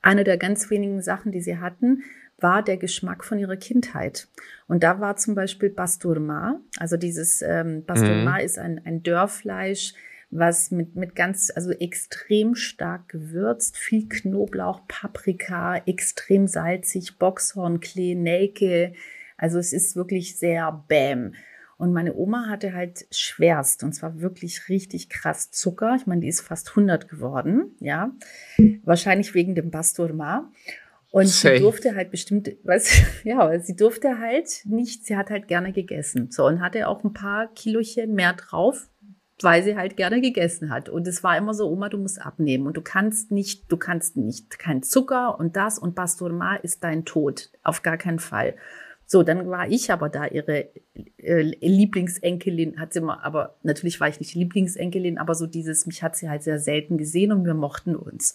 eine 0.00 0.24
der 0.24 0.36
ganz 0.36 0.70
wenigen 0.70 1.02
Sachen, 1.02 1.32
die 1.32 1.40
sie 1.40 1.58
hatten, 1.58 2.02
war 2.38 2.62
der 2.62 2.76
Geschmack 2.76 3.24
von 3.24 3.38
ihrer 3.38 3.56
Kindheit. 3.56 4.28
Und 4.66 4.82
da 4.82 5.00
war 5.00 5.16
zum 5.16 5.34
Beispiel 5.34 5.70
Basturma. 5.70 6.60
Also 6.78 6.96
dieses 6.96 7.40
ähm, 7.42 7.84
Basturma 7.84 8.38
mhm. 8.38 8.44
ist 8.44 8.58
ein, 8.58 8.80
ein 8.84 9.02
Dörrfleisch, 9.02 9.94
was 10.30 10.70
mit, 10.70 10.96
mit 10.96 11.14
ganz, 11.14 11.52
also 11.54 11.70
extrem 11.70 12.54
stark 12.54 13.08
gewürzt, 13.10 13.76
viel 13.76 14.08
Knoblauch, 14.08 14.80
Paprika, 14.88 15.76
extrem 15.86 16.48
salzig, 16.48 17.18
Boxhornklee, 17.18 18.14
Nelke. 18.14 18.94
Also 19.36 19.58
es 19.58 19.72
ist 19.72 19.94
wirklich 19.94 20.36
sehr 20.36 20.84
bäm. 20.88 21.34
Und 21.82 21.92
meine 21.92 22.14
Oma 22.14 22.46
hatte 22.48 22.74
halt 22.74 23.08
schwerst, 23.10 23.82
und 23.82 23.92
zwar 23.92 24.20
wirklich 24.20 24.68
richtig 24.68 25.08
krass 25.08 25.50
Zucker. 25.50 25.96
Ich 25.96 26.06
meine, 26.06 26.20
die 26.20 26.28
ist 26.28 26.40
fast 26.40 26.68
100 26.68 27.08
geworden, 27.08 27.74
ja. 27.80 28.12
Wahrscheinlich 28.84 29.34
wegen 29.34 29.56
dem 29.56 29.72
Basturma. 29.72 30.48
Und 31.10 31.26
Safe. 31.26 31.56
sie 31.56 31.60
durfte 31.60 31.96
halt 31.96 32.12
bestimmt, 32.12 32.52
was, 32.62 32.88
ja, 33.24 33.58
sie 33.58 33.74
durfte 33.74 34.20
halt 34.20 34.62
nicht, 34.64 35.06
sie 35.06 35.16
hat 35.16 35.30
halt 35.30 35.48
gerne 35.48 35.72
gegessen. 35.72 36.30
So, 36.30 36.46
und 36.46 36.60
hatte 36.60 36.86
auch 36.86 37.02
ein 37.02 37.14
paar 37.14 37.48
Kilochen 37.52 38.14
mehr 38.14 38.34
drauf, 38.34 38.88
weil 39.40 39.64
sie 39.64 39.74
halt 39.74 39.96
gerne 39.96 40.20
gegessen 40.20 40.70
hat. 40.70 40.88
Und 40.88 41.08
es 41.08 41.24
war 41.24 41.36
immer 41.36 41.52
so, 41.52 41.68
Oma, 41.68 41.88
du 41.88 41.98
musst 41.98 42.22
abnehmen. 42.22 42.68
Und 42.68 42.76
du 42.76 42.82
kannst 42.82 43.32
nicht, 43.32 43.72
du 43.72 43.76
kannst 43.76 44.16
nicht, 44.16 44.56
kein 44.56 44.84
Zucker 44.84 45.36
und 45.36 45.56
das 45.56 45.80
und 45.80 45.96
Basturma 45.96 46.54
ist 46.54 46.84
dein 46.84 47.04
Tod. 47.04 47.50
Auf 47.64 47.82
gar 47.82 47.96
keinen 47.96 48.20
Fall. 48.20 48.54
So, 49.12 49.22
dann 49.22 49.50
war 49.50 49.68
ich 49.68 49.92
aber 49.92 50.08
da 50.08 50.24
ihre 50.24 50.70
äh, 51.18 51.42
Lieblingsenkelin, 51.42 52.80
hat 52.80 52.94
sie 52.94 53.02
mal, 53.02 53.18
aber 53.20 53.56
natürlich 53.62 54.00
war 54.00 54.08
ich 54.08 54.18
nicht 54.20 54.34
Lieblingsenkelin, 54.34 55.18
aber 55.18 55.34
so 55.34 55.46
dieses, 55.46 55.84
mich 55.84 56.02
hat 56.02 56.16
sie 56.16 56.30
halt 56.30 56.42
sehr 56.42 56.58
selten 56.58 56.96
gesehen 56.96 57.30
und 57.30 57.44
wir 57.44 57.52
mochten 57.52 57.94
uns. 57.94 58.32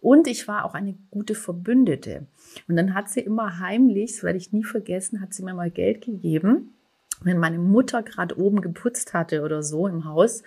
Und 0.00 0.26
ich 0.26 0.48
war 0.48 0.64
auch 0.64 0.74
eine 0.74 0.96
gute 1.12 1.36
Verbündete. 1.36 2.26
Und 2.66 2.74
dann 2.74 2.94
hat 2.94 3.08
sie 3.08 3.20
immer 3.20 3.60
heimlich, 3.60 4.14
das 4.14 4.24
werde 4.24 4.38
ich 4.38 4.52
nie 4.52 4.64
vergessen, 4.64 5.20
hat 5.20 5.32
sie 5.32 5.44
mir 5.44 5.54
mal 5.54 5.70
Geld 5.70 6.04
gegeben. 6.04 6.74
Wenn 7.22 7.38
meine 7.38 7.60
Mutter 7.60 8.02
gerade 8.02 8.36
oben 8.36 8.62
geputzt 8.62 9.14
hatte 9.14 9.42
oder 9.42 9.62
so 9.62 9.86
im 9.86 10.06
Haus, 10.06 10.42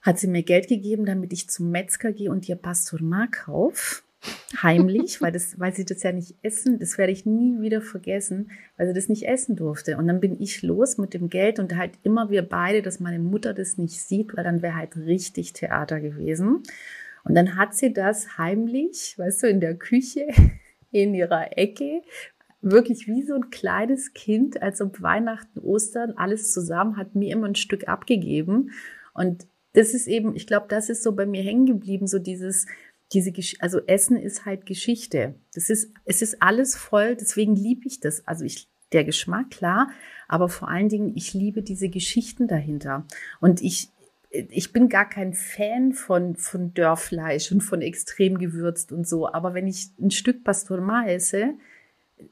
hat 0.00 0.18
sie 0.18 0.26
mir 0.26 0.42
Geld 0.42 0.66
gegeben, 0.66 1.06
damit 1.06 1.32
ich 1.32 1.48
zum 1.48 1.70
Metzger 1.70 2.10
gehe 2.10 2.32
und 2.32 2.48
ihr 2.48 2.56
Pastorma 2.56 3.28
kaufe. 3.28 4.02
Heimlich, 4.62 5.20
weil, 5.20 5.32
das, 5.32 5.58
weil 5.58 5.74
sie 5.74 5.84
das 5.84 6.02
ja 6.02 6.12
nicht 6.12 6.36
essen, 6.42 6.78
das 6.78 6.96
werde 6.96 7.12
ich 7.12 7.26
nie 7.26 7.60
wieder 7.60 7.80
vergessen, 7.80 8.50
weil 8.76 8.86
sie 8.86 8.92
das 8.92 9.08
nicht 9.08 9.26
essen 9.26 9.56
durfte. 9.56 9.96
Und 9.96 10.06
dann 10.06 10.20
bin 10.20 10.40
ich 10.40 10.62
los 10.62 10.98
mit 10.98 11.14
dem 11.14 11.28
Geld 11.28 11.58
und 11.58 11.76
halt 11.76 11.92
immer 12.04 12.30
wir 12.30 12.42
beide, 12.42 12.82
dass 12.82 13.00
meine 13.00 13.18
Mutter 13.18 13.54
das 13.54 13.78
nicht 13.78 14.00
sieht, 14.00 14.36
weil 14.36 14.44
dann 14.44 14.62
wäre 14.62 14.76
halt 14.76 14.96
richtig 14.96 15.52
Theater 15.54 16.00
gewesen. 16.00 16.62
Und 17.24 17.34
dann 17.34 17.56
hat 17.56 17.74
sie 17.74 17.92
das 17.92 18.38
heimlich, 18.38 19.14
weißt 19.16 19.42
du, 19.42 19.48
in 19.48 19.60
der 19.60 19.74
Küche, 19.74 20.28
in 20.92 21.14
ihrer 21.14 21.58
Ecke, 21.58 22.02
wirklich 22.60 23.08
wie 23.08 23.22
so 23.22 23.34
ein 23.34 23.50
kleines 23.50 24.12
Kind, 24.14 24.62
als 24.62 24.80
ob 24.80 25.02
Weihnachten, 25.02 25.58
Ostern, 25.58 26.12
alles 26.16 26.52
zusammen, 26.52 26.96
hat 26.96 27.16
mir 27.16 27.32
immer 27.32 27.48
ein 27.48 27.56
Stück 27.56 27.88
abgegeben. 27.88 28.70
Und 29.14 29.46
das 29.72 29.94
ist 29.94 30.06
eben, 30.06 30.36
ich 30.36 30.46
glaube, 30.46 30.66
das 30.68 30.90
ist 30.90 31.02
so 31.02 31.12
bei 31.12 31.26
mir 31.26 31.42
hängen 31.42 31.66
geblieben, 31.66 32.06
so 32.06 32.18
dieses, 32.18 32.66
diese, 33.12 33.32
also 33.60 33.80
Essen 33.86 34.16
ist 34.16 34.44
halt 34.44 34.66
Geschichte. 34.66 35.34
Das 35.54 35.70
ist, 35.70 35.92
es 36.04 36.22
ist 36.22 36.42
alles 36.42 36.76
voll, 36.76 37.16
deswegen 37.16 37.54
liebe 37.54 37.86
ich 37.86 38.00
das. 38.00 38.26
Also 38.26 38.44
ich, 38.44 38.68
der 38.92 39.04
Geschmack, 39.04 39.50
klar, 39.50 39.90
aber 40.28 40.48
vor 40.48 40.68
allen 40.68 40.88
Dingen, 40.88 41.12
ich 41.14 41.34
liebe 41.34 41.62
diese 41.62 41.88
Geschichten 41.88 42.48
dahinter. 42.48 43.06
Und 43.40 43.62
ich, 43.62 43.88
ich 44.30 44.72
bin 44.72 44.88
gar 44.88 45.08
kein 45.08 45.34
Fan 45.34 45.92
von, 45.92 46.36
von 46.36 46.72
Dörrfleisch 46.74 47.52
und 47.52 47.60
von 47.60 47.82
extrem 47.82 48.38
gewürzt 48.38 48.92
und 48.92 49.06
so. 49.06 49.30
Aber 49.30 49.54
wenn 49.54 49.66
ich 49.66 49.90
ein 50.00 50.10
Stück 50.10 50.44
Pastorma 50.44 51.06
esse, 51.06 51.54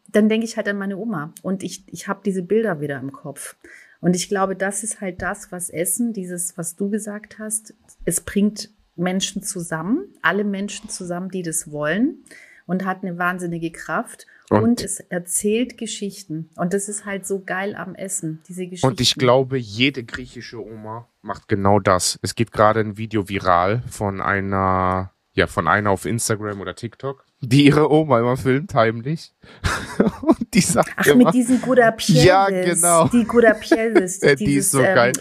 dann 0.08 0.28
denke 0.28 0.46
ich 0.46 0.56
halt 0.56 0.68
an 0.68 0.78
meine 0.78 0.96
Oma. 0.96 1.34
Und 1.42 1.62
ich, 1.62 1.84
ich 1.88 2.08
habe 2.08 2.20
diese 2.24 2.42
Bilder 2.42 2.80
wieder 2.80 2.98
im 2.98 3.12
Kopf. 3.12 3.56
Und 4.00 4.16
ich 4.16 4.28
glaube, 4.28 4.56
das 4.56 4.82
ist 4.82 5.00
halt 5.00 5.20
das, 5.20 5.52
was 5.52 5.68
Essen, 5.68 6.12
dieses, 6.12 6.56
was 6.56 6.76
du 6.76 6.88
gesagt 6.88 7.38
hast, 7.38 7.74
es 8.04 8.22
bringt 8.22 8.70
Menschen 9.00 9.42
zusammen, 9.42 10.04
alle 10.22 10.44
Menschen 10.44 10.88
zusammen, 10.88 11.30
die 11.30 11.42
das 11.42 11.72
wollen 11.72 12.18
und 12.66 12.84
hat 12.84 13.02
eine 13.02 13.18
wahnsinnige 13.18 13.72
Kraft. 13.72 14.26
Und, 14.48 14.62
und, 14.62 14.84
es 14.84 15.00
erzählt 15.00 15.78
Geschichten. 15.78 16.50
Und 16.56 16.72
das 16.72 16.88
ist 16.88 17.04
halt 17.04 17.26
so 17.26 17.42
geil 17.44 17.74
am 17.74 17.94
Essen, 17.94 18.40
diese 18.48 18.66
Geschichten. 18.66 18.86
Und 18.86 19.00
ich 19.00 19.14
glaube, 19.14 19.58
jede 19.58 20.04
griechische 20.04 20.64
Oma 20.64 21.08
macht 21.22 21.48
genau 21.48 21.80
das. 21.80 22.18
Es 22.22 22.34
geht 22.34 22.52
gerade 22.52 22.80
ein 22.80 22.96
Video 22.96 23.28
viral 23.28 23.82
von 23.88 24.20
einer, 24.20 25.12
ja, 25.32 25.46
von 25.46 25.68
einer 25.68 25.90
auf 25.90 26.06
Instagram 26.06 26.60
oder 26.60 26.74
TikTok, 26.74 27.24
die 27.40 27.66
ihre 27.66 27.90
Oma 27.90 28.18
immer 28.18 28.36
filmt, 28.36 28.74
heimlich. 28.74 29.32
und 30.22 30.52
die 30.52 30.60
sagt 30.60 30.90
Ach, 30.96 31.06
immer, 31.06 31.26
mit 31.26 31.34
diesen 31.34 31.60
Gudapieles. 31.60 32.24
Ja, 32.24 32.48
genau. 32.48 33.08
Die 33.08 33.24
Gudapieles. 33.24 34.20
die 34.20 34.36
dieses, 34.36 34.66
ist 34.66 34.70
so 34.72 34.82
ähm, 34.82 34.94
geil. 34.94 35.12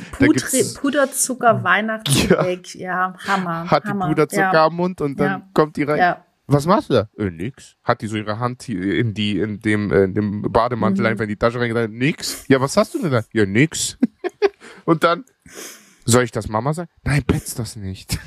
Puderzucker, 0.82 1.64
Weihnachtsgebäck. 1.64 2.76
Ja. 2.76 3.14
ja, 3.14 3.16
Hammer. 3.28 3.70
Hat 3.70 3.86
Hammer. 3.86 4.06
die 4.06 4.10
Puderzucker 4.12 4.54
ja. 4.54 4.66
am 4.66 4.76
Mund 4.76 5.02
und 5.02 5.20
dann 5.20 5.28
ja. 5.28 5.50
kommt 5.54 5.78
die 5.78 5.84
rein. 5.84 6.00
Ja. 6.00 6.26
Was 6.48 6.66
machst 6.66 6.90
du 6.90 6.96
da? 6.96 7.10
Äh, 7.16 7.30
nix. 7.30 7.76
Hat 7.84 8.02
die 8.02 8.08
so 8.08 8.18
ihre 8.18 8.40
Hand 8.40 8.68
in 8.68 9.14
die, 9.14 9.40
in 9.40 9.60
dem, 9.60 9.92
äh, 9.92 10.06
in 10.06 10.16
dem 10.16 10.42
Bademantel 10.42 11.02
mhm. 11.02 11.12
einfach 11.12 11.24
in 11.24 11.30
die 11.30 11.36
Tasche 11.36 11.60
reingetan? 11.60 11.92
Nix. 11.92 12.46
Ja, 12.48 12.60
was 12.60 12.76
hast 12.76 12.96
du 12.96 13.00
denn 13.00 13.12
da? 13.12 13.24
Ja, 13.34 13.46
nix. 13.46 14.00
und 14.86 15.04
dann, 15.04 15.26
soll 16.06 16.24
ich 16.24 16.32
das 16.32 16.50
Mama 16.50 16.74
sagen? 16.74 16.90
Nein, 17.04 17.24
petz 17.24 17.54
das 17.54 17.76
nicht. 17.76 18.18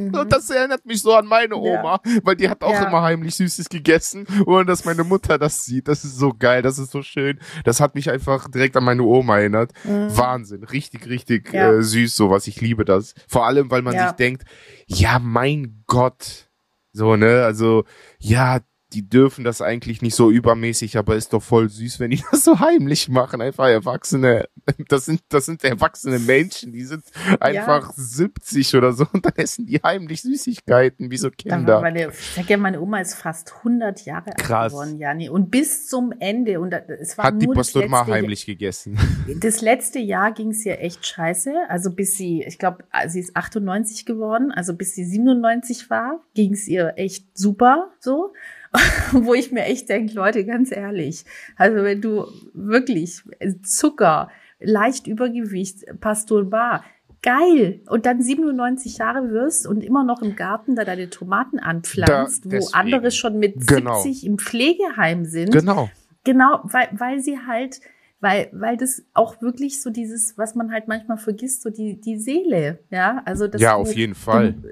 Mhm. 0.00 0.14
und 0.14 0.32
das 0.32 0.50
erinnert 0.50 0.84
mich 0.86 1.02
so 1.02 1.14
an 1.14 1.26
meine 1.26 1.56
Oma, 1.56 2.00
ja. 2.04 2.12
weil 2.22 2.36
die 2.36 2.48
hat 2.48 2.62
auch 2.62 2.72
ja. 2.72 2.84
immer 2.84 3.02
heimlich 3.02 3.34
Süßes 3.36 3.68
gegessen 3.68 4.26
und 4.46 4.66
dass 4.66 4.84
meine 4.84 5.04
Mutter 5.04 5.38
das 5.38 5.64
sieht. 5.64 5.88
Das 5.88 6.04
ist 6.04 6.16
so 6.16 6.32
geil, 6.36 6.62
das 6.62 6.78
ist 6.78 6.90
so 6.90 7.02
schön. 7.02 7.38
Das 7.64 7.80
hat 7.80 7.94
mich 7.94 8.10
einfach 8.10 8.48
direkt 8.48 8.76
an 8.76 8.84
meine 8.84 9.02
Oma 9.02 9.38
erinnert. 9.38 9.72
Mhm. 9.84 10.16
Wahnsinn, 10.16 10.64
richtig, 10.64 11.06
richtig 11.06 11.52
ja. 11.52 11.72
äh, 11.72 11.82
süß 11.82 12.14
sowas. 12.14 12.46
Ich 12.46 12.60
liebe 12.60 12.84
das. 12.84 13.14
Vor 13.28 13.46
allem, 13.46 13.70
weil 13.70 13.82
man 13.82 13.98
sich 13.98 14.12
denkt, 14.12 14.44
ja, 14.86 15.18
mein 15.18 15.84
Gott, 15.86 16.48
so, 16.92 17.16
ne? 17.16 17.44
Also, 17.44 17.84
ja, 18.18 18.60
die 18.94 19.08
dürfen 19.08 19.44
das 19.44 19.60
eigentlich 19.60 20.02
nicht 20.02 20.14
so 20.14 20.30
übermäßig, 20.30 20.96
aber 20.96 21.16
ist 21.16 21.32
doch 21.32 21.42
voll 21.42 21.68
süß, 21.68 21.98
wenn 21.98 22.10
die 22.10 22.22
das 22.30 22.44
so 22.44 22.60
heimlich 22.60 23.08
machen. 23.08 23.40
Einfach 23.40 23.66
Erwachsene, 23.66 24.48
das 24.88 25.06
sind, 25.06 25.22
das 25.28 25.46
sind 25.46 25.64
erwachsene 25.64 26.18
Menschen, 26.18 26.72
die 26.72 26.84
sind 26.84 27.04
einfach 27.40 27.88
ja. 27.88 27.92
70 27.96 28.76
oder 28.76 28.92
so 28.92 29.06
und 29.12 29.26
dann 29.26 29.34
essen 29.36 29.66
die 29.66 29.80
heimlich 29.82 30.22
Süßigkeiten, 30.22 31.10
wie 31.10 31.16
so 31.16 31.30
Kinder. 31.30 31.80
Meine, 31.80 32.08
ich 32.08 32.32
sag 32.36 32.48
ja, 32.48 32.56
meine 32.56 32.80
Oma 32.80 33.00
ist 33.00 33.14
fast 33.14 33.52
100 33.58 34.04
Jahre 34.04 34.30
alt 34.36 34.70
geworden, 34.70 34.98
Jani. 34.98 35.28
Und 35.28 35.50
bis 35.50 35.88
zum 35.88 36.12
Ende, 36.18 36.60
und 36.60 36.72
es 36.72 37.18
war 37.18 37.26
Hat 37.26 37.34
nur 37.34 37.40
die 37.40 37.46
Pastor 37.48 37.86
mal 37.88 38.06
heimlich 38.06 38.46
gegessen. 38.46 38.98
Das 39.36 39.62
letzte 39.62 39.98
Jahr 39.98 40.32
ging 40.32 40.50
es 40.50 40.64
ihr 40.64 40.80
echt 40.80 41.04
scheiße. 41.04 41.52
Also 41.68 41.90
bis 41.90 42.16
sie, 42.16 42.44
ich 42.46 42.58
glaube, 42.58 42.84
sie 43.08 43.20
ist 43.20 43.34
98 43.34 44.04
geworden, 44.06 44.52
also 44.52 44.74
bis 44.74 44.94
sie 44.94 45.04
97 45.04 45.90
war, 45.90 46.20
ging 46.34 46.52
es 46.52 46.68
ihr 46.68 46.92
echt 46.96 47.26
super, 47.36 47.90
so. 48.00 48.32
wo 49.12 49.34
ich 49.34 49.52
mir 49.52 49.64
echt 49.64 49.88
denke, 49.88 50.14
Leute, 50.14 50.44
ganz 50.44 50.72
ehrlich, 50.72 51.24
also 51.56 51.84
wenn 51.84 52.00
du 52.00 52.26
wirklich 52.52 53.22
Zucker, 53.62 54.30
leicht 54.60 55.06
Übergewicht, 55.06 55.84
Pasturbar, 56.00 56.84
geil. 57.22 57.80
Und 57.88 58.06
dann 58.06 58.22
97 58.22 58.98
Jahre 58.98 59.30
wirst 59.30 59.66
und 59.66 59.82
immer 59.82 60.04
noch 60.04 60.22
im 60.22 60.36
Garten 60.36 60.76
da 60.76 60.84
deine 60.84 61.10
Tomaten 61.10 61.58
anpflanzt, 61.58 62.46
da, 62.46 62.58
wo 62.58 62.68
andere 62.72 63.10
schon 63.10 63.38
mit 63.38 63.66
genau. 63.66 64.00
70 64.02 64.26
im 64.26 64.38
Pflegeheim 64.38 65.24
sind. 65.24 65.50
Genau. 65.50 65.90
Genau, 66.24 66.60
weil, 66.64 66.88
weil 66.92 67.20
sie 67.20 67.38
halt, 67.46 67.80
weil, 68.20 68.48
weil 68.52 68.76
das 68.76 69.02
auch 69.12 69.42
wirklich 69.42 69.82
so 69.82 69.90
dieses, 69.90 70.38
was 70.38 70.54
man 70.54 70.72
halt 70.72 70.88
manchmal 70.88 71.18
vergisst, 71.18 71.62
so 71.62 71.70
die, 71.70 72.00
die 72.00 72.18
Seele, 72.18 72.78
ja, 72.90 73.22
also 73.26 73.46
das. 73.46 73.60
Ja, 73.60 73.74
auf 73.74 73.94
jeden 73.94 74.14
Fall. 74.14 74.54
Du, 74.54 74.68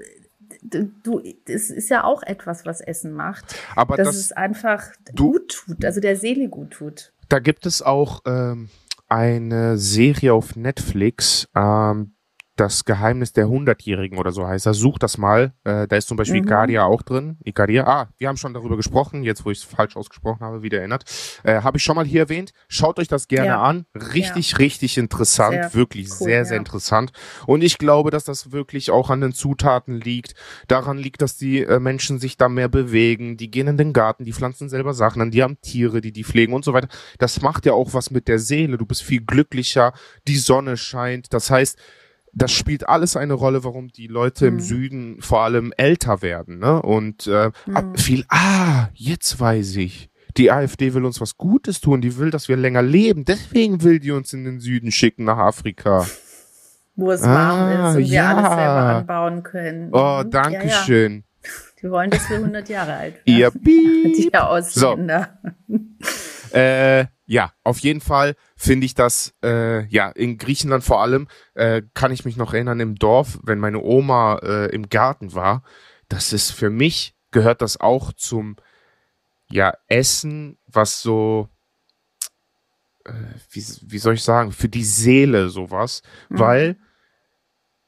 du, 0.63 1.21
es 1.45 1.69
ist 1.69 1.89
ja 1.89 2.03
auch 2.03 2.23
etwas, 2.23 2.65
was 2.65 2.81
Essen 2.81 3.13
macht. 3.13 3.55
Aber 3.75 3.97
dass 3.97 4.07
das, 4.07 4.15
es 4.17 4.31
einfach 4.31 4.83
du, 5.13 5.33
gut 5.33 5.63
tut, 5.65 5.85
also 5.85 5.99
der 5.99 6.15
Seele 6.15 6.49
gut 6.49 6.71
tut. 6.71 7.13
Da 7.29 7.39
gibt 7.39 7.65
es 7.65 7.81
auch 7.81 8.21
ähm, 8.25 8.69
eine 9.07 9.77
Serie 9.77 10.33
auf 10.33 10.55
Netflix, 10.55 11.47
ähm, 11.55 12.15
das 12.55 12.85
Geheimnis 12.85 13.33
der 13.33 13.49
Hundertjährigen 13.49 14.19
oder 14.19 14.31
so 14.31 14.45
heißt 14.45 14.67
er. 14.67 14.75
Such 14.75 14.99
das 14.99 15.17
mal. 15.17 15.53
Äh, 15.63 15.87
da 15.87 15.95
ist 15.95 16.07
zum 16.07 16.17
Beispiel 16.17 16.41
mhm. 16.41 16.47
Ikaria 16.47 16.83
auch 16.83 17.01
drin. 17.01 17.37
Ikaria, 17.43 17.85
ah, 17.87 18.09
wir 18.17 18.27
haben 18.27 18.37
schon 18.37 18.53
darüber 18.53 18.77
gesprochen, 18.77 19.23
jetzt 19.23 19.43
wo 19.43 19.51
ich 19.51 19.59
es 19.59 19.63
falsch 19.63 19.95
ausgesprochen 19.95 20.41
habe, 20.41 20.61
wieder 20.61 20.77
erinnert. 20.77 21.03
Äh, 21.43 21.61
habe 21.61 21.77
ich 21.77 21.83
schon 21.83 21.95
mal 21.95 22.05
hier 22.05 22.21
erwähnt. 22.21 22.53
Schaut 22.67 22.99
euch 22.99 23.07
das 23.07 23.27
gerne 23.27 23.47
ja. 23.47 23.61
an. 23.61 23.85
Richtig, 23.95 24.51
ja. 24.51 24.57
richtig 24.57 24.99
interessant. 24.99 25.55
Sehr 25.55 25.73
wirklich 25.73 26.09
cool, 26.09 26.27
sehr, 26.27 26.45
sehr 26.45 26.55
ja. 26.55 26.59
interessant. 26.59 27.11
Und 27.47 27.63
ich 27.63 27.79
glaube, 27.79 28.11
dass 28.11 28.23
das 28.23 28.51
wirklich 28.51 28.91
auch 28.91 29.09
an 29.09 29.21
den 29.21 29.33
Zutaten 29.33 29.99
liegt. 29.99 30.35
Daran 30.67 30.99
liegt, 30.99 31.23
dass 31.23 31.37
die 31.37 31.63
äh, 31.63 31.79
Menschen 31.79 32.19
sich 32.19 32.37
da 32.37 32.49
mehr 32.49 32.69
bewegen. 32.69 33.35
Die 33.35 33.49
gehen 33.49 33.67
in 33.67 33.77
den 33.77 33.93
Garten, 33.93 34.25
die 34.25 34.33
pflanzen 34.33 34.69
selber 34.69 34.93
Sachen 34.93 35.21
an, 35.23 35.31
die 35.31 35.41
haben 35.41 35.59
Tiere, 35.61 36.01
die 36.01 36.11
die 36.11 36.23
pflegen 36.23 36.53
und 36.53 36.63
so 36.63 36.73
weiter. 36.73 36.87
Das 37.17 37.41
macht 37.41 37.65
ja 37.65 37.73
auch 37.73 37.95
was 37.95 38.11
mit 38.11 38.27
der 38.27 38.37
Seele. 38.37 38.77
Du 38.77 38.85
bist 38.85 39.01
viel 39.01 39.21
glücklicher. 39.21 39.93
Die 40.27 40.37
Sonne 40.37 40.77
scheint. 40.77 41.33
Das 41.33 41.49
heißt, 41.49 41.79
das 42.33 42.51
spielt 42.51 42.89
alles 42.89 43.15
eine 43.15 43.33
Rolle, 43.33 43.63
warum 43.63 43.89
die 43.89 44.07
Leute 44.07 44.45
mhm. 44.45 44.57
im 44.57 44.59
Süden 44.59 45.21
vor 45.21 45.41
allem 45.41 45.73
älter 45.77 46.21
werden. 46.21 46.59
Ne? 46.59 46.81
Und 46.81 47.27
äh, 47.27 47.51
mhm. 47.65 47.95
viel, 47.95 48.25
ah, 48.29 48.87
jetzt 48.93 49.39
weiß 49.39 49.75
ich. 49.77 50.09
Die 50.37 50.51
AfD 50.51 50.95
will 50.95 51.05
uns 51.05 51.21
was 51.21 51.37
Gutes 51.37 51.79
tun, 51.79 52.01
die 52.01 52.17
will, 52.17 52.31
dass 52.31 52.49
wir 52.49 52.57
länger 52.57 52.81
leben. 52.81 53.23
Deswegen 53.23 53.83
will 53.83 53.99
die 53.99 54.11
uns 54.11 54.33
in 54.33 54.45
den 54.45 54.59
Süden 54.59 54.91
schicken 54.91 55.25
nach 55.25 55.37
Afrika. 55.37 56.07
Wo 56.95 57.11
es 57.11 57.21
ah, 57.21 57.33
warm 57.33 57.89
ist 57.89 57.95
und 57.97 58.03
ja. 58.11 58.13
wir 58.13 58.37
alles 58.37 58.49
selber 58.49 58.95
anbauen 58.97 59.43
können. 59.43 59.89
Oh, 59.91 60.23
danke 60.23 60.67
ja, 60.67 60.73
ja. 60.73 60.83
schön. 60.85 61.23
Die 61.81 61.89
wollen, 61.91 62.09
dass 62.09 62.29
wir 62.29 62.37
100 62.37 62.69
Jahre 62.69 62.93
alt 62.93 63.13
werden. 63.15 63.21
Ihr 63.25 63.51
Piep. 63.51 64.15
Die 64.15 64.33
Ausländer. 64.33 65.39
So. 65.67 65.77
Äh, 66.53 67.07
ja, 67.25 67.51
auf 67.63 67.79
jeden 67.79 68.01
Fall 68.01 68.35
finde 68.55 68.85
ich 68.85 68.93
das, 68.93 69.33
äh, 69.43 69.85
ja, 69.87 70.09
in 70.09 70.37
Griechenland 70.37 70.83
vor 70.83 71.01
allem, 71.01 71.27
äh, 71.55 71.81
kann 71.93 72.11
ich 72.11 72.25
mich 72.25 72.37
noch 72.37 72.53
erinnern, 72.53 72.79
im 72.79 72.95
Dorf, 72.95 73.39
wenn 73.41 73.59
meine 73.59 73.81
Oma 73.81 74.39
äh, 74.43 74.67
im 74.67 74.89
Garten 74.89 75.33
war, 75.33 75.63
das 76.09 76.31
ist 76.31 76.51
für 76.51 76.69
mich, 76.69 77.15
gehört 77.31 77.61
das 77.63 77.79
auch 77.79 78.13
zum, 78.13 78.55
ja, 79.49 79.73
Essen, 79.87 80.59
was 80.67 81.01
so, 81.01 81.49
äh, 83.05 83.13
wie, 83.49 83.65
wie 83.81 83.97
soll 83.97 84.13
ich 84.13 84.23
sagen, 84.23 84.51
für 84.51 84.69
die 84.69 84.83
Seele 84.83 85.49
sowas, 85.49 86.03
mhm. 86.29 86.39
weil 86.39 86.77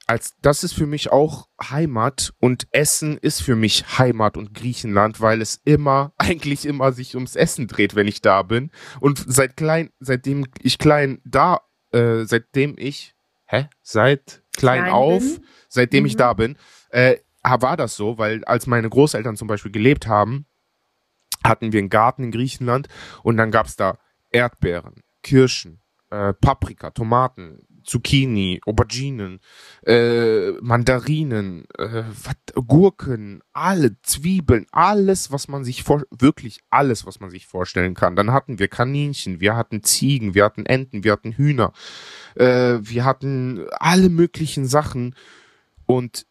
als 0.06 0.34
das 0.40 0.64
ist 0.64 0.74
für 0.74 0.86
mich 0.86 1.10
auch 1.10 1.48
Heimat 1.62 2.32
und 2.38 2.68
Essen 2.70 3.18
ist 3.18 3.42
für 3.42 3.56
mich 3.56 3.98
Heimat 3.98 4.36
und 4.36 4.54
Griechenland, 4.54 5.20
weil 5.20 5.42
es 5.42 5.60
immer 5.64 6.12
eigentlich 6.18 6.66
immer 6.66 6.92
sich 6.92 7.14
ums 7.14 7.36
Essen 7.36 7.66
dreht, 7.66 7.94
wenn 7.94 8.08
ich 8.08 8.22
da 8.22 8.42
bin 8.42 8.70
und 9.00 9.24
seit 9.26 9.56
klein 9.56 9.90
seitdem 10.00 10.46
ich 10.62 10.78
klein 10.78 11.20
da 11.24 11.60
äh, 11.92 12.24
seitdem 12.24 12.76
ich 12.78 13.14
hä 13.46 13.68
seit 13.82 14.42
klein, 14.56 14.84
klein 14.84 14.92
auf 14.92 15.22
bin? 15.22 15.44
seitdem 15.68 16.04
mhm. 16.04 16.06
ich 16.06 16.16
da 16.16 16.32
bin 16.32 16.56
äh, 16.90 17.16
war 17.42 17.76
das 17.76 17.96
so, 17.96 18.18
weil 18.18 18.44
als 18.44 18.66
meine 18.66 18.88
Großeltern 18.88 19.36
zum 19.36 19.48
Beispiel 19.48 19.70
gelebt 19.70 20.06
haben, 20.06 20.46
hatten 21.44 21.72
wir 21.72 21.78
einen 21.78 21.90
Garten 21.90 22.24
in 22.24 22.30
Griechenland 22.32 22.88
und 23.22 23.36
dann 23.36 23.50
gab's 23.50 23.76
da 23.76 23.98
Erdbeeren, 24.30 25.02
Kirschen, 25.22 25.80
äh, 26.10 26.32
Paprika, 26.32 26.90
Tomaten, 26.90 27.65
Zucchini, 27.86 28.60
Auberginen, 28.66 29.40
äh, 29.86 30.52
Mandarinen, 30.60 31.64
äh, 31.78 32.02
wat, 32.24 32.36
Gurken, 32.66 33.42
alle 33.52 34.00
Zwiebeln, 34.02 34.66
alles, 34.72 35.30
was 35.32 35.48
man 35.48 35.64
sich 35.64 35.82
vor, 35.82 36.02
wirklich 36.10 36.60
alles, 36.70 37.06
was 37.06 37.20
man 37.20 37.30
sich 37.30 37.46
vorstellen 37.46 37.94
kann. 37.94 38.16
Dann 38.16 38.32
hatten 38.32 38.58
wir 38.58 38.68
Kaninchen, 38.68 39.40
wir 39.40 39.56
hatten 39.56 39.82
Ziegen, 39.82 40.34
wir 40.34 40.44
hatten 40.44 40.66
Enten, 40.66 41.04
wir 41.04 41.12
hatten 41.12 41.32
Hühner, 41.32 41.72
äh, 42.34 42.78
wir 42.80 43.04
hatten 43.04 43.66
alle 43.70 44.08
möglichen 44.08 44.66
Sachen 44.66 45.14
und 45.86 46.26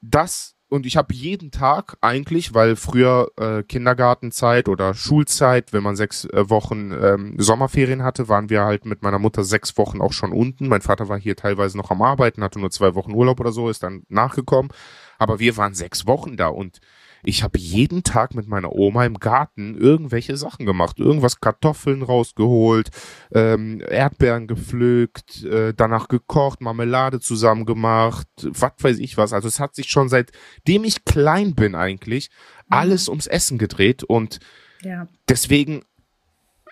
das 0.00 0.56
und 0.72 0.86
ich 0.86 0.96
habe 0.96 1.12
jeden 1.12 1.50
Tag 1.50 1.98
eigentlich, 2.00 2.54
weil 2.54 2.76
früher 2.76 3.30
äh, 3.36 3.62
Kindergartenzeit 3.62 4.70
oder 4.70 4.94
Schulzeit, 4.94 5.74
wenn 5.74 5.82
man 5.82 5.96
sechs 5.96 6.24
äh, 6.24 6.48
Wochen 6.48 6.92
ähm, 6.92 7.34
Sommerferien 7.36 8.02
hatte, 8.02 8.30
waren 8.30 8.48
wir 8.48 8.64
halt 8.64 8.86
mit 8.86 9.02
meiner 9.02 9.18
Mutter 9.18 9.44
sechs 9.44 9.76
Wochen 9.76 10.00
auch 10.00 10.14
schon 10.14 10.32
unten. 10.32 10.68
Mein 10.68 10.80
Vater 10.80 11.10
war 11.10 11.18
hier 11.18 11.36
teilweise 11.36 11.76
noch 11.76 11.90
am 11.90 12.00
Arbeiten, 12.00 12.42
hatte 12.42 12.58
nur 12.58 12.70
zwei 12.70 12.94
Wochen 12.94 13.12
Urlaub 13.12 13.38
oder 13.38 13.52
so, 13.52 13.68
ist 13.68 13.82
dann 13.82 14.04
nachgekommen. 14.08 14.72
Aber 15.18 15.40
wir 15.40 15.58
waren 15.58 15.74
sechs 15.74 16.06
Wochen 16.06 16.38
da 16.38 16.48
und 16.48 16.80
ich 17.24 17.42
habe 17.42 17.58
jeden 17.58 18.02
Tag 18.02 18.34
mit 18.34 18.48
meiner 18.48 18.72
Oma 18.72 19.04
im 19.04 19.18
Garten 19.18 19.76
irgendwelche 19.76 20.36
Sachen 20.36 20.66
gemacht. 20.66 20.98
Irgendwas 20.98 21.40
Kartoffeln 21.40 22.02
rausgeholt, 22.02 22.90
ähm, 23.32 23.80
Erdbeeren 23.80 24.48
gepflückt, 24.48 25.44
äh, 25.44 25.72
danach 25.72 26.08
gekocht, 26.08 26.60
Marmelade 26.60 27.20
zusammen 27.20 27.64
gemacht, 27.64 28.26
was 28.42 28.72
weiß 28.78 28.98
ich 28.98 29.16
was. 29.16 29.32
Also 29.32 29.48
es 29.48 29.60
hat 29.60 29.74
sich 29.74 29.88
schon 29.88 30.08
seitdem 30.08 30.84
ich 30.84 31.04
klein 31.04 31.54
bin 31.54 31.74
eigentlich 31.74 32.30
mhm. 32.30 32.66
alles 32.70 33.08
ums 33.08 33.28
Essen 33.28 33.56
gedreht 33.56 34.02
und 34.02 34.40
ja. 34.82 35.06
deswegen 35.28 35.84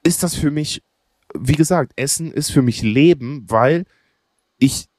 ist 0.03 0.23
das 0.23 0.35
für 0.35 0.51
mich, 0.51 0.83
wie 1.39 1.55
gesagt, 1.55 1.93
Essen 1.97 2.33
ist 2.33 2.51
für 2.51 2.63
mich 2.63 2.83
Leben, 2.83 3.45
weil 3.49 3.85
ich 4.59 4.90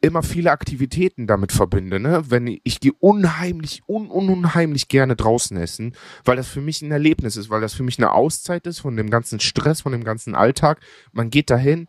immer 0.00 0.22
viele 0.22 0.50
Aktivitäten 0.50 1.26
damit 1.26 1.52
verbinde. 1.52 2.00
Ne? 2.00 2.24
Wenn 2.28 2.46
ich, 2.46 2.80
gehe 2.80 2.92
unheimlich, 2.98 3.82
un, 3.86 4.10
un, 4.10 4.28
unheimlich 4.30 4.88
gerne 4.88 5.14
draußen 5.14 5.56
essen, 5.56 5.94
weil 6.24 6.36
das 6.36 6.48
für 6.48 6.60
mich 6.60 6.80
ein 6.82 6.90
Erlebnis 6.90 7.36
ist, 7.36 7.50
weil 7.50 7.60
das 7.60 7.74
für 7.74 7.82
mich 7.82 7.98
eine 7.98 8.12
Auszeit 8.12 8.66
ist 8.66 8.80
von 8.80 8.96
dem 8.96 9.10
ganzen 9.10 9.40
Stress, 9.40 9.82
von 9.82 9.92
dem 9.92 10.04
ganzen 10.04 10.34
Alltag. 10.34 10.80
Man 11.12 11.30
geht 11.30 11.50
dahin, 11.50 11.86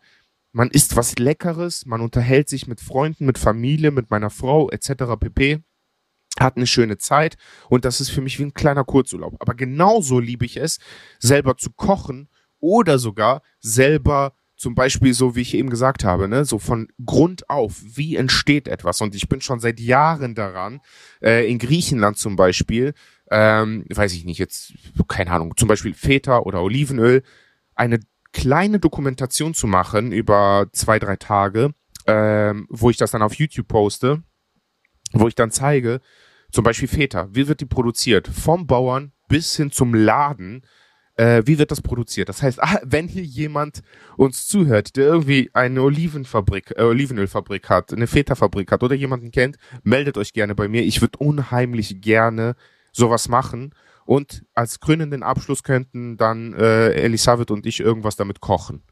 man 0.52 0.70
isst 0.70 0.96
was 0.96 1.18
Leckeres, 1.18 1.86
man 1.86 2.02
unterhält 2.02 2.48
sich 2.48 2.66
mit 2.66 2.80
Freunden, 2.80 3.24
mit 3.24 3.38
Familie, 3.38 3.90
mit 3.90 4.10
meiner 4.10 4.30
Frau 4.30 4.68
etc. 4.68 5.18
pp. 5.18 5.60
Hat 6.38 6.56
eine 6.56 6.66
schöne 6.66 6.98
Zeit 6.98 7.36
und 7.70 7.84
das 7.84 8.00
ist 8.00 8.10
für 8.10 8.20
mich 8.20 8.38
wie 8.38 8.44
ein 8.44 8.54
kleiner 8.54 8.84
Kurzurlaub. 8.84 9.36
Aber 9.38 9.54
genauso 9.54 10.18
liebe 10.18 10.44
ich 10.44 10.58
es, 10.58 10.78
selber 11.18 11.56
zu 11.56 11.70
kochen 11.70 12.28
oder 12.60 12.98
sogar 12.98 13.42
selber 13.60 14.34
zum 14.62 14.76
Beispiel 14.76 15.12
so, 15.12 15.34
wie 15.34 15.40
ich 15.40 15.54
eben 15.54 15.70
gesagt 15.70 16.04
habe, 16.04 16.28
ne, 16.28 16.44
so 16.44 16.60
von 16.60 16.86
Grund 17.04 17.50
auf, 17.50 17.82
wie 17.82 18.14
entsteht 18.14 18.68
etwas? 18.68 19.00
Und 19.00 19.16
ich 19.16 19.28
bin 19.28 19.40
schon 19.40 19.58
seit 19.58 19.80
Jahren 19.80 20.36
daran, 20.36 20.80
äh, 21.20 21.50
in 21.50 21.58
Griechenland 21.58 22.16
zum 22.16 22.36
Beispiel, 22.36 22.94
ähm, 23.28 23.84
weiß 23.92 24.14
ich 24.14 24.24
nicht, 24.24 24.38
jetzt, 24.38 24.72
keine 25.08 25.32
Ahnung, 25.32 25.56
zum 25.56 25.66
Beispiel 25.66 25.94
Feta 25.94 26.38
oder 26.38 26.62
Olivenöl, 26.62 27.24
eine 27.74 27.98
kleine 28.32 28.78
Dokumentation 28.78 29.52
zu 29.52 29.66
machen 29.66 30.12
über 30.12 30.68
zwei, 30.70 31.00
drei 31.00 31.16
Tage, 31.16 31.74
ähm, 32.06 32.68
wo 32.70 32.88
ich 32.88 32.96
das 32.96 33.10
dann 33.10 33.22
auf 33.22 33.34
YouTube 33.34 33.66
poste, 33.66 34.22
wo 35.12 35.26
ich 35.26 35.34
dann 35.34 35.50
zeige, 35.50 36.00
zum 36.52 36.62
Beispiel 36.62 36.86
Feta, 36.86 37.26
wie 37.32 37.48
wird 37.48 37.60
die 37.60 37.66
produziert? 37.66 38.28
Vom 38.28 38.68
Bauern 38.68 39.10
bis 39.26 39.56
hin 39.56 39.72
zum 39.72 39.92
Laden, 39.92 40.64
äh, 41.16 41.42
wie 41.44 41.58
wird 41.58 41.70
das 41.70 41.82
produziert? 41.82 42.28
Das 42.28 42.42
heißt, 42.42 42.62
ah, 42.62 42.80
wenn 42.84 43.08
hier 43.08 43.24
jemand 43.24 43.82
uns 44.16 44.46
zuhört, 44.46 44.96
der 44.96 45.06
irgendwie 45.06 45.50
eine 45.52 45.82
Olivenfabrik, 45.82 46.74
äh, 46.76 46.82
Olivenölfabrik 46.82 47.68
hat, 47.68 47.92
eine 47.92 48.06
Feta-Fabrik 48.06 48.70
hat 48.72 48.82
oder 48.82 48.94
jemanden 48.94 49.30
kennt, 49.30 49.56
meldet 49.82 50.18
euch 50.18 50.32
gerne 50.32 50.54
bei 50.54 50.68
mir. 50.68 50.82
Ich 50.82 51.00
würde 51.00 51.18
unheimlich 51.18 52.00
gerne 52.00 52.56
sowas 52.92 53.28
machen. 53.28 53.74
Und 54.04 54.44
als 54.54 54.80
krönenden 54.80 55.22
Abschluss 55.22 55.62
könnten 55.62 56.16
dann 56.16 56.54
äh, 56.54 56.92
Elisabeth 56.92 57.50
und 57.50 57.66
ich 57.66 57.80
irgendwas 57.80 58.16
damit 58.16 58.40
kochen. 58.40 58.82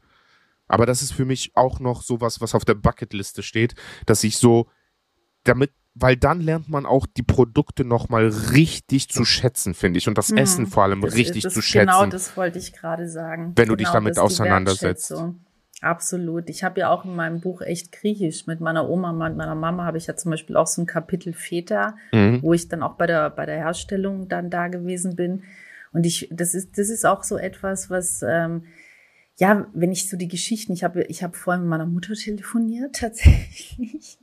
Aber 0.67 0.85
das 0.85 1.01
ist 1.01 1.11
für 1.11 1.25
mich 1.25 1.51
auch 1.55 1.81
noch 1.81 2.01
sowas, 2.01 2.39
was 2.39 2.55
auf 2.55 2.63
der 2.63 2.75
Bucketliste 2.75 3.43
steht, 3.43 3.75
dass 4.05 4.23
ich 4.23 4.37
so 4.37 4.69
damit 5.43 5.71
weil 5.93 6.15
dann 6.15 6.39
lernt 6.39 6.69
man 6.69 6.85
auch 6.85 7.05
die 7.05 7.23
Produkte 7.23 7.83
nochmal 7.83 8.27
richtig 8.27 9.09
zu 9.09 9.25
schätzen, 9.25 9.73
finde 9.73 9.97
ich. 9.97 10.07
Und 10.07 10.17
das 10.17 10.31
mhm. 10.31 10.37
Essen 10.37 10.67
vor 10.67 10.83
allem 10.83 11.01
das 11.01 11.15
richtig 11.15 11.45
ist, 11.45 11.53
zu 11.53 11.61
schätzen. 11.61 11.87
Genau, 11.87 12.05
das 12.05 12.37
wollte 12.37 12.59
ich 12.59 12.73
gerade 12.73 13.09
sagen. 13.09 13.53
Wenn 13.55 13.65
genau, 13.65 13.73
du 13.73 13.75
dich 13.77 13.87
genau, 13.87 13.93
damit 13.95 14.17
auseinandersetzt. 14.17 15.13
Absolut. 15.81 16.47
Ich 16.49 16.63
habe 16.63 16.79
ja 16.79 16.89
auch 16.89 17.05
in 17.05 17.15
meinem 17.15 17.41
Buch 17.41 17.61
echt 17.61 17.91
Griechisch 17.91 18.45
mit 18.45 18.61
meiner 18.61 18.87
Oma, 18.87 19.11
mit 19.11 19.35
meiner 19.35 19.55
Mama 19.55 19.83
habe 19.83 19.97
ich 19.97 20.05
ja 20.05 20.15
zum 20.15 20.29
Beispiel 20.29 20.55
auch 20.55 20.67
so 20.67 20.83
ein 20.83 20.85
Kapitel 20.85 21.33
Feta, 21.33 21.95
mhm. 22.11 22.43
wo 22.43 22.53
ich 22.53 22.67
dann 22.67 22.83
auch 22.83 22.93
bei 22.93 23.07
der 23.07 23.31
bei 23.31 23.47
der 23.47 23.57
Herstellung 23.57 24.27
dann 24.27 24.51
da 24.51 24.67
gewesen 24.67 25.15
bin. 25.15 25.43
Und 25.91 26.05
ich, 26.05 26.29
das 26.31 26.53
ist 26.53 26.77
das 26.77 26.89
ist 26.89 27.03
auch 27.03 27.23
so 27.23 27.35
etwas, 27.35 27.89
was 27.89 28.21
ähm, 28.21 28.65
ja, 29.41 29.65
wenn 29.73 29.91
ich 29.91 30.07
so 30.07 30.17
die 30.17 30.27
Geschichten, 30.27 30.71
ich 30.71 30.83
habe 30.83 31.01
ich 31.05 31.23
habe 31.23 31.35
vorhin 31.35 31.63
mit 31.63 31.71
meiner 31.71 31.87
Mutter 31.87 32.13
telefoniert 32.13 32.95
tatsächlich. 32.99 34.19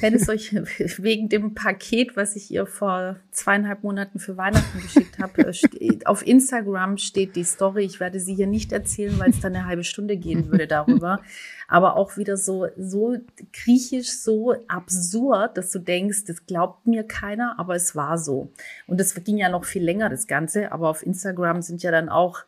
wenn 0.00 0.12
es 0.12 0.28
euch 0.28 0.52
wegen 0.98 1.28
dem 1.28 1.54
Paket, 1.54 2.16
was 2.16 2.34
ich 2.34 2.50
ihr 2.50 2.66
vor 2.66 3.20
zweieinhalb 3.30 3.84
Monaten 3.84 4.18
für 4.18 4.36
Weihnachten 4.36 4.82
geschickt 4.82 5.20
habe, 5.20 5.52
äh, 5.78 6.04
auf 6.04 6.26
Instagram 6.26 6.96
steht 6.96 7.36
die 7.36 7.44
Story. 7.44 7.84
Ich 7.84 8.00
werde 8.00 8.18
sie 8.18 8.34
hier 8.34 8.48
nicht 8.48 8.72
erzählen, 8.72 9.16
weil 9.20 9.30
es 9.30 9.38
dann 9.38 9.54
eine 9.54 9.66
halbe 9.66 9.84
Stunde 9.84 10.16
gehen 10.16 10.50
würde 10.50 10.66
darüber. 10.66 11.20
Aber 11.68 11.94
auch 11.94 12.16
wieder 12.16 12.36
so 12.36 12.66
so 12.76 13.18
griechisch, 13.52 14.10
so 14.10 14.56
absurd, 14.66 15.58
dass 15.58 15.70
du 15.70 15.78
denkst, 15.78 16.24
das 16.24 16.44
glaubt 16.46 16.88
mir 16.88 17.04
keiner, 17.04 17.54
aber 17.60 17.76
es 17.76 17.94
war 17.94 18.18
so. 18.18 18.50
Und 18.88 19.00
es 19.00 19.14
ging 19.14 19.36
ja 19.36 19.48
noch 19.48 19.64
viel 19.64 19.84
länger 19.84 20.08
das 20.08 20.26
Ganze. 20.26 20.72
Aber 20.72 20.88
auf 20.88 21.06
Instagram 21.06 21.62
sind 21.62 21.84
ja 21.84 21.92
dann 21.92 22.08
auch 22.08 22.42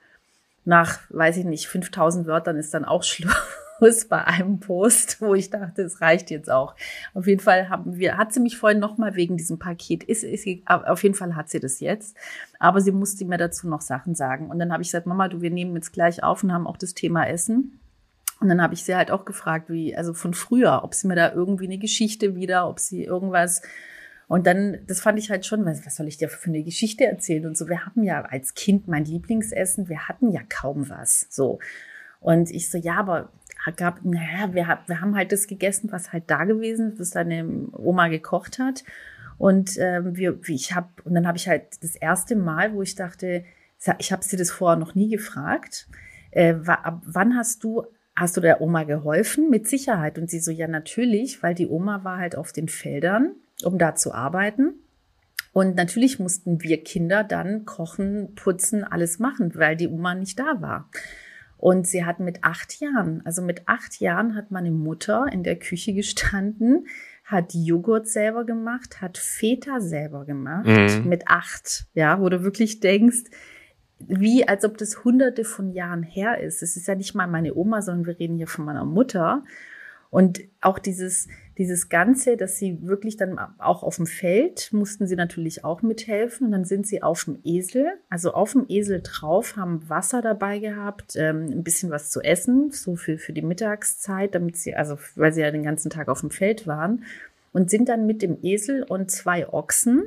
nach, 0.64 1.00
weiß 1.10 1.38
ich 1.38 1.44
nicht, 1.44 1.66
5000 1.66 2.26
Wörtern 2.26 2.56
ist 2.56 2.72
dann 2.74 2.84
auch 2.84 3.02
Schluss 3.82 4.06
bei 4.08 4.24
einem 4.24 4.60
Post, 4.60 5.20
wo 5.20 5.34
ich 5.34 5.50
dachte, 5.50 5.82
es 5.82 6.00
reicht 6.00 6.30
jetzt 6.30 6.50
auch. 6.50 6.76
Auf 7.14 7.26
jeden 7.26 7.40
Fall 7.40 7.68
haben 7.68 7.96
wir, 7.96 8.16
hat 8.16 8.32
sie 8.32 8.40
mich 8.40 8.56
vorhin 8.56 8.78
nochmal 8.78 9.16
wegen 9.16 9.36
diesem 9.36 9.58
Paket, 9.58 10.04
ist, 10.04 10.22
ist, 10.22 10.46
auf 10.66 11.02
jeden 11.02 11.14
Fall 11.14 11.34
hat 11.34 11.50
sie 11.50 11.60
das 11.60 11.80
jetzt. 11.80 12.16
Aber 12.58 12.80
sie 12.80 12.92
musste 12.92 13.24
mir 13.24 13.38
dazu 13.38 13.68
noch 13.68 13.80
Sachen 13.80 14.14
sagen. 14.14 14.50
Und 14.50 14.58
dann 14.58 14.72
habe 14.72 14.82
ich 14.82 14.88
gesagt, 14.88 15.06
Mama, 15.06 15.28
du, 15.28 15.40
wir 15.40 15.50
nehmen 15.50 15.74
jetzt 15.74 15.92
gleich 15.92 16.22
auf 16.22 16.44
und 16.44 16.52
haben 16.52 16.66
auch 16.66 16.76
das 16.76 16.94
Thema 16.94 17.26
Essen. 17.26 17.80
Und 18.40 18.48
dann 18.48 18.60
habe 18.60 18.74
ich 18.74 18.84
sie 18.84 18.96
halt 18.96 19.12
auch 19.12 19.24
gefragt, 19.24 19.70
wie, 19.70 19.96
also 19.96 20.14
von 20.14 20.34
früher, 20.34 20.82
ob 20.82 20.94
sie 20.94 21.06
mir 21.06 21.14
da 21.14 21.32
irgendwie 21.32 21.66
eine 21.66 21.78
Geschichte 21.78 22.34
wieder, 22.34 22.68
ob 22.68 22.80
sie 22.80 23.04
irgendwas 23.04 23.62
und 24.32 24.46
dann, 24.46 24.78
das 24.86 25.02
fand 25.02 25.18
ich 25.18 25.30
halt 25.30 25.44
schon, 25.44 25.66
was, 25.66 25.84
was 25.84 25.96
soll 25.96 26.08
ich 26.08 26.16
dir 26.16 26.30
für 26.30 26.48
eine 26.48 26.62
Geschichte 26.62 27.04
erzählen 27.04 27.44
und 27.44 27.54
so. 27.54 27.68
Wir 27.68 27.84
haben 27.84 28.02
ja 28.02 28.22
als 28.22 28.54
Kind 28.54 28.88
mein 28.88 29.04
Lieblingsessen, 29.04 29.90
wir 29.90 30.08
hatten 30.08 30.32
ja 30.32 30.40
kaum 30.48 30.88
was, 30.88 31.26
so. 31.28 31.58
Und 32.18 32.50
ich 32.50 32.70
so, 32.70 32.78
ja, 32.78 32.94
aber 32.94 33.30
gab, 33.76 34.02
naja, 34.06 34.54
wir, 34.54 34.78
wir 34.86 35.00
haben 35.02 35.16
halt 35.16 35.32
das 35.32 35.48
gegessen, 35.48 35.92
was 35.92 36.14
halt 36.14 36.30
da 36.30 36.44
gewesen, 36.44 36.94
was 36.96 37.10
deine 37.10 37.44
Oma 37.72 38.08
gekocht 38.08 38.58
hat. 38.58 38.84
Und 39.36 39.76
ähm, 39.78 40.16
wir, 40.16 40.38
ich 40.48 40.74
habe, 40.74 40.88
und 41.04 41.12
dann 41.12 41.26
habe 41.26 41.36
ich 41.36 41.46
halt 41.46 41.64
das 41.82 41.94
erste 41.94 42.34
Mal, 42.34 42.72
wo 42.72 42.80
ich 42.80 42.94
dachte, 42.94 43.44
ich 43.98 44.12
habe 44.12 44.24
sie 44.24 44.38
das 44.38 44.50
vorher 44.50 44.78
noch 44.78 44.94
nie 44.94 45.10
gefragt, 45.10 45.88
äh, 46.30 46.54
wann 46.56 47.36
hast 47.36 47.64
du 47.64 47.84
Hast 48.14 48.36
du 48.36 48.42
der 48.42 48.60
Oma 48.60 48.84
geholfen? 48.84 49.48
Mit 49.48 49.66
Sicherheit. 49.66 50.18
Und 50.18 50.28
sie 50.28 50.38
so, 50.38 50.50
ja, 50.50 50.68
natürlich, 50.68 51.42
weil 51.42 51.54
die 51.54 51.66
Oma 51.66 52.04
war 52.04 52.18
halt 52.18 52.36
auf 52.36 52.52
den 52.52 52.68
Feldern 52.68 53.36
um 53.64 53.78
da 53.78 53.94
zu 53.94 54.12
arbeiten. 54.12 54.74
Und 55.52 55.76
natürlich 55.76 56.18
mussten 56.18 56.62
wir 56.62 56.82
Kinder 56.82 57.24
dann 57.24 57.64
kochen, 57.64 58.34
putzen, 58.34 58.84
alles 58.84 59.18
machen, 59.18 59.52
weil 59.54 59.76
die 59.76 59.88
Oma 59.88 60.14
nicht 60.14 60.38
da 60.38 60.60
war. 60.60 60.88
Und 61.58 61.86
sie 61.86 62.04
hat 62.04 62.18
mit 62.18 62.42
acht 62.42 62.80
Jahren, 62.80 63.22
also 63.24 63.40
mit 63.42 63.68
acht 63.68 64.00
Jahren 64.00 64.34
hat 64.34 64.50
meine 64.50 64.72
Mutter 64.72 65.26
in 65.30 65.44
der 65.44 65.56
Küche 65.56 65.92
gestanden, 65.94 66.86
hat 67.24 67.54
Joghurt 67.54 68.08
selber 68.08 68.44
gemacht, 68.44 69.00
hat 69.00 69.16
Feta 69.16 69.80
selber 69.80 70.24
gemacht, 70.24 70.66
mhm. 70.66 71.08
mit 71.08 71.28
acht, 71.28 71.86
ja, 71.94 72.20
wo 72.20 72.28
du 72.28 72.42
wirklich 72.42 72.80
denkst, 72.80 73.24
wie 74.00 74.48
als 74.48 74.64
ob 74.64 74.76
das 74.76 75.04
hunderte 75.04 75.44
von 75.44 75.70
Jahren 75.70 76.02
her 76.02 76.40
ist. 76.40 76.62
Es 76.62 76.76
ist 76.76 76.88
ja 76.88 76.94
nicht 76.94 77.14
mal 77.14 77.28
meine 77.28 77.54
Oma, 77.54 77.82
sondern 77.82 78.06
wir 78.06 78.18
reden 78.18 78.36
hier 78.36 78.48
von 78.48 78.64
meiner 78.64 78.84
Mutter. 78.84 79.44
Und 80.10 80.40
auch 80.60 80.78
dieses, 80.78 81.28
dieses 81.58 81.88
Ganze, 81.88 82.36
dass 82.36 82.56
sie 82.56 82.78
wirklich 82.82 83.16
dann 83.16 83.38
auch 83.58 83.82
auf 83.82 83.96
dem 83.96 84.06
Feld 84.06 84.72
mussten 84.72 85.06
sie 85.06 85.16
natürlich 85.16 85.64
auch 85.64 85.82
mithelfen. 85.82 86.46
Und 86.46 86.52
dann 86.52 86.64
sind 86.64 86.86
sie 86.86 87.02
auf 87.02 87.24
dem 87.24 87.38
Esel, 87.44 87.92
also 88.08 88.32
auf 88.32 88.52
dem 88.52 88.64
Esel 88.68 89.00
drauf, 89.02 89.56
haben 89.56 89.88
Wasser 89.88 90.22
dabei 90.22 90.58
gehabt, 90.58 91.14
ähm, 91.16 91.48
ein 91.50 91.62
bisschen 91.62 91.90
was 91.90 92.10
zu 92.10 92.20
essen, 92.20 92.70
so 92.70 92.96
für, 92.96 93.18
für 93.18 93.32
die 93.32 93.42
Mittagszeit, 93.42 94.34
damit 94.34 94.56
sie, 94.56 94.74
also 94.74 94.98
weil 95.14 95.32
sie 95.32 95.42
ja 95.42 95.50
den 95.50 95.64
ganzen 95.64 95.90
Tag 95.90 96.08
auf 96.08 96.20
dem 96.20 96.30
Feld 96.30 96.66
waren. 96.66 97.04
Und 97.52 97.68
sind 97.68 97.88
dann 97.88 98.06
mit 98.06 98.22
dem 98.22 98.38
Esel 98.42 98.82
und 98.82 99.10
zwei 99.10 99.46
Ochsen 99.52 100.04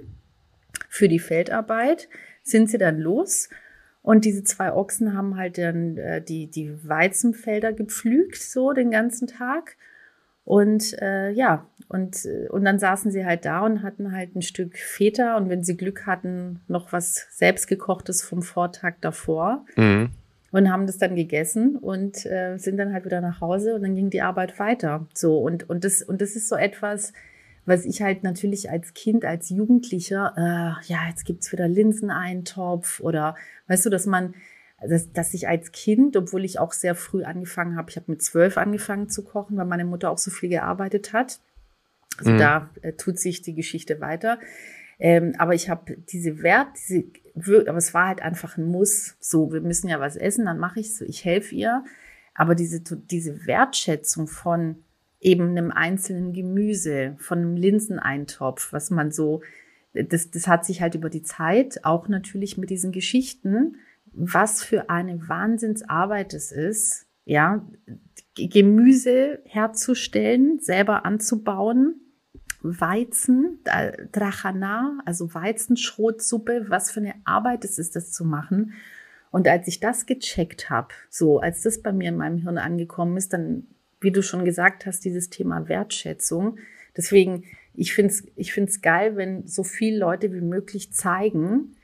für 0.89 1.07
die 1.07 1.19
Feldarbeit, 1.19 2.09
sind 2.41 2.71
sie 2.71 2.79
dann 2.79 2.97
los 2.97 3.49
und 4.05 4.23
diese 4.23 4.43
zwei 4.43 4.71
Ochsen 4.71 5.17
haben 5.17 5.35
halt 5.35 5.57
dann 5.57 5.97
äh, 5.97 6.21
die, 6.21 6.45
die 6.45 6.71
Weizenfelder 6.87 7.73
gepflügt, 7.73 8.35
so 8.35 8.71
den 8.71 8.91
ganzen 8.91 9.25
Tag. 9.27 9.77
Und 10.45 10.93
äh, 11.01 11.31
ja, 11.31 11.65
und, 11.87 12.27
und 12.49 12.65
dann 12.65 12.79
saßen 12.79 13.11
sie 13.11 13.25
halt 13.25 13.45
da 13.45 13.65
und 13.65 13.81
hatten 13.83 14.11
halt 14.11 14.35
ein 14.35 14.43
Stück 14.43 14.77
Feta 14.77 15.37
und 15.37 15.49
wenn 15.49 15.63
sie 15.63 15.75
Glück 15.75 16.05
hatten, 16.05 16.61
noch 16.67 16.93
was 16.93 17.27
selbstgekochtes 17.31 18.23
vom 18.23 18.41
Vortag 18.41 18.93
davor. 19.01 19.65
Mhm. 19.75 20.11
Und 20.51 20.71
haben 20.71 20.87
das 20.87 20.97
dann 20.97 21.17
gegessen 21.17 21.75
und 21.75 22.25
äh, 22.25 22.57
sind 22.57 22.77
dann 22.77 22.93
halt 22.93 23.03
wieder 23.03 23.19
nach 23.19 23.41
Hause 23.41 23.75
und 23.75 23.81
dann 23.81 23.95
ging 23.95 24.09
die 24.09 24.21
Arbeit 24.21 24.57
weiter. 24.57 25.05
So, 25.13 25.37
und, 25.39 25.69
und, 25.69 25.83
das, 25.83 26.01
und 26.01 26.21
das 26.21 26.37
ist 26.37 26.47
so 26.47 26.55
etwas, 26.55 27.11
was 27.65 27.83
ich 27.83 28.01
halt 28.01 28.23
natürlich 28.23 28.69
als 28.69 28.93
Kind, 28.93 29.25
als 29.25 29.49
Jugendlicher, 29.49 30.33
äh, 30.37 30.91
ja, 30.91 30.99
jetzt 31.09 31.25
gibt's 31.25 31.51
wieder 31.51 31.67
Linseneintopf 31.67 33.01
oder 33.01 33.35
weißt 33.67 33.85
du, 33.85 33.89
dass 33.89 34.05
man, 34.05 34.33
dass, 34.87 35.11
dass 35.11 35.33
ich 35.33 35.47
als 35.47 35.71
Kind, 35.71 36.17
obwohl 36.17 36.45
ich 36.45 36.59
auch 36.59 36.73
sehr 36.73 36.95
früh 36.95 37.23
angefangen 37.23 37.77
habe, 37.77 37.89
ich 37.89 37.95
habe 37.95 38.11
mit 38.11 38.23
zwölf 38.23 38.57
angefangen 38.57 39.09
zu 39.09 39.23
kochen, 39.23 39.57
weil 39.57 39.65
meine 39.65 39.85
Mutter 39.85 40.09
auch 40.09 40.17
so 40.17 40.31
viel 40.31 40.49
gearbeitet 40.49 41.13
hat. 41.13 41.39
Also 42.17 42.31
mhm. 42.31 42.37
da 42.37 42.69
äh, 42.81 42.93
tut 42.93 43.19
sich 43.19 43.41
die 43.41 43.55
Geschichte 43.55 44.01
weiter. 44.01 44.39
Ähm, 44.99 45.33
aber 45.37 45.53
ich 45.53 45.69
habe 45.69 45.97
diese 45.97 46.41
Wert, 46.41 46.69
diese, 46.77 47.05
aber 47.67 47.77
es 47.77 47.93
war 47.93 48.07
halt 48.07 48.21
einfach 48.21 48.57
ein 48.57 48.65
Muss. 48.65 49.15
So, 49.19 49.51
wir 49.51 49.61
müssen 49.61 49.89
ja 49.89 49.99
was 49.99 50.15
essen, 50.15 50.45
dann 50.45 50.59
mache 50.59 50.79
ich 50.79 50.95
so, 50.95 51.03
ich 51.05 51.25
helfe 51.25 51.53
ihr. 51.55 51.83
Aber 52.33 52.55
diese, 52.55 52.81
diese 52.81 53.45
Wertschätzung 53.47 54.27
von 54.27 54.77
eben 55.19 55.49
einem 55.49 55.71
einzelnen 55.71 56.33
Gemüse, 56.33 57.15
von 57.17 57.39
einem 57.39 57.55
Linseneintopf, 57.55 58.71
was 58.73 58.91
man 58.91 59.11
so, 59.11 59.41
das, 59.93 60.29
das 60.29 60.47
hat 60.47 60.65
sich 60.65 60.81
halt 60.81 60.95
über 60.95 61.09
die 61.09 61.23
Zeit, 61.23 61.83
auch 61.83 62.07
natürlich 62.07 62.57
mit 62.57 62.69
diesen 62.69 62.91
Geschichten, 62.91 63.77
was 64.15 64.63
für 64.63 64.89
eine 64.89 65.27
Wahnsinnsarbeit 65.27 66.33
es 66.33 66.51
ist, 66.51 67.05
ja, 67.25 67.65
Gemüse 68.35 69.39
herzustellen, 69.45 70.59
selber 70.59 71.05
anzubauen, 71.05 72.01
Weizen, 72.61 73.59
Drachana, 74.11 74.99
also 75.05 75.33
Weizenschrotsuppe, 75.33 76.65
was 76.69 76.91
für 76.91 76.99
eine 76.99 77.13
Arbeit 77.23 77.63
es 77.63 77.77
ist, 77.77 77.95
das 77.95 78.11
zu 78.11 78.25
machen. 78.25 78.73
Und 79.31 79.47
als 79.47 79.67
ich 79.67 79.79
das 79.79 80.05
gecheckt 80.05 80.69
habe, 80.69 80.89
so 81.09 81.39
als 81.39 81.61
das 81.61 81.81
bei 81.81 81.91
mir 81.91 82.09
in 82.09 82.17
meinem 82.17 82.37
Hirn 82.37 82.57
angekommen 82.57 83.17
ist, 83.17 83.33
dann, 83.33 83.67
wie 83.99 84.11
du 84.11 84.23
schon 84.23 84.45
gesagt 84.45 84.85
hast, 84.85 85.05
dieses 85.05 85.29
Thema 85.29 85.67
Wertschätzung. 85.67 86.57
Deswegen, 86.95 87.43
ich 87.73 87.93
finde 87.93 88.13
es 88.13 88.23
ich 88.35 88.53
find's 88.53 88.81
geil, 88.81 89.15
wenn 89.15 89.45
so 89.47 89.63
viele 89.63 89.99
Leute 89.99 90.33
wie 90.33 90.41
möglich 90.41 90.93
zeigen, 90.93 91.75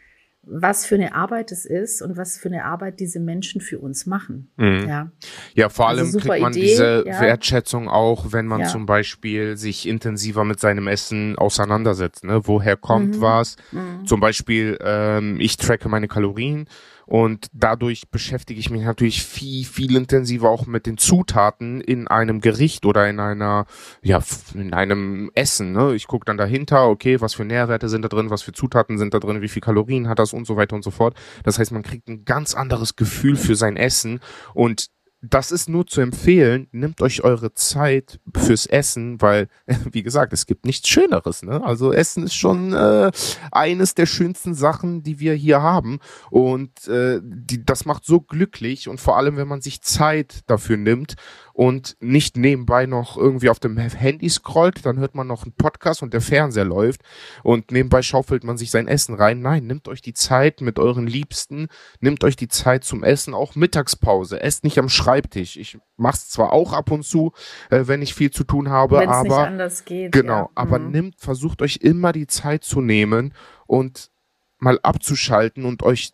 was 0.44 0.86
für 0.86 0.96
eine 0.96 1.14
Arbeit 1.14 1.52
es 1.52 1.66
ist 1.66 2.02
und 2.02 2.18
was 2.18 2.38
für 2.38 2.50
eine 2.50 2.66
Arbeit 2.66 3.00
diese 3.00 3.20
Menschen 3.20 3.62
für 3.62 3.80
uns 3.80 4.08
machen. 4.08 4.50
Mhm. 4.58 4.86
Ja. 4.88 5.12
ja, 5.54 5.70
vor 5.70 5.88
allem 5.88 6.06
also 6.06 6.20
kriegt 6.20 6.42
man 6.42 6.52
Idee, 6.54 6.62
diese 6.62 7.04
ja. 7.06 7.22
Wertschätzung 7.22 7.88
auch, 7.88 8.32
wenn 8.32 8.48
man 8.48 8.62
ja. 8.62 8.68
zum 8.68 8.88
Beispiel 8.88 9.56
sich 9.56 9.88
intensiver 9.88 10.44
mit 10.44 10.60
seinem 10.60 10.88
Essen 10.88 11.38
auseinandersetzt. 11.38 12.24
Ne? 12.24 12.42
Woher 12.46 12.76
kommt 12.76 13.18
mhm. 13.18 13.22
was? 13.22 13.56
Mhm. 13.72 14.06
Zum 14.08 14.20
Beispiel, 14.20 14.80
ähm, 14.84 15.40
ich 15.40 15.58
tracke 15.58 15.90
meine 15.90 16.08
Kalorien 16.08 16.68
und 17.06 17.48
dadurch 17.54 18.10
beschäftige 18.10 18.60
ich 18.60 18.70
mich 18.70 18.84
natürlich 18.84 19.24
viel, 19.24 19.66
viel 19.66 19.96
intensiver 19.96 20.50
auch 20.50 20.66
mit 20.66 20.86
den 20.86 20.98
Zutaten 20.98 21.82
in 21.82 22.08
einem 22.08 22.42
Gericht 22.42 22.86
oder 22.86 23.10
in 23.10 23.20
einer, 23.20 23.66
ja, 24.02 24.22
in 24.54 24.74
einem 24.74 25.32
Essen. 25.34 25.72
Ne? 25.72 25.96
Ich 25.96 26.08
gucke 26.08 26.26
dann 26.26 26.38
dahinter, 26.38 26.88
okay, 26.88 27.22
was 27.22 27.34
für 27.34 27.46
Nährwerte 27.46 27.90
sind 27.90 28.04
da 28.04 28.10
drin, 28.10 28.30
was 28.30 28.42
für 28.42 28.52
Zutaten 28.52 28.98
sind 28.98 29.14
da 29.14 29.20
drin, 29.20 29.42
wie 29.42 29.50
viel 29.50 29.62
Kalorien 29.62 30.08
hat 30.08 30.20
das 30.20 30.34
und 30.34 30.46
so 30.46 30.56
weiter 30.56 30.76
und 30.76 30.84
so 30.84 30.92
fort. 30.92 31.16
Das 31.44 31.60
heißt, 31.60 31.72
man 31.72 31.84
kriegt 31.84 32.08
ein 32.08 32.26
ganz 32.26 32.54
anderes 32.54 32.96
Gefühl 32.96 33.36
für 33.36 33.56
sein 33.56 33.78
Essen 33.78 34.20
und 34.54 34.88
das 35.22 35.52
ist 35.52 35.70
nur 35.70 35.86
zu 35.86 36.02
empfehlen. 36.02 36.68
Nehmt 36.72 37.02
euch 37.02 37.24
eure 37.24 37.54
Zeit 37.54 38.20
fürs 38.36 38.66
Essen, 38.66 39.22
weil, 39.22 39.48
wie 39.92 40.02
gesagt, 40.02 40.34
es 40.34 40.48
gibt 40.48 40.66
nichts 40.66 40.90
Schöneres. 40.90 41.44
Ne? 41.44 41.64
Also 41.64 41.94
Essen 41.94 42.24
ist 42.24 42.34
schon 42.34 42.74
äh, 42.74 43.12
eines 43.52 43.94
der 43.94 44.08
schönsten 44.08 44.56
Sachen, 44.56 45.04
die 45.04 45.20
wir 45.20 45.34
hier 45.36 45.62
haben. 45.62 46.00
Und 46.32 46.88
äh, 46.88 47.20
die, 47.24 47.64
das 47.64 47.86
macht 47.86 48.04
so 48.04 48.20
glücklich 48.20 48.88
und 48.88 49.00
vor 49.00 49.18
allem, 49.18 49.38
wenn 49.38 49.48
man 49.48 49.62
sich 49.62 49.82
Zeit 49.82 50.42
dafür 50.48 50.78
nimmt 50.78 51.16
und 51.54 51.98
nicht 52.00 52.38
nebenbei 52.38 52.86
noch 52.86 53.18
irgendwie 53.18 53.50
auf 53.50 53.60
dem 53.60 53.78
Handy 53.78 54.30
scrollt, 54.30 54.86
dann 54.86 55.00
hört 55.00 55.16
man 55.16 55.28
noch 55.28 55.44
einen 55.44 55.54
Podcast 55.54 56.02
und 56.04 56.14
der 56.14 56.22
Fernseher 56.22 56.66
läuft 56.66 57.02
und 57.44 57.72
nebenbei 57.72 58.02
schaufelt 58.02 58.44
man 58.44 58.58
sich 58.58 58.72
sein 58.72 58.88
Essen 58.88 59.16
rein. 59.16 59.42
Nein, 59.42 59.68
nimmt 59.68 59.88
euch 59.88 60.02
die 60.02 60.14
Zeit 60.14 60.62
mit 60.62 60.80
euren 60.80 61.08
Liebsten, 61.08 61.68
nimmt 62.00 62.24
euch 62.24 62.36
die 62.36 62.48
Zeit 62.48 62.84
zum 62.84 63.04
Essen, 63.04 63.34
auch 63.34 63.56
Mittagspause. 63.56 64.42
Esst 64.42 64.64
nicht 64.64 64.80
am 64.80 64.90
Schreibtisch. 64.90 65.58
Ich 65.58 65.78
mach's 65.98 66.30
zwar 66.30 66.54
auch 66.54 66.74
ab 66.74 66.92
und 66.92 67.04
zu, 67.04 67.32
äh, 67.70 67.84
wenn 67.86 68.02
ich 68.02 68.14
viel 68.14 68.32
zu 68.32 68.44
tun 68.44 68.70
habe, 68.70 69.00
Wenn's 69.00 69.12
aber 69.12 69.24
nicht 69.24 69.38
anders 69.38 69.86
geht. 69.86 70.12
Genau, 70.12 70.44
ja. 70.44 70.50
aber 70.56 70.80
mhm. 70.80 70.92
nimmt, 70.92 71.16
versucht 71.18 71.62
euch 71.62 71.78
immer 71.82 72.12
die 72.12 72.28
Zeit 72.28 72.64
zu 72.64 72.82
nehmen 72.82 73.34
und 73.68 74.12
mal 74.58 74.80
abzuschalten 74.84 75.66
und 75.66 75.84
euch 75.84 76.14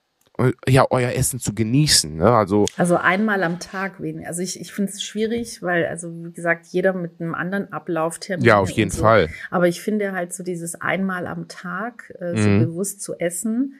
ja, 0.67 0.85
euer 0.89 1.11
Essen 1.11 1.39
zu 1.39 1.53
genießen. 1.53 2.15
Ne? 2.15 2.31
Also, 2.31 2.65
also 2.77 2.95
einmal 2.97 3.43
am 3.43 3.59
Tag 3.59 4.01
weniger. 4.01 4.27
Also 4.27 4.41
ich, 4.41 4.59
ich 4.59 4.71
finde 4.71 4.91
es 4.91 5.03
schwierig, 5.03 5.61
weil, 5.63 5.85
also 5.85 6.11
wie 6.23 6.31
gesagt, 6.31 6.67
jeder 6.67 6.93
mit 6.93 7.19
einem 7.19 7.33
anderen 7.33 7.71
Ablauftermin. 7.73 8.45
Ja, 8.45 8.59
auf 8.59 8.69
jeden 8.69 8.91
so. 8.91 9.01
Fall. 9.01 9.29
Aber 9.49 9.67
ich 9.67 9.81
finde 9.81 10.11
halt 10.11 10.33
so 10.33 10.43
dieses 10.43 10.79
einmal 10.79 11.25
am 11.27 11.47
Tag 11.47 12.13
äh, 12.19 12.37
so 12.39 12.49
mhm. 12.49 12.59
bewusst 12.59 13.01
zu 13.01 13.15
essen, 13.15 13.75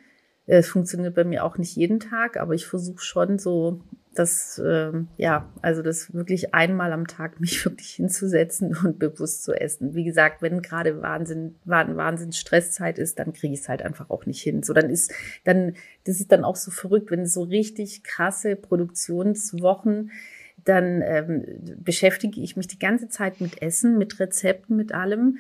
es 0.48 0.68
äh, 0.68 0.70
funktioniert 0.70 1.14
bei 1.14 1.26
mir 1.26 1.44
auch 1.44 1.58
nicht 1.58 1.76
jeden 1.76 2.00
Tag, 2.00 2.38
aber 2.38 2.54
ich 2.54 2.66
versuche 2.66 3.04
schon 3.04 3.38
so 3.38 3.82
das, 4.16 4.60
ähm, 4.66 5.10
ja, 5.18 5.48
also 5.62 5.84
das 5.84 6.14
wirklich 6.14 6.56
einmal 6.56 6.92
am 6.92 7.06
Tag 7.06 7.40
mich 7.40 7.64
wirklich 7.64 7.92
hinzusetzen 7.92 8.76
und 8.76 8.98
bewusst 8.98 9.44
zu 9.44 9.54
essen. 9.54 9.94
Wie 9.94 10.06
gesagt, 10.06 10.42
wenn 10.42 10.62
gerade 10.62 11.02
Wahnsinn, 11.02 11.56
Wahnsinn 11.66 12.32
Stresszeit 12.32 12.98
ist, 12.98 13.20
dann 13.20 13.34
kriege 13.34 13.54
ich 13.54 13.60
es 13.60 13.70
halt 13.70 13.82
einfach 13.82 14.10
auch 14.10 14.26
nicht 14.26 14.42
hin. 14.42 14.64
So, 14.64 14.74
dann 14.74 14.90
ist, 14.90 15.14
dann, 15.44 15.76
das 16.06 16.20
ist 16.20 16.32
dann 16.32 16.46
auch 16.46 16.56
so 16.56 16.72
verrückt, 16.72 17.12
wenn 17.12 17.26
so 17.26 17.44
richtig 17.44 18.04
krasse 18.04 18.56
Produktionswochen, 18.56 20.12
dann 20.66 21.02
ähm, 21.02 21.46
beschäftige 21.78 22.42
ich 22.42 22.58
mich 22.58 22.68
die 22.68 22.80
ganze 22.80 23.10
Zeit 23.10 23.40
mit 23.40 23.62
Essen, 23.62 23.98
mit 23.98 24.20
Rezepten, 24.20 24.76
mit 24.76 24.94
allem. 24.94 25.38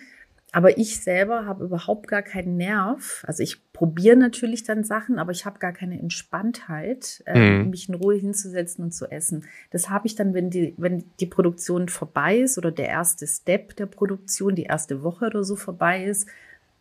Aber 0.58 0.76
ich 0.80 1.01
selber 1.01 1.45
habe 1.45 1.66
überhaupt 1.66 2.08
gar 2.08 2.24
keinen 2.24 2.58
Nerv. 2.58 3.24
Also 3.28 3.43
ich 3.43 3.72
probiere 3.74 4.16
natürlich 4.16 4.64
dann 4.64 4.84
Sachen, 4.84 5.20
aber 5.20 5.32
ich 5.32 5.45
habe 5.45 5.60
gar 5.60 5.72
keine 5.72 5.99
Entspanntheit, 5.99 7.22
äh, 7.28 7.60
mhm. 7.60 7.70
mich 7.70 7.89
in 7.89 7.93
Ruhe 7.93 8.16
hinzusetzen 8.16 8.86
und 8.86 8.91
zu 8.91 9.05
essen. 9.05 9.45
Das 9.70 9.91
habe 9.91 10.08
ich 10.08 10.16
dann, 10.16 10.34
wenn 10.34 10.49
die, 10.49 10.74
wenn 10.78 11.03
die 11.20 11.28
Produktion 11.28 11.89
vorbei 11.89 12.39
ist 12.39 12.58
oder 12.58 12.72
der 12.72 12.88
erste 12.88 13.28
Step 13.28 13.76
der 13.76 13.86
Produktion, 13.86 14.55
die 14.55 14.64
erste 14.64 15.03
Woche 15.03 15.28
oder 15.28 15.43
so 15.43 15.55
vorbei 15.55 16.05
ist, 16.05 16.28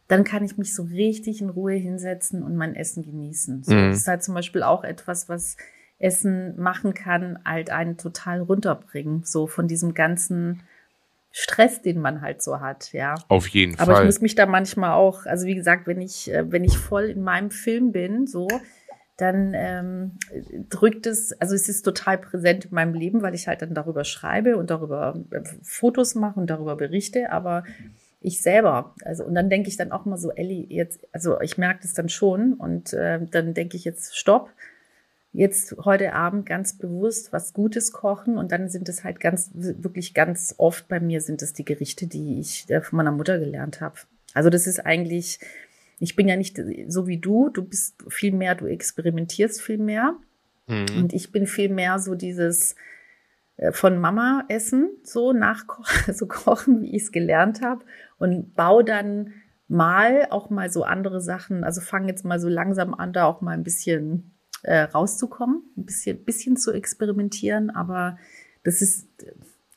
dann 0.08 0.24
kann 0.24 0.42
ich 0.42 0.56
mich 0.56 0.74
so 0.74 0.84
richtig 0.84 1.42
in 1.42 1.50
Ruhe 1.50 1.74
hinsetzen 1.74 2.42
und 2.42 2.56
mein 2.56 2.76
Essen 2.76 3.02
genießen. 3.02 3.62
So, 3.62 3.74
mhm. 3.74 3.90
Das 3.90 3.98
ist 3.98 4.08
halt 4.08 4.22
zum 4.22 4.32
Beispiel 4.32 4.62
auch 4.62 4.84
etwas, 4.84 5.28
was 5.28 5.58
Essen 5.98 6.58
machen 6.58 6.94
kann, 6.94 7.40
halt 7.44 7.68
einen 7.68 7.98
total 7.98 8.40
runterbringen. 8.40 9.24
So 9.24 9.46
von 9.46 9.68
diesem 9.68 9.92
ganzen 9.92 10.62
Stress, 11.38 11.82
den 11.82 12.00
man 12.00 12.22
halt 12.22 12.40
so 12.40 12.60
hat, 12.60 12.94
ja. 12.94 13.14
Auf 13.28 13.46
jeden 13.48 13.74
Aber 13.74 13.84
Fall. 13.84 13.94
Aber 13.96 14.02
ich 14.04 14.06
muss 14.06 14.22
mich 14.22 14.34
da 14.36 14.46
manchmal 14.46 14.92
auch, 14.92 15.26
also 15.26 15.46
wie 15.46 15.54
gesagt, 15.54 15.86
wenn 15.86 16.00
ich, 16.00 16.32
äh, 16.32 16.50
wenn 16.50 16.64
ich 16.64 16.78
voll 16.78 17.10
in 17.10 17.20
meinem 17.20 17.50
Film 17.50 17.92
bin, 17.92 18.26
so, 18.26 18.48
dann 19.18 19.52
ähm, 19.54 20.12
drückt 20.70 21.06
es, 21.06 21.38
also 21.38 21.54
es 21.54 21.68
ist 21.68 21.82
total 21.82 22.16
präsent 22.16 22.64
in 22.64 22.74
meinem 22.74 22.94
Leben, 22.94 23.20
weil 23.20 23.34
ich 23.34 23.48
halt 23.48 23.60
dann 23.60 23.74
darüber 23.74 24.04
schreibe 24.04 24.56
und 24.56 24.70
darüber 24.70 25.22
äh, 25.30 25.42
Fotos 25.62 26.14
mache 26.14 26.40
und 26.40 26.48
darüber 26.48 26.74
berichte, 26.74 27.30
aber 27.30 27.64
ich 28.22 28.40
selber, 28.40 28.94
also 29.04 29.22
und 29.22 29.34
dann 29.34 29.50
denke 29.50 29.68
ich 29.68 29.76
dann 29.76 29.92
auch 29.92 30.06
mal 30.06 30.16
so, 30.16 30.30
Elli, 30.30 30.66
jetzt, 30.70 31.06
also 31.12 31.38
ich 31.42 31.58
merke 31.58 31.80
das 31.82 31.92
dann 31.92 32.08
schon 32.08 32.54
und 32.54 32.94
äh, 32.94 33.20
dann 33.30 33.52
denke 33.52 33.76
ich 33.76 33.84
jetzt, 33.84 34.16
stopp, 34.16 34.48
jetzt 35.36 35.76
heute 35.84 36.14
Abend 36.14 36.46
ganz 36.46 36.78
bewusst 36.78 37.32
was 37.32 37.52
Gutes 37.52 37.92
kochen 37.92 38.38
und 38.38 38.52
dann 38.52 38.70
sind 38.70 38.88
es 38.88 39.04
halt 39.04 39.20
ganz, 39.20 39.50
wirklich 39.54 40.14
ganz 40.14 40.54
oft 40.56 40.88
bei 40.88 40.98
mir 40.98 41.20
sind 41.20 41.42
es 41.42 41.52
die 41.52 41.64
Gerichte, 41.64 42.06
die 42.06 42.40
ich 42.40 42.68
äh, 42.70 42.80
von 42.80 42.96
meiner 42.96 43.12
Mutter 43.12 43.38
gelernt 43.38 43.80
habe. 43.82 43.96
Also 44.32 44.48
das 44.48 44.66
ist 44.66 44.80
eigentlich, 44.80 45.38
ich 45.98 46.16
bin 46.16 46.26
ja 46.26 46.36
nicht 46.36 46.58
so 46.88 47.06
wie 47.06 47.18
du, 47.18 47.50
du 47.50 47.62
bist 47.62 48.02
viel 48.08 48.32
mehr, 48.32 48.54
du 48.54 48.66
experimentierst 48.66 49.60
viel 49.60 49.78
mehr. 49.78 50.16
Mhm. 50.68 50.86
Und 50.96 51.12
ich 51.12 51.32
bin 51.32 51.46
viel 51.46 51.68
mehr 51.68 51.98
so 51.98 52.14
dieses 52.14 52.74
äh, 53.58 53.72
von 53.72 53.98
Mama 53.98 54.44
essen, 54.48 54.88
so 55.02 55.34
nachkochen, 55.34 56.14
so 56.14 56.26
kochen, 56.26 56.80
wie 56.80 56.96
ich 56.96 57.02
es 57.02 57.12
gelernt 57.12 57.60
habe 57.60 57.84
und 58.18 58.54
baue 58.54 58.84
dann 58.84 59.34
mal 59.68 60.28
auch 60.30 60.48
mal 60.48 60.70
so 60.70 60.84
andere 60.84 61.20
Sachen, 61.20 61.62
also 61.62 61.82
fange 61.82 62.08
jetzt 62.08 62.24
mal 62.24 62.40
so 62.40 62.48
langsam 62.48 62.94
an, 62.94 63.12
da 63.12 63.26
auch 63.26 63.42
mal 63.42 63.52
ein 63.52 63.64
bisschen 63.64 64.32
äh, 64.66 64.82
rauszukommen, 64.82 65.62
ein 65.76 65.84
bisschen, 65.84 66.24
bisschen 66.24 66.56
zu 66.56 66.72
experimentieren, 66.72 67.70
aber 67.70 68.18
das 68.64 68.82
ist 68.82 69.08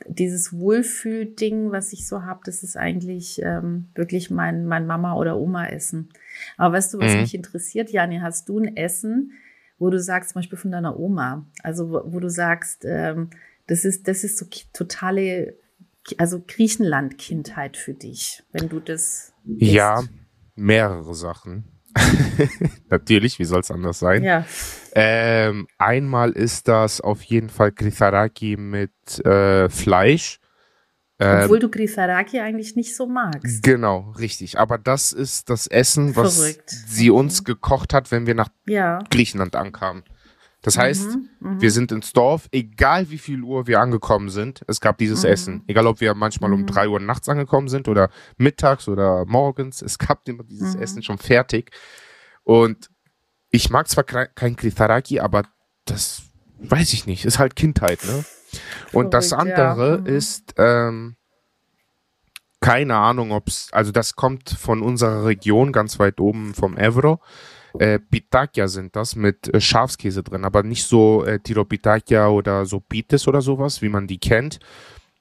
dieses 0.07 0.53
Wohlfühlding, 0.53 1.71
was 1.71 1.93
ich 1.93 2.07
so 2.07 2.23
habe, 2.23 2.39
das 2.45 2.63
ist 2.63 2.77
eigentlich 2.77 3.41
ähm, 3.43 3.89
wirklich 3.95 4.31
mein, 4.31 4.65
mein 4.65 4.87
Mama- 4.87 5.15
oder 5.15 5.37
Oma-Essen. 5.37 6.09
Aber 6.57 6.75
weißt 6.75 6.93
du, 6.93 6.99
was 6.99 7.13
mhm. 7.13 7.21
mich 7.21 7.35
interessiert, 7.35 7.91
Jani, 7.91 8.19
hast 8.19 8.49
du 8.49 8.59
ein 8.59 8.77
Essen, 8.77 9.33
wo 9.77 9.89
du 9.89 9.99
sagst, 9.99 10.31
zum 10.31 10.39
Beispiel 10.39 10.57
von 10.57 10.71
deiner 10.71 10.99
Oma, 10.99 11.45
also 11.63 11.89
wo, 11.91 12.01
wo 12.05 12.19
du 12.19 12.29
sagst, 12.29 12.85
ähm, 12.85 13.29
das 13.67 13.85
ist, 13.85 14.07
das 14.07 14.23
ist 14.23 14.37
so 14.37 14.47
totale, 14.73 15.55
also 16.17 16.41
Griechenland-Kindheit 16.45 17.77
für 17.77 17.93
dich, 17.93 18.43
wenn 18.51 18.69
du 18.69 18.79
das. 18.79 19.33
Isst. 19.45 19.71
Ja, 19.71 20.03
mehrere 20.55 21.13
Sachen. 21.13 21.65
Natürlich, 22.89 23.39
wie 23.39 23.45
soll 23.45 23.61
es 23.61 23.71
anders 23.71 23.99
sein? 23.99 24.23
Ja. 24.23 24.45
Ähm, 24.93 25.67
einmal 25.77 26.31
ist 26.31 26.67
das 26.67 27.01
auf 27.01 27.21
jeden 27.23 27.49
Fall 27.49 27.71
Gritharaki 27.71 28.57
mit 28.57 29.25
äh, 29.25 29.69
Fleisch. 29.69 30.39
Ähm, 31.19 31.41
Obwohl 31.43 31.59
du 31.59 31.69
Gritharaki 31.69 32.39
eigentlich 32.39 32.75
nicht 32.75 32.95
so 32.95 33.05
magst. 33.05 33.61
Genau, 33.61 34.13
richtig. 34.17 34.57
Aber 34.57 34.77
das 34.77 35.11
ist 35.11 35.49
das 35.49 35.67
Essen, 35.67 36.15
was 36.15 36.37
Verrückt. 36.37 36.69
sie 36.69 37.09
uns 37.09 37.43
gekocht 37.43 37.93
hat, 37.93 38.11
wenn 38.11 38.25
wir 38.25 38.35
nach 38.35 38.49
ja. 38.65 38.99
Griechenland 39.09 39.55
ankamen. 39.55 40.03
Das 40.61 40.77
heißt, 40.77 41.15
mhm, 41.15 41.29
mhm, 41.39 41.61
wir 41.61 41.71
sind 41.71 41.91
ins 41.91 42.11
Dorf, 42.11 42.49
egal 42.51 43.09
wie 43.09 43.17
viel 43.17 43.43
Uhr 43.43 43.67
wir 43.67 43.79
angekommen 43.79 44.29
sind, 44.29 44.61
es 44.67 44.81
gab 44.81 44.97
dieses 44.97 45.23
mhm. 45.23 45.29
Essen. 45.29 45.63
Egal, 45.67 45.87
ob 45.87 46.01
wir 46.01 46.13
manchmal 46.15 46.51
um 46.51 46.61
mhm. 46.61 46.65
drei 46.65 46.89
Uhr 46.89 46.99
nachts 46.99 47.29
angekommen 47.29 47.69
sind 47.69 47.87
oder 47.87 48.09
mittags 48.37 48.87
oder 48.87 49.25
morgens, 49.25 49.81
es 49.81 49.97
gab 49.97 50.27
immer 50.27 50.43
dieses 50.43 50.75
mhm. 50.75 50.81
Essen 50.81 51.03
schon 51.03 51.17
fertig. 51.17 51.71
Und 52.43 52.89
ich 53.51 53.69
mag 53.69 53.87
zwar 53.87 54.03
kein 54.03 54.55
Kritharaki, 54.55 55.19
aber 55.19 55.43
das 55.85 56.23
weiß 56.59 56.93
ich 56.93 57.05
nicht, 57.05 57.25
ist 57.25 57.39
halt 57.39 57.55
Kindheit, 57.55 58.03
ne? 58.05 58.25
Und 58.91 59.13
das 59.13 59.31
andere 59.31 59.91
ja. 59.91 59.97
Mhm. 59.99 60.05
ist, 60.07 60.55
ähm, 60.57 61.15
keine 62.59 62.95
Ahnung, 62.95 63.31
ob's, 63.31 63.69
also 63.71 63.91
das 63.91 64.15
kommt 64.15 64.49
von 64.49 64.81
unserer 64.81 65.25
Region, 65.25 65.71
ganz 65.71 65.99
weit 65.99 66.19
oben 66.19 66.53
vom 66.53 66.75
Evro 66.75 67.21
äh, 67.77 67.99
Pitakia 67.99 68.67
sind 68.67 68.95
das 68.95 69.15
mit 69.15 69.53
äh, 69.53 69.61
Schafskäse 69.61 70.23
drin, 70.23 70.45
aber 70.45 70.63
nicht 70.63 70.85
so 70.85 71.23
äh, 71.25 71.39
Tiro 71.39 71.65
Pitakia 71.65 72.27
oder 72.27 72.65
so 72.65 72.79
Pites 72.79 73.27
oder 73.27 73.41
sowas, 73.41 73.81
wie 73.81 73.89
man 73.89 74.07
die 74.07 74.17
kennt. 74.17 74.59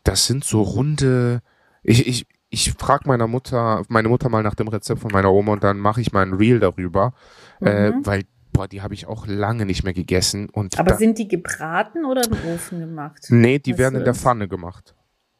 Das 0.04 0.26
sind 0.26 0.44
so 0.44 0.62
runde. 0.62 1.42
Ich, 1.82 2.06
ich, 2.06 2.26
ich 2.50 2.72
frage 2.72 3.06
meiner 3.06 3.26
Mutter, 3.26 3.82
meine 3.88 4.08
Mutter 4.08 4.28
mal 4.28 4.42
nach 4.42 4.54
dem 4.54 4.68
Rezept 4.68 5.00
von 5.00 5.10
meiner 5.12 5.32
Oma 5.32 5.52
und 5.52 5.64
dann 5.64 5.78
mache 5.78 6.00
ich 6.00 6.12
mal 6.12 6.22
ein 6.22 6.32
Reel 6.32 6.60
darüber, 6.60 7.12
äh, 7.60 7.90
mhm. 7.90 8.00
äh, 8.02 8.06
weil 8.06 8.22
boah, 8.52 8.66
die 8.66 8.82
habe 8.82 8.94
ich 8.94 9.06
auch 9.06 9.26
lange 9.26 9.66
nicht 9.66 9.84
mehr 9.84 9.92
gegessen. 9.92 10.48
Und 10.50 10.78
aber 10.78 10.96
sind 10.96 11.18
die 11.18 11.28
gebraten 11.28 12.04
oder 12.04 12.22
im 12.24 12.32
Ofen 12.52 12.80
gemacht? 12.80 13.26
Nee, 13.28 13.58
die 13.58 13.72
Was 13.72 13.78
werden 13.78 13.96
in 13.96 14.04
der 14.04 14.14
Pfanne 14.14 14.48
gemacht. 14.48 14.94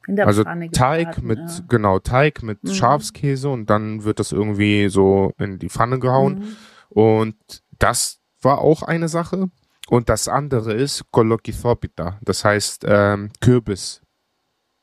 In 0.07 0.17
der 0.17 0.27
also 0.27 0.45
Pfanne 0.45 0.71
Teig 0.71 1.17
gebraten, 1.17 1.27
mit, 1.27 1.39
ja. 1.39 1.65
genau, 1.69 1.99
Teig 1.99 2.43
mit 2.43 2.63
mhm. 2.63 2.69
Schafskäse 2.69 3.49
und 3.49 3.69
dann 3.71 4.05
wird 4.05 4.21
das 4.21 4.33
irgendwie 4.33 4.89
so 4.89 5.33
in 5.39 5.59
die 5.59 5.69
Pfanne 5.69 5.99
gehauen. 5.99 6.39
Mhm. 6.39 6.57
Und 6.89 7.37
das 7.79 8.21
war 8.41 8.59
auch 8.59 8.83
eine 8.83 9.09
Sache. 9.09 9.51
Und 9.89 10.09
das 10.09 10.29
andere 10.29 10.75
ist 10.75 11.11
Kolokithopita, 11.11 12.19
das 12.21 12.45
heißt 12.45 12.85
ähm, 12.87 13.31
Kürbis. 13.41 14.03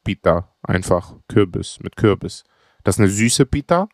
Pita, 0.03 0.55
einfach 0.61 1.15
Kürbis 1.27 1.79
mit 1.81 1.95
Kürbis. 1.95 2.43
Das 2.83 2.95
ist 2.95 2.99
eine 2.99 3.09
süße 3.09 3.45
Pita. 3.45 3.89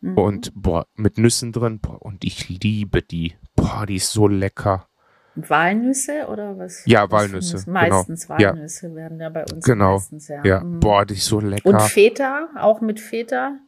Mhm. 0.00 0.18
Und 0.18 0.52
boah, 0.54 0.86
mit 0.94 1.18
Nüssen 1.18 1.52
drin. 1.52 1.80
Boah, 1.80 2.02
und 2.02 2.24
ich 2.24 2.48
liebe 2.48 3.02
die. 3.02 3.34
Boah, 3.56 3.86
die 3.86 3.96
ist 3.96 4.12
so 4.12 4.28
lecker. 4.28 4.88
Walnüsse 5.34 6.26
oder 6.28 6.58
was? 6.58 6.82
Ja, 6.86 7.10
Walnüsse. 7.10 7.64
Genau. 7.64 7.72
Meistens 7.72 8.28
Walnüsse 8.28 8.88
ja. 8.88 8.94
werden 8.94 9.20
ja 9.20 9.28
bei 9.28 9.44
uns 9.44 9.64
genau. 9.64 9.94
meistens, 9.94 10.28
ja. 10.28 10.44
ja. 10.44 10.60
Mhm. 10.60 10.80
Boah, 10.80 11.06
die 11.06 11.14
ist 11.14 11.26
so 11.26 11.40
lecker. 11.40 11.68
Und 11.68 11.80
Feta, 11.82 12.48
auch 12.56 12.80
mit 12.80 12.98
Feta? 12.98 13.58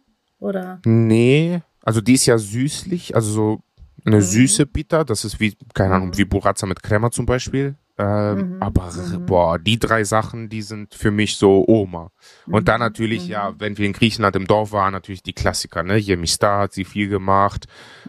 Oder? 0.41 0.81
Nee, 0.85 1.63
also 1.83 2.01
die 2.01 2.15
ist 2.15 2.27
ja 2.27 2.39
süßlich, 2.39 3.15
also 3.15 3.31
so 3.31 3.63
eine 4.05 4.17
mhm. 4.17 4.23
süße 4.23 4.67
Pita, 4.67 5.05
das 5.05 5.25
ist 5.25 5.41
wie, 5.41 5.57
keine 5.75 5.95
Ahnung, 5.95 6.09
mhm. 6.09 6.19
wie 6.19 6.25
Burraza 6.25 6.67
mit 6.67 6.83
Crema 6.83 7.11
zum 7.11 7.27
Beispiel. 7.27 7.77
Ähm, 7.99 8.55
mhm. 8.55 8.63
Aber 8.63 8.91
mhm. 8.91 9.27
boah, 9.27 9.59
die 9.59 9.79
drei 9.79 10.05
Sachen, 10.05 10.49
die 10.49 10.63
sind 10.63 10.95
für 10.95 11.11
mich 11.11 11.37
so 11.37 11.65
Oma. 11.67 12.11
Und 12.47 12.69
dann 12.69 12.81
mhm. 12.81 12.87
natürlich, 12.87 13.29
ja, 13.29 13.55
wenn 13.59 13.77
wir 13.77 13.87
in 13.87 13.93
Griechenland 13.93 14.37
im 14.37 14.47
Dorf 14.47 14.73
waren, 14.73 14.93
natürlich 14.93 15.23
die 15.23 15.35
Klassiker, 15.35 15.83
ne? 15.83 15.99
Yemista 15.99 16.61
hat 16.61 16.73
sie 16.73 16.85
viel 16.85 17.09
gemacht. 17.09 17.67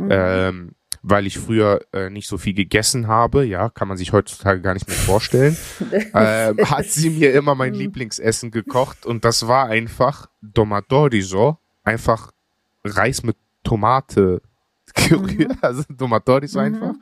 Ähm, 0.09 0.75
weil 1.03 1.25
ich 1.25 1.39
früher 1.39 1.81
äh, 1.93 2.09
nicht 2.09 2.27
so 2.27 2.37
viel 2.37 2.53
gegessen 2.53 3.07
habe, 3.07 3.45
ja, 3.45 3.69
kann 3.69 3.87
man 3.87 3.97
sich 3.97 4.13
heutzutage 4.13 4.61
gar 4.61 4.73
nicht 4.73 4.87
mehr 4.87 4.97
vorstellen, 4.97 5.57
ähm, 6.13 6.57
hat 6.69 6.85
sie 6.85 7.09
mir 7.09 7.33
immer 7.33 7.55
mein 7.55 7.73
Lieblingsessen 7.73 8.51
gekocht 8.51 9.05
und 9.05 9.25
das 9.25 9.47
war 9.47 9.67
einfach 9.67 10.27
Domatoriso, 10.41 11.57
einfach 11.83 12.31
Reis 12.83 13.23
mit 13.23 13.35
Tomate 13.71 14.41
gerührt, 14.93 15.49
mhm. 15.49 15.57
also 15.61 15.83
Tomatoris 15.97 16.55
mhm. 16.55 16.59
einfach. 16.59 16.93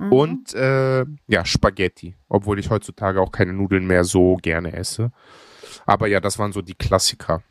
Mhm. 0.00 0.12
Und 0.12 0.54
äh, 0.54 1.04
ja, 1.28 1.44
Spaghetti, 1.44 2.16
obwohl 2.28 2.58
ich 2.58 2.68
heutzutage 2.68 3.20
auch 3.20 3.30
keine 3.30 3.52
Nudeln 3.52 3.86
mehr 3.86 4.02
so 4.02 4.36
gerne 4.42 4.72
esse. 4.72 5.12
Aber 5.84 6.08
ja, 6.08 6.20
das 6.20 6.38
waren 6.40 6.52
so 6.52 6.62
die 6.62 6.74
Klassiker. 6.74 7.42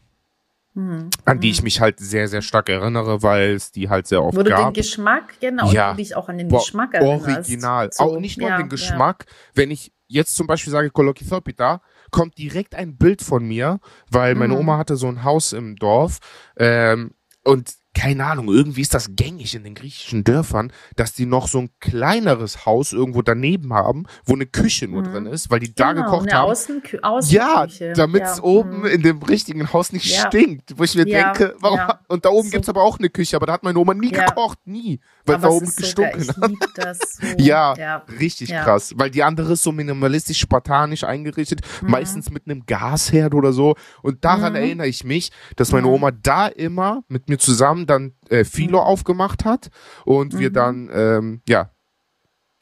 Mhm. 0.73 1.09
An 1.23 1.39
die 1.39 1.51
ich 1.51 1.61
mhm. 1.61 1.65
mich 1.65 1.79
halt 1.79 1.99
sehr, 1.99 2.27
sehr 2.27 2.41
stark 2.41 2.67
erinnere, 2.67 3.23
weil 3.23 3.51
es 3.51 3.71
die 3.71 3.87
halt 3.89 4.07
sehr 4.07 4.21
oft 4.21 4.37
Wo 4.37 4.43
gab. 4.43 4.57
du 4.57 4.63
den 4.65 4.73
Geschmack, 4.73 5.39
genau, 5.39 5.71
ja. 5.71 5.91
und 5.91 5.99
dich 5.99 6.17
auch 6.17 6.27
an 6.27 6.37
den 6.37 6.49
Boah, 6.49 6.59
Geschmack 6.59 6.93
erinnerst. 6.95 7.27
Original. 7.29 7.89
So, 7.93 8.03
auch 8.03 8.19
nicht 8.19 8.37
nur 8.37 8.49
ja, 8.49 8.57
den 8.57 8.67
Geschmack. 8.67 9.25
Ja. 9.25 9.35
Wenn 9.53 9.71
ich 9.71 9.93
jetzt 10.07 10.35
zum 10.35 10.47
Beispiel 10.47 10.71
sage 10.71 10.89
Kolokithopita, 10.89 11.81
kommt 12.11 12.37
direkt 12.37 12.75
ein 12.75 12.97
Bild 12.97 13.21
von 13.21 13.45
mir, 13.45 13.79
weil 14.11 14.35
meine 14.35 14.53
mhm. 14.53 14.59
Oma 14.59 14.77
hatte 14.77 14.97
so 14.97 15.07
ein 15.07 15.23
Haus 15.23 15.53
im 15.53 15.77
Dorf 15.77 16.19
ähm, 16.57 17.11
und 17.45 17.75
keine 17.95 18.25
Ahnung, 18.25 18.49
irgendwie 18.49 18.81
ist 18.81 18.93
das 18.93 19.15
gängig 19.15 19.55
in 19.55 19.63
den 19.63 19.73
griechischen 19.73 20.23
Dörfern, 20.25 20.71
dass 20.97 21.13
die 21.13 21.25
noch 21.25 21.47
so 21.47 21.59
ein 21.59 21.69
kleineres 21.79 22.65
Haus 22.65 22.91
irgendwo 22.91 23.21
daneben 23.21 23.73
haben, 23.73 24.05
wo 24.25 24.33
eine 24.33 24.45
Küche 24.45 24.87
nur 24.87 25.01
mhm. 25.01 25.11
drin 25.11 25.25
ist, 25.27 25.49
weil 25.49 25.61
die 25.61 25.73
genau, 25.73 25.93
da 25.93 25.93
gekocht 25.93 26.33
haben. 26.33 26.51
Außenkü 26.51 26.99
Außenküche. 27.01 27.85
Ja, 27.85 27.93
damit 27.93 28.23
es 28.23 28.37
ja. 28.37 28.43
oben 28.43 28.79
mhm. 28.79 28.85
in 28.85 29.01
dem 29.01 29.23
richtigen 29.23 29.71
Haus 29.71 29.93
nicht 29.93 30.13
ja. 30.13 30.27
stinkt. 30.27 30.77
Wo 30.77 30.83
ich 30.83 30.93
mir 30.95 31.07
ja. 31.07 31.31
denke, 31.31 31.55
warum? 31.61 31.79
Und 32.07 32.25
da 32.25 32.29
oben 32.29 32.49
so. 32.49 32.51
gibt's 32.51 32.69
aber 32.69 32.83
auch 32.83 32.99
eine 32.99 33.09
Küche, 33.09 33.37
aber 33.37 33.45
da 33.45 33.53
hat 33.53 33.63
meine 33.63 33.79
Oma 33.79 33.93
nie 33.93 34.11
gekocht, 34.11 34.59
nie. 34.65 34.99
Weil 35.25 35.35
aber 35.35 35.47
da 35.47 35.53
oben 35.53 35.73
gestunken 35.73 36.27
hat. 36.27 36.97
So. 37.01 37.27
ja, 37.37 38.03
richtig 38.19 38.49
krass. 38.49 38.93
Weil 38.97 39.09
die 39.09 39.23
andere 39.23 39.53
ist 39.53 39.63
so 39.63 39.71
minimalistisch, 39.71 40.39
spartanisch 40.39 41.05
eingerichtet, 41.05 41.61
mhm. 41.81 41.91
meistens 41.91 42.29
mit 42.29 42.43
einem 42.45 42.65
Gasherd 42.65 43.33
oder 43.33 43.53
so. 43.53 43.75
Und 44.01 44.25
daran 44.25 44.53
mhm. 44.53 44.57
erinnere 44.57 44.87
ich 44.87 45.05
mich, 45.05 45.31
dass 45.55 45.71
meine 45.71 45.87
mhm. 45.87 45.93
Oma 45.93 46.11
da 46.11 46.47
immer 46.47 47.03
mit 47.07 47.29
mir 47.29 47.37
zusammen 47.37 47.84
dann 47.85 48.13
äh, 48.29 48.43
Philo 48.43 48.79
mhm. 48.79 48.85
aufgemacht 48.85 49.45
hat 49.45 49.69
und 50.05 50.33
mhm. 50.33 50.39
wir 50.39 50.49
dann, 50.51 50.89
ähm, 50.93 51.41
ja, 51.47 51.71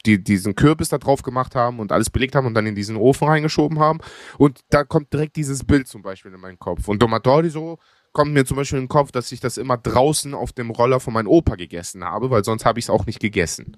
die, 0.06 0.22
diesen 0.22 0.54
Kürbis 0.54 0.90
da 0.90 0.98
drauf 0.98 1.22
gemacht 1.22 1.54
haben 1.54 1.80
und 1.80 1.90
alles 1.90 2.10
belegt 2.10 2.34
haben 2.34 2.46
und 2.46 2.54
dann 2.54 2.66
in 2.66 2.74
diesen 2.74 2.96
Ofen 2.96 3.26
reingeschoben 3.26 3.78
haben. 3.78 4.00
Und 4.38 4.60
da 4.68 4.84
kommt 4.84 5.12
direkt 5.12 5.36
dieses 5.36 5.64
Bild 5.64 5.88
zum 5.88 6.02
Beispiel 6.02 6.32
in 6.32 6.40
meinen 6.40 6.58
Kopf. 6.58 6.88
Und 6.88 7.00
Domatori 7.00 7.48
so 7.48 7.78
kommt 8.12 8.32
mir 8.32 8.44
zum 8.44 8.56
Beispiel 8.56 8.78
in 8.78 8.84
den 8.84 8.88
Kopf, 8.88 9.12
dass 9.12 9.32
ich 9.32 9.40
das 9.40 9.56
immer 9.56 9.76
draußen 9.76 10.34
auf 10.34 10.52
dem 10.52 10.70
Roller 10.70 11.00
von 11.00 11.14
meinem 11.14 11.26
Opa 11.26 11.56
gegessen 11.56 12.04
habe, 12.04 12.30
weil 12.30 12.44
sonst 12.44 12.64
habe 12.64 12.78
ich 12.78 12.86
es 12.86 12.90
auch 12.90 13.06
nicht 13.06 13.20
gegessen. 13.20 13.76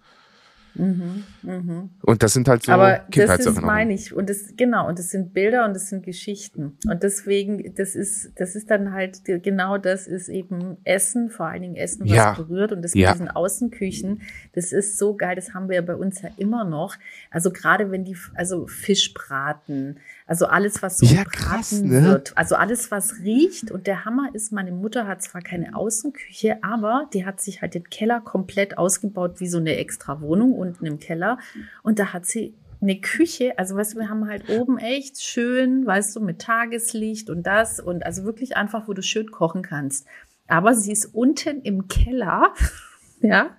Mhm, 0.79 1.24
mh. 1.43 1.89
Und 2.03 2.22
das 2.22 2.33
sind 2.33 2.49
halt 2.49 2.62
so 2.62 2.72
Aber 2.72 3.01
das 3.11 3.47
ist, 3.47 3.61
meine 3.62 3.95
ich. 3.95 4.12
Und 4.12 4.29
das, 4.29 4.55
genau, 4.57 4.89
und 4.89 4.99
das 4.99 5.11
sind 5.11 5.33
Bilder 5.33 5.64
und 5.64 5.74
das 5.74 5.89
sind 5.89 6.05
Geschichten. 6.05 6.77
Und 6.89 7.03
deswegen, 7.03 7.74
das 7.74 7.95
ist, 7.95 8.33
das 8.37 8.55
ist 8.55 8.70
dann 8.70 8.93
halt, 8.93 9.24
genau 9.24 9.79
das 9.79 10.07
ist 10.07 10.29
eben 10.29 10.77
Essen, 10.85 11.31
vor 11.31 11.47
allen 11.47 11.62
Dingen 11.62 11.77
Essen, 11.77 12.05
was 12.05 12.12
ja. 12.16 12.33
berührt. 12.35 12.72
Und 12.72 12.83
das 12.83 12.95
mit 12.95 13.09
diesen 13.09 13.29
Außenküchen, 13.29 14.22
das 14.55 14.72
ist 14.72 14.99
so 14.99 15.16
geil, 15.16 15.37
das 15.37 15.55
haben 15.55 15.68
wir 15.68 15.77
ja 15.77 15.83
bei 15.83 15.97
uns 15.97 16.22
ja 16.22 16.31
immer 16.37 16.64
noch. 16.64 16.97
Also 17.31 17.51
gerade 17.51 17.91
wenn 17.91 18.05
die, 18.05 18.16
also 18.35 18.66
Fischbraten, 18.66 19.99
also 20.27 20.47
alles, 20.47 20.83
was 20.83 20.99
so 20.99 21.07
ja, 21.07 21.24
krass, 21.24 21.81
ne? 21.81 22.03
wird, 22.03 22.37
also 22.37 22.57
alles, 22.57 22.91
was 22.91 23.20
riecht. 23.20 23.70
Und 23.70 23.87
der 23.87 24.05
Hammer 24.05 24.31
ist, 24.35 24.51
meine 24.51 24.72
Mutter 24.72 25.07
hat 25.07 25.22
zwar 25.22 25.41
keine 25.41 25.77
Außenküche, 25.77 26.64
aber 26.64 27.09
die 27.12 27.24
hat 27.24 27.41
sich 27.41 27.62
halt 27.62 27.74
den 27.74 27.89
Keller 27.89 28.20
komplett 28.20 28.77
ausgebaut 28.77 29.39
wie 29.39 29.47
so 29.47 29.59
eine 29.59 29.77
extra 29.77 30.20
Wohnung 30.20 30.53
unten 30.53 30.85
im 30.85 30.99
Keller. 30.99 31.39
Und 31.85 32.01
da 32.01 32.12
hat 32.12 32.27
sie 32.27 32.55
eine 32.81 33.01
Küche, 33.01 33.57
also 33.57 33.77
weißt 33.77 33.95
du, 33.95 34.01
wir 34.01 34.09
haben 34.09 34.27
halt 34.29 34.49
oben 34.51 34.79
echt 34.79 35.22
schön, 35.22 35.87
weißt 35.87 36.14
du, 36.16 36.20
mit 36.20 36.41
Tageslicht 36.41 37.31
und 37.31 37.45
das 37.45 37.81
und 37.81 38.05
also 38.05 38.24
wirklich 38.24 38.57
einfach, 38.57 38.89
wo 38.89 38.93
du 38.93 39.03
schön 39.03 39.31
kochen 39.31 39.62
kannst. 39.62 40.07
aber 40.49 40.74
sie 40.74 40.93
ist 40.93 41.07
unten 41.07 41.62
im 41.62 41.89
Keller, 41.89 42.53
ja, 43.20 43.57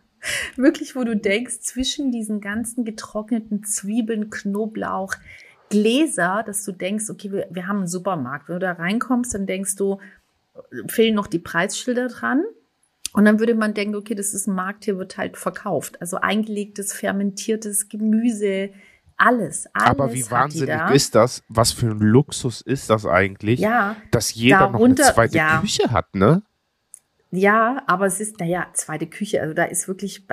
wirklich, 0.56 0.96
wo 0.96 1.04
du 1.04 1.16
denkst, 1.16 1.62
zwischen 1.62 2.12
diesen 2.12 2.42
ganzen 2.42 2.86
getrockneten 2.86 3.64
Zwiebeln, 3.64 4.30
Knoblauch, 4.30 5.16
Gläser, 5.70 6.44
dass 6.46 6.64
du 6.64 6.72
denkst, 6.72 7.10
okay, 7.10 7.32
wir, 7.32 7.48
wir 7.50 7.68
haben 7.68 7.78
einen 7.78 7.88
Supermarkt. 7.88 8.48
Wenn 8.48 8.56
du 8.56 8.60
da 8.60 8.74
reinkommst, 8.74 9.34
dann 9.34 9.46
denkst 9.46 9.76
du, 9.76 10.00
fehlen 10.88 11.16
noch 11.16 11.28
die 11.28 11.40
Preisschilder 11.40 12.08
dran. 12.08 12.44
Und 13.14 13.26
dann 13.26 13.40
würde 13.40 13.56
man 13.56 13.74
denken, 13.74 13.96
okay, 13.96 14.16
das 14.16 14.34
ist 14.34 14.48
ein 14.48 14.56
Markt, 14.56 14.86
hier 14.86 14.98
wird 14.98 15.18
halt 15.18 15.38
verkauft. 15.38 16.00
Also 16.02 16.18
eingelegtes, 16.18 16.94
fermentiertes 16.94 17.90
Gemüse, 17.90 18.70
alles, 19.18 19.66
alles. 19.74 19.90
Aber 19.90 20.14
wie 20.14 20.30
wahnsinnig 20.30 20.68
da. 20.68 20.90
ist 20.90 21.16
das? 21.16 21.44
Was 21.50 21.72
für 21.72 21.88
ein 21.88 22.00
Luxus 22.00 22.62
ist 22.62 22.90
das 22.90 23.06
eigentlich? 23.06 23.60
Ja. 23.60 23.96
Dass 24.12 24.34
jeder 24.36 24.60
darunter, 24.60 25.04
noch 25.04 25.08
eine 25.08 25.16
zweite 25.16 25.38
ja, 25.38 25.60
Küche 25.60 25.92
hat, 25.92 26.14
ne? 26.14 26.44
Ja, 27.32 27.84
aber 27.88 28.06
es 28.06 28.22
ist, 28.22 28.40
naja, 28.40 28.68
zweite 28.74 29.06
Küche. 29.06 29.42
Also 29.42 29.54
da 29.54 29.66
ist 29.66 29.88
wirklich, 29.90 30.26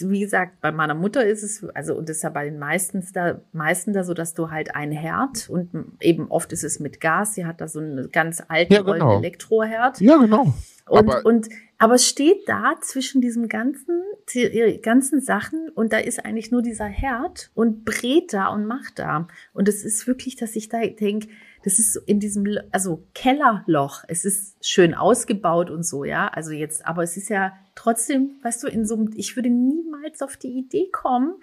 wie 0.00 0.20
gesagt, 0.20 0.60
bei 0.62 0.72
meiner 0.72 0.94
Mutter 0.94 1.24
ist 1.24 1.42
es, 1.42 1.62
also 1.74 1.94
und 1.94 2.08
das 2.08 2.18
ist 2.18 2.22
ja 2.22 2.30
bei 2.30 2.46
den 2.46 2.58
meisten 2.58 3.06
da, 3.12 3.40
meisten 3.52 3.92
da 3.92 4.02
so, 4.02 4.14
dass 4.14 4.32
du 4.32 4.50
halt 4.50 4.74
einen 4.74 4.92
Herd 4.92 5.50
und 5.50 5.70
eben 6.00 6.30
oft 6.30 6.52
ist 6.52 6.64
es 6.64 6.80
mit 6.80 7.00
Gas. 7.00 7.34
Sie 7.34 7.44
hat 7.44 7.60
da 7.60 7.68
so 7.68 7.80
einen 7.80 8.10
ganz 8.12 8.42
alten 8.48 8.72
ja, 8.72 8.82
genau. 8.82 9.18
Elektroherd. 9.18 10.00
Ja, 10.00 10.16
genau. 10.16 10.54
Und, 10.86 10.98
aber, 10.98 11.26
und, 11.26 11.48
aber 11.76 11.94
es 11.94 12.06
steht 12.06 12.48
da 12.48 12.76
zwischen 12.80 13.20
diesem 13.20 13.48
ganzen, 13.48 14.00
die 14.32 14.80
ganzen 14.82 15.20
Sachen 15.20 15.68
und 15.74 15.92
da 15.92 15.98
ist 15.98 16.24
eigentlich 16.24 16.50
nur 16.50 16.62
dieser 16.62 16.86
Herd 16.86 17.50
und 17.54 17.84
brät 17.84 18.32
da 18.32 18.48
und 18.48 18.64
macht 18.64 18.98
da. 18.98 19.28
Und 19.52 19.68
es 19.68 19.84
ist 19.84 20.06
wirklich, 20.06 20.36
dass 20.36 20.56
ich 20.56 20.70
da 20.70 20.80
denke, 20.80 21.28
das 21.68 21.78
ist 21.78 21.96
in 22.06 22.18
diesem, 22.18 22.46
also 22.72 23.06
Kellerloch. 23.12 24.02
Es 24.08 24.24
ist 24.24 24.56
schön 24.66 24.94
ausgebaut 24.94 25.68
und 25.68 25.84
so, 25.84 26.04
ja. 26.04 26.28
Also 26.28 26.52
jetzt, 26.52 26.86
aber 26.86 27.02
es 27.02 27.18
ist 27.18 27.28
ja 27.28 27.52
trotzdem, 27.74 28.30
weißt 28.42 28.62
du, 28.62 28.68
in 28.68 28.86
so 28.86 28.94
einem, 28.94 29.10
ich 29.14 29.36
würde 29.36 29.50
niemals 29.50 30.22
auf 30.22 30.38
die 30.38 30.48
Idee 30.48 30.88
kommen, 30.90 31.34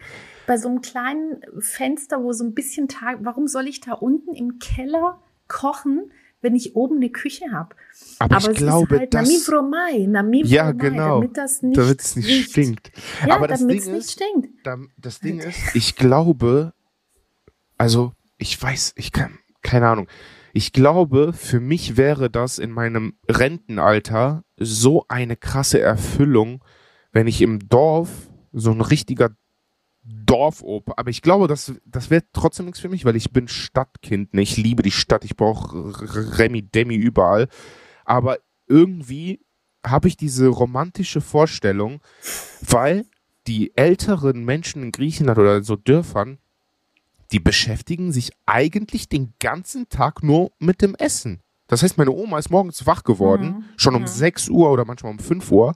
bei 0.47 0.57
so 0.57 0.67
einem 0.67 0.81
kleinen 0.81 1.41
Fenster, 1.59 2.23
wo 2.23 2.31
so 2.31 2.43
ein 2.43 2.55
bisschen 2.55 2.87
Tag, 2.87 3.19
warum 3.21 3.47
soll 3.47 3.67
ich 3.67 3.81
da 3.81 3.93
unten 3.93 4.33
im 4.33 4.57
Keller 4.57 5.21
kochen? 5.47 6.11
wenn 6.41 6.55
ich 6.55 6.75
oben 6.75 6.97
eine 6.97 7.09
Küche 7.09 7.45
habe. 7.51 7.75
Aber, 8.19 8.35
Aber 8.35 8.51
ich 8.51 8.57
glaube, 8.57 8.99
halt 8.99 9.15
das... 9.15 9.47
Nami 9.49 10.05
Nami 10.05 10.43
ja, 10.43 10.73
genau, 10.73 11.21
damit 11.21 11.37
das 11.37 11.63
nicht, 11.63 11.75
damit 11.75 12.01
es 12.01 12.15
nicht 12.15 12.27
riecht. 12.27 12.51
stinkt. 12.51 12.91
Ja, 13.25 13.37
Aber 13.37 13.47
damit 13.47 13.79
es 13.79 13.87
nicht 13.87 14.11
stinkt. 14.11 14.49
Das 14.95 15.21
Ding 15.21 15.39
ist, 15.39 15.75
ich 15.75 15.95
glaube, 15.95 16.73
also 17.79 18.11
ich 18.37 18.61
weiß, 18.61 18.93
ich 18.95 19.11
kann, 19.11 19.39
keine 19.65 19.89
Ahnung. 19.89 20.07
Ich 20.53 20.71
glaube, 20.71 21.33
für 21.33 21.59
mich 21.59 21.97
wäre 21.97 22.29
das 22.29 22.59
in 22.59 22.71
meinem 22.71 23.17
Rentenalter 23.27 24.43
so 24.57 25.05
eine 25.09 25.35
krasse 25.35 25.81
Erfüllung, 25.81 26.63
wenn 27.11 27.27
ich 27.27 27.41
im 27.41 27.67
Dorf 27.67 28.29
so 28.53 28.71
ein 28.71 28.79
richtiger 28.79 29.31
Dorfoper. 30.03 30.93
Aber 30.97 31.09
ich 31.09 31.21
glaube, 31.21 31.47
das, 31.47 31.73
das 31.85 32.09
wäre 32.09 32.23
trotzdem 32.31 32.67
nichts 32.67 32.79
für 32.79 32.89
mich, 32.89 33.03
weil 33.03 33.15
ich 33.15 33.31
bin 33.31 33.47
Stadtkind. 33.47 34.33
Ne? 34.33 34.43
Ich 34.43 34.55
liebe 34.55 34.83
die 34.83 34.91
Stadt. 34.91 35.25
Ich 35.25 35.35
brauche 35.35 35.93
Remi 36.37 36.61
Demi 36.61 36.95
überall. 36.95 37.47
Aber 38.05 38.37
irgendwie 38.67 39.43
habe 39.85 40.07
ich 40.07 40.15
diese 40.15 40.47
romantische 40.47 41.21
Vorstellung, 41.21 42.01
weil 42.61 43.05
die 43.47 43.75
älteren 43.75 44.45
Menschen 44.45 44.83
in 44.83 44.91
Griechenland 44.91 45.37
oder 45.37 45.63
so 45.63 45.75
Dörfern, 45.75 46.37
die 47.31 47.39
beschäftigen 47.39 48.11
sich 48.11 48.31
eigentlich 48.45 49.09
den 49.09 49.33
ganzen 49.39 49.89
Tag 49.89 50.23
nur 50.23 50.51
mit 50.59 50.81
dem 50.81 50.95
Essen. 50.95 51.41
Das 51.67 51.81
heißt, 51.81 51.97
meine 51.97 52.11
Oma 52.11 52.37
ist 52.37 52.51
morgens 52.51 52.85
wach 52.85 53.03
geworden, 53.03 53.47
mhm. 53.47 53.63
schon 53.77 53.95
um 53.95 54.03
mhm. 54.03 54.07
6 54.07 54.49
Uhr 54.49 54.71
oder 54.71 54.85
manchmal 54.85 55.11
um 55.11 55.19
5 55.19 55.51
Uhr, 55.51 55.73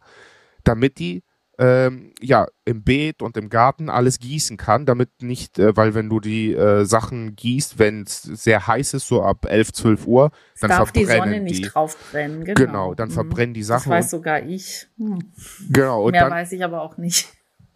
damit 0.63 0.99
die 0.99 1.23
ähm, 1.59 2.13
ja, 2.21 2.47
im 2.63 2.83
Beet 2.83 3.21
und 3.21 3.35
im 3.35 3.49
Garten 3.49 3.89
alles 3.89 4.19
gießen 4.19 4.55
kann, 4.55 4.85
damit 4.85 5.21
nicht, 5.21 5.59
äh, 5.59 5.75
weil 5.75 5.93
wenn 5.93 6.09
du 6.09 6.21
die 6.21 6.53
äh, 6.53 6.85
Sachen 6.85 7.35
gießt, 7.35 7.77
wenn 7.77 8.03
es 8.03 8.21
sehr 8.21 8.65
heiß 8.65 8.93
ist, 8.93 9.07
so 9.07 9.21
ab 9.21 9.45
11, 9.45 9.73
12 9.73 10.07
Uhr, 10.07 10.31
es 10.55 10.61
dann 10.61 10.69
darf 10.69 10.89
verbrennen 10.91 11.09
die 11.09 11.17
Sonne 11.17 11.39
nicht 11.41 11.65
die. 11.65 11.67
drauf 11.67 11.97
brennen. 12.11 12.45
Genau, 12.45 12.55
genau 12.55 12.93
dann 12.93 13.09
mhm. 13.09 13.13
verbrennen 13.13 13.53
die 13.53 13.63
Sachen. 13.63 13.89
Das 13.89 14.05
weiß 14.05 14.11
sogar 14.11 14.41
ich. 14.41 14.87
Hm. 14.97 15.19
Genau. 15.69 16.05
Und 16.05 16.11
Mehr 16.11 16.23
dann, 16.23 16.31
weiß 16.31 16.53
ich 16.53 16.63
aber 16.63 16.81
auch 16.81 16.97
nicht. 16.97 17.27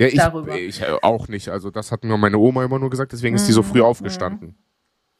Ja, 0.03 0.09
ich, 0.09 0.17
darüber. 0.17 0.55
ich 0.57 0.81
äh, 0.81 0.97
auch 1.01 1.27
nicht. 1.27 1.49
Also 1.49 1.71
das 1.71 1.91
hat 1.91 2.03
mir 2.03 2.17
meine 2.17 2.37
Oma 2.37 2.63
immer 2.63 2.79
nur 2.79 2.89
gesagt, 2.89 3.11
deswegen 3.11 3.35
ist 3.35 3.47
die 3.47 3.53
so 3.53 3.61
mhm, 3.61 3.67
früh 3.67 3.79
mhm. 3.79 3.85
aufgestanden. 3.85 4.57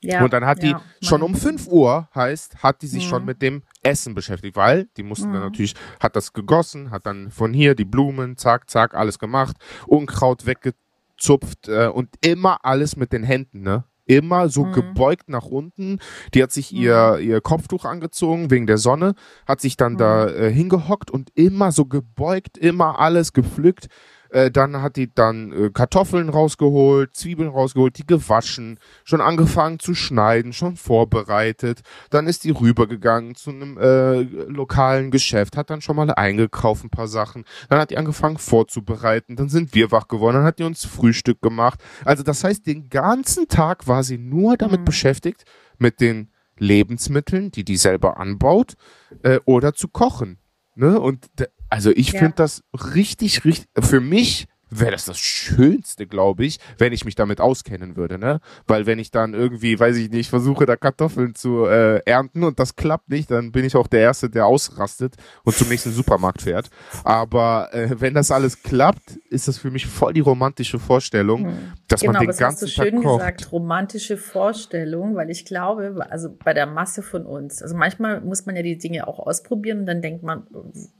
Ja, 0.04 0.22
und 0.22 0.34
dann 0.34 0.46
hat 0.46 0.62
die 0.62 0.72
ja, 0.72 0.82
schon 1.02 1.22
um 1.22 1.34
5 1.34 1.68
Uhr, 1.68 2.10
heißt, 2.14 2.62
hat 2.62 2.82
die 2.82 2.88
sich 2.88 3.06
mhm. 3.06 3.10
schon 3.10 3.26
mit 3.26 3.42
dem 3.42 3.64
Essen 3.82 4.14
beschäftigt, 4.14 4.58
weil 4.58 4.90
die 4.98 5.04
mussten 5.04 5.30
mhm. 5.30 5.34
dann 5.34 5.44
natürlich, 5.44 5.76
hat 6.02 6.18
das 6.18 6.34
gegossen, 6.34 6.92
hat 6.92 7.06
dann 7.06 7.32
von 7.32 7.54
hier 7.54 7.74
die 7.74 7.86
Blumen, 7.86 8.36
zack, 8.36 8.70
zack, 8.70 8.96
alles 8.96 9.18
gemacht, 9.18 9.56
Unkraut 9.88 10.46
weggezupft 10.46 11.70
äh, 11.70 11.88
und 11.88 12.10
immer 12.20 12.66
alles 12.66 12.98
mit 12.98 13.14
den 13.14 13.24
Händen, 13.24 13.62
ne? 13.62 13.86
Immer 14.06 14.50
so 14.50 14.66
mhm. 14.66 14.74
gebeugt 14.74 15.30
nach 15.30 15.46
unten. 15.46 16.00
Die 16.34 16.44
hat 16.44 16.52
sich 16.52 16.74
ihr, 16.74 17.16
mhm. 17.18 17.24
ihr 17.24 17.40
Kopftuch 17.40 17.86
angezogen 17.86 18.52
wegen 18.52 18.68
der 18.68 18.78
Sonne, 18.78 19.16
hat 19.48 19.62
sich 19.62 19.78
dann 19.78 19.96
da 19.96 20.28
äh, 20.28 20.52
hingehockt 20.52 21.10
und 21.10 21.30
immer 21.36 21.72
so 21.72 21.86
gebeugt, 21.86 22.58
immer 22.58 23.00
alles 23.00 23.32
gepflückt. 23.32 23.88
Äh, 24.34 24.50
dann 24.50 24.82
hat 24.82 24.96
die 24.96 25.14
dann 25.14 25.52
äh, 25.52 25.70
Kartoffeln 25.70 26.30
rausgeholt, 26.30 27.16
Zwiebeln 27.16 27.50
rausgeholt, 27.50 28.00
die 28.00 28.08
gewaschen, 28.08 28.80
schon 29.04 29.22
angefangen 29.22 29.78
zu 29.78 29.94
schneiden, 29.94 30.54
schon 30.54 30.76
vorbereitet. 30.76 31.82
Dann 32.10 32.26
ist 32.26 32.44
die 32.44 32.50
rübergegangen 32.50 33.36
zu 33.36 33.52
einem 33.52 33.78
äh, 33.78 34.22
lokalen 34.22 35.12
Geschäft, 35.12 35.56
hat 35.56 35.70
dann 35.70 35.82
schon 35.82 35.96
mal 35.96 36.10
eingekauft 36.10 36.84
ein 36.84 36.90
paar 36.90 37.08
Sachen. 37.08 37.46
Dann 37.70 37.80
hat 37.80 37.92
die 37.92 37.98
angefangen 37.98 38.40
vorzubereiten. 38.40 39.36
Dann 39.36 39.50
sind 39.50 39.76
wir 39.76 39.92
wach 39.92 40.08
geworden. 40.08 40.38
Dann 40.38 40.46
hat 40.46 40.58
die 40.58 40.64
uns 40.64 40.84
Frühstück 40.84 41.40
gemacht. 41.40 41.80
Also 42.04 42.24
das 42.24 42.44
heißt, 42.44 42.66
den 42.66 42.90
ganzen 42.90 43.48
Tag 43.48 43.88
war 43.88 44.04
sie 44.04 44.18
nur 44.18 44.58
damit 44.58 44.80
mhm. 44.80 44.86
beschäftigt, 44.86 45.46
mit 45.78 46.02
den 46.02 46.32
Lebensmitteln, 46.58 47.52
die 47.52 47.64
die 47.64 47.78
selber 47.78 48.18
anbaut, 48.18 48.74
äh, 49.22 49.40
oder 49.46 49.74
zu 49.74 49.90
kochen. 49.90 50.40
Ne? 50.76 51.00
Und 51.00 51.28
also 51.74 51.90
ich 51.90 52.12
ja. 52.12 52.20
finde 52.20 52.36
das 52.36 52.64
richtig, 52.94 53.46
richtig, 53.46 53.66
für 53.80 54.00
mich 54.00 54.46
wäre 54.80 54.92
das 54.92 55.06
das 55.06 55.20
Schönste, 55.20 56.08
glaube 56.08 56.46
ich, 56.46 56.60
wenn 56.78 56.94
ich 56.94 57.06
mich 57.06 57.16
damit 57.16 57.42
auskennen 57.42 57.96
würde, 57.96 58.18
ne? 58.18 58.40
Weil 58.68 58.86
wenn 58.86 59.00
ich 59.00 59.12
dann 59.12 59.34
irgendwie, 59.34 59.80
weiß 59.80 59.98
ich 59.98 60.10
nicht, 60.10 60.30
versuche 60.30 60.66
da 60.66 60.76
Kartoffeln 60.76 61.36
zu 61.36 61.66
äh, 61.66 62.02
ernten 62.06 62.44
und 62.44 62.60
das 62.60 62.76
klappt 62.76 63.10
nicht, 63.10 63.32
dann 63.32 63.52
bin 63.52 63.66
ich 63.66 63.76
auch 63.76 63.88
der 63.88 64.02
Erste, 64.02 64.30
der 64.30 64.46
ausrastet 64.46 65.16
und 65.44 65.56
zum 65.56 65.70
nächsten 65.70 65.92
Supermarkt 65.92 66.42
fährt. 66.42 66.70
Aber 67.04 67.74
äh, 67.74 67.90
wenn 68.00 68.14
das 68.14 68.32
alles 68.32 68.64
klappt, 68.64 69.18
ist 69.30 69.48
das 69.48 69.58
für 69.58 69.72
mich 69.72 69.86
voll 69.86 70.14
die 70.14 70.22
romantische 70.22 70.80
Vorstellung, 70.80 71.46
hm. 71.46 71.58
dass 71.88 72.02
genau, 72.02 72.14
man 72.14 72.22
den 72.22 72.28
ganzen 72.28 72.46
hast 72.46 72.62
du 72.62 72.68
schön 72.68 72.96
Tag 72.96 73.04
kocht. 73.04 73.20
gesagt, 73.20 73.52
romantische 73.52 74.18
Vorstellung, 74.18 75.16
weil 75.16 75.30
ich 75.30 75.46
glaube, 75.46 76.06
also 76.10 76.30
bei 76.44 76.54
der 76.54 76.66
Masse 76.66 77.02
von 77.02 77.26
uns, 77.26 77.62
also 77.62 77.76
manchmal 77.76 78.22
muss 78.22 78.46
man 78.46 78.56
ja 78.56 78.62
die 78.62 78.78
Dinge 78.78 79.08
auch 79.08 79.20
ausprobieren 79.20 79.80
und 79.80 79.86
dann 79.86 80.02
denkt 80.02 80.24
man, 80.24 80.48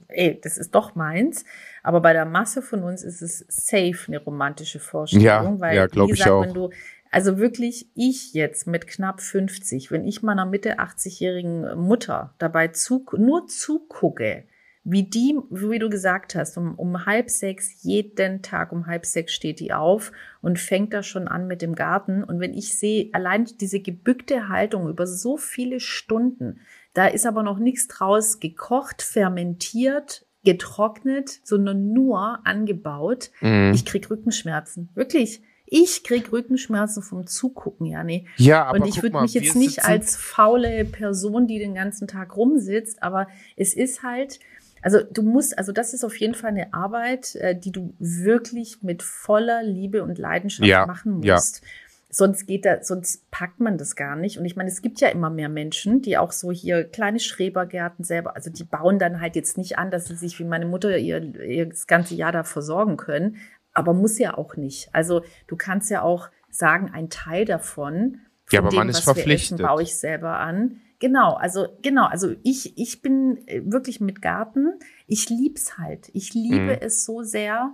ey, 0.08 0.38
das 0.42 0.58
ist 0.58 0.74
doch 0.74 0.94
meins. 0.94 1.44
Aber 1.84 2.00
bei 2.00 2.14
der 2.14 2.24
Masse 2.24 2.62
von 2.62 2.82
uns 2.82 3.04
ist 3.04 3.20
es 3.20 3.44
safe 3.48 4.08
eine 4.08 4.18
romantische 4.18 4.80
Vorstellung. 4.80 5.24
Ja, 5.24 5.60
weil, 5.60 5.76
ja 5.76 5.86
ich 5.86 6.26
auch. 6.26 6.42
Wenn 6.42 6.54
du, 6.54 6.70
also 7.10 7.36
wirklich, 7.38 7.90
ich 7.94 8.32
jetzt 8.32 8.66
mit 8.66 8.86
knapp 8.86 9.20
50, 9.20 9.90
wenn 9.90 10.06
ich 10.06 10.22
meiner 10.22 10.46
Mitte 10.46 10.78
80-jährigen 10.78 11.78
Mutter 11.78 12.34
dabei 12.38 12.68
zu, 12.68 13.04
nur 13.18 13.46
zugucke, 13.48 14.44
wie 14.82 15.02
die, 15.02 15.38
wie 15.50 15.78
du 15.78 15.90
gesagt 15.90 16.34
hast, 16.34 16.56
um, 16.56 16.74
um 16.74 17.04
halb 17.04 17.28
sechs, 17.28 17.82
jeden 17.82 18.40
Tag 18.40 18.72
um 18.72 18.86
halb 18.86 19.04
sechs 19.04 19.34
steht 19.34 19.60
die 19.60 19.74
auf 19.74 20.10
und 20.40 20.58
fängt 20.58 20.94
da 20.94 21.02
schon 21.02 21.28
an 21.28 21.46
mit 21.46 21.60
dem 21.60 21.74
Garten. 21.74 22.24
Und 22.24 22.40
wenn 22.40 22.54
ich 22.54 22.78
sehe, 22.78 23.10
allein 23.12 23.44
diese 23.44 23.80
gebückte 23.80 24.48
Haltung 24.48 24.88
über 24.88 25.06
so 25.06 25.36
viele 25.36 25.80
Stunden, 25.80 26.60
da 26.94 27.06
ist 27.08 27.26
aber 27.26 27.42
noch 27.42 27.58
nichts 27.58 27.88
draus 27.88 28.40
gekocht, 28.40 29.02
fermentiert, 29.02 30.26
getrocknet, 30.44 31.40
sondern 31.42 31.92
nur 31.92 32.46
angebaut. 32.46 33.30
Mhm. 33.40 33.72
Ich 33.74 33.84
krieg 33.84 34.08
Rückenschmerzen. 34.10 34.90
Wirklich. 34.94 35.42
Ich 35.66 36.04
krieg 36.04 36.30
Rückenschmerzen 36.30 37.02
vom 37.02 37.26
Zugucken, 37.26 37.86
ja, 37.86 38.04
nee. 38.04 38.26
Ja, 38.36 38.64
aber 38.64 38.80
Und 38.80 38.86
ich 38.86 39.02
würde 39.02 39.20
mich 39.22 39.32
jetzt 39.32 39.56
nicht 39.56 39.84
als 39.84 40.14
faule 40.14 40.84
Person, 40.84 41.46
die 41.46 41.58
den 41.58 41.74
ganzen 41.74 42.06
Tag 42.06 42.36
rumsitzt, 42.36 43.02
aber 43.02 43.28
es 43.56 43.74
ist 43.74 44.02
halt, 44.02 44.40
also 44.82 45.00
du 45.02 45.22
musst, 45.22 45.56
also 45.56 45.72
das 45.72 45.94
ist 45.94 46.04
auf 46.04 46.16
jeden 46.20 46.34
Fall 46.34 46.50
eine 46.50 46.74
Arbeit, 46.74 47.34
äh, 47.36 47.58
die 47.58 47.72
du 47.72 47.94
wirklich 47.98 48.82
mit 48.82 49.02
voller 49.02 49.62
Liebe 49.62 50.04
und 50.04 50.18
Leidenschaft 50.18 50.68
ja, 50.68 50.84
machen 50.86 51.14
musst. 51.14 51.62
Ja 51.62 51.68
sonst 52.14 52.46
geht 52.46 52.64
da, 52.64 52.80
sonst 52.80 53.28
packt 53.32 53.58
man 53.58 53.76
das 53.76 53.96
gar 53.96 54.14
nicht. 54.14 54.38
Und 54.38 54.44
ich 54.44 54.54
meine, 54.54 54.70
es 54.70 54.82
gibt 54.82 55.00
ja 55.00 55.08
immer 55.08 55.30
mehr 55.30 55.48
Menschen, 55.48 56.00
die 56.00 56.16
auch 56.16 56.30
so 56.30 56.52
hier 56.52 56.84
kleine 56.84 57.18
Schrebergärten 57.18 58.04
selber, 58.04 58.36
also 58.36 58.50
die 58.50 58.62
bauen 58.62 59.00
dann 59.00 59.20
halt 59.20 59.34
jetzt 59.34 59.58
nicht 59.58 59.78
an, 59.78 59.90
dass 59.90 60.06
sie 60.06 60.14
sich 60.14 60.38
wie 60.38 60.44
meine 60.44 60.66
Mutter 60.66 60.96
ihr, 60.96 61.20
ihr 61.40 61.66
das 61.66 61.88
ganze 61.88 62.14
Jahr 62.14 62.30
da 62.30 62.44
versorgen 62.44 62.96
können. 62.96 63.38
Aber 63.72 63.94
muss 63.94 64.18
ja 64.18 64.38
auch 64.38 64.56
nicht. 64.56 64.88
Also 64.92 65.22
du 65.48 65.56
kannst 65.56 65.90
ja 65.90 66.02
auch 66.02 66.30
sagen, 66.48 66.88
ein 66.94 67.10
Teil 67.10 67.44
davon, 67.44 68.20
von 68.44 68.52
ja, 68.52 68.60
aber 68.60 68.68
dem, 68.68 68.76
man 68.76 68.88
ist 68.88 68.98
was 68.98 69.04
verpflichtet. 69.04 69.58
wir 69.58 69.64
essen, 69.64 69.66
baue 69.66 69.82
ich 69.82 69.98
selber 69.98 70.38
an. 70.38 70.80
genau, 71.00 71.32
also 71.32 71.66
genau, 71.82 72.06
also 72.06 72.32
ich, 72.44 72.78
ich 72.78 73.02
bin 73.02 73.42
äh, 73.48 73.62
wirklich 73.64 74.00
mit 74.00 74.22
Garten, 74.22 74.78
ich 75.08 75.28
lieb's 75.30 75.78
halt. 75.78 76.10
Ich 76.12 76.32
liebe 76.32 76.76
mhm. 76.76 76.78
es 76.80 77.04
so 77.04 77.24
sehr, 77.24 77.72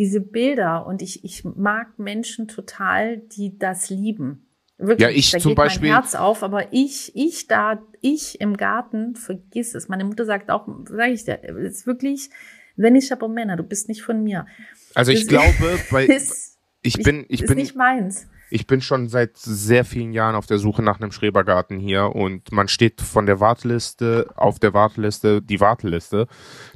diese 0.00 0.22
Bilder 0.22 0.86
und 0.86 1.02
ich, 1.02 1.24
ich 1.24 1.44
mag 1.44 1.98
Menschen 1.98 2.48
total, 2.48 3.18
die 3.18 3.58
das 3.58 3.90
lieben. 3.90 4.46
Wirklich, 4.78 5.06
ja, 5.06 5.10
ich 5.10 5.30
da 5.30 5.38
zum 5.38 5.50
geht 5.50 5.56
Beispiel. 5.56 5.90
mein 5.90 6.00
Herz 6.00 6.14
auf, 6.14 6.42
aber 6.42 6.72
ich, 6.72 7.12
ich 7.14 7.48
da, 7.48 7.82
ich 8.00 8.40
im 8.40 8.56
Garten, 8.56 9.14
vergiss 9.14 9.74
es. 9.74 9.88
Meine 9.90 10.04
Mutter 10.04 10.24
sagt 10.24 10.50
auch, 10.50 10.66
sage 10.86 11.12
ich 11.12 11.24
dir, 11.24 11.44
ist 11.44 11.86
wirklich, 11.86 12.30
wenn 12.76 12.96
ich 12.96 13.10
Männer, 13.28 13.58
du 13.58 13.62
bist 13.62 13.88
nicht 13.88 14.00
von 14.00 14.24
mir. 14.24 14.46
Also 14.94 15.12
ich 15.12 15.26
das 15.26 15.28
glaube, 15.28 15.78
bei, 15.90 16.06
ist, 16.06 16.56
ich 16.80 17.02
bin, 17.02 17.26
ich 17.28 17.42
ist 17.42 17.48
bin, 17.48 17.58
nicht 17.58 17.76
meins. 17.76 18.26
Ich 18.50 18.66
bin 18.66 18.80
schon 18.80 19.08
seit 19.08 19.36
sehr 19.36 19.84
vielen 19.84 20.12
Jahren 20.12 20.34
auf 20.34 20.46
der 20.46 20.58
Suche 20.58 20.82
nach 20.82 21.00
einem 21.00 21.12
Schrebergarten 21.12 21.78
hier 21.78 22.14
und 22.14 22.52
man 22.52 22.68
steht 22.68 23.00
von 23.00 23.26
der 23.26 23.40
Warteliste 23.40 24.28
auf 24.36 24.58
der 24.58 24.74
Warteliste 24.74 25.40
die 25.40 25.60
Warteliste. 25.60 26.26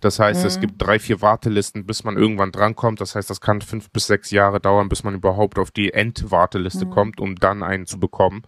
Das 0.00 0.18
heißt, 0.18 0.42
mhm. 0.42 0.46
es 0.46 0.60
gibt 0.60 0.74
drei, 0.78 0.98
vier 0.98 1.20
Wartelisten, 1.20 1.84
bis 1.84 2.04
man 2.04 2.16
irgendwann 2.16 2.52
drankommt. 2.52 3.00
Das 3.00 3.14
heißt, 3.14 3.28
das 3.28 3.40
kann 3.40 3.60
fünf 3.60 3.90
bis 3.90 4.06
sechs 4.06 4.30
Jahre 4.30 4.60
dauern, 4.60 4.88
bis 4.88 5.02
man 5.02 5.14
überhaupt 5.14 5.58
auf 5.58 5.70
die 5.70 5.92
Endwarteliste 5.92 6.86
mhm. 6.86 6.90
kommt, 6.90 7.20
um 7.20 7.36
dann 7.36 7.62
einen 7.62 7.86
zu 7.86 7.98
bekommen. 7.98 8.42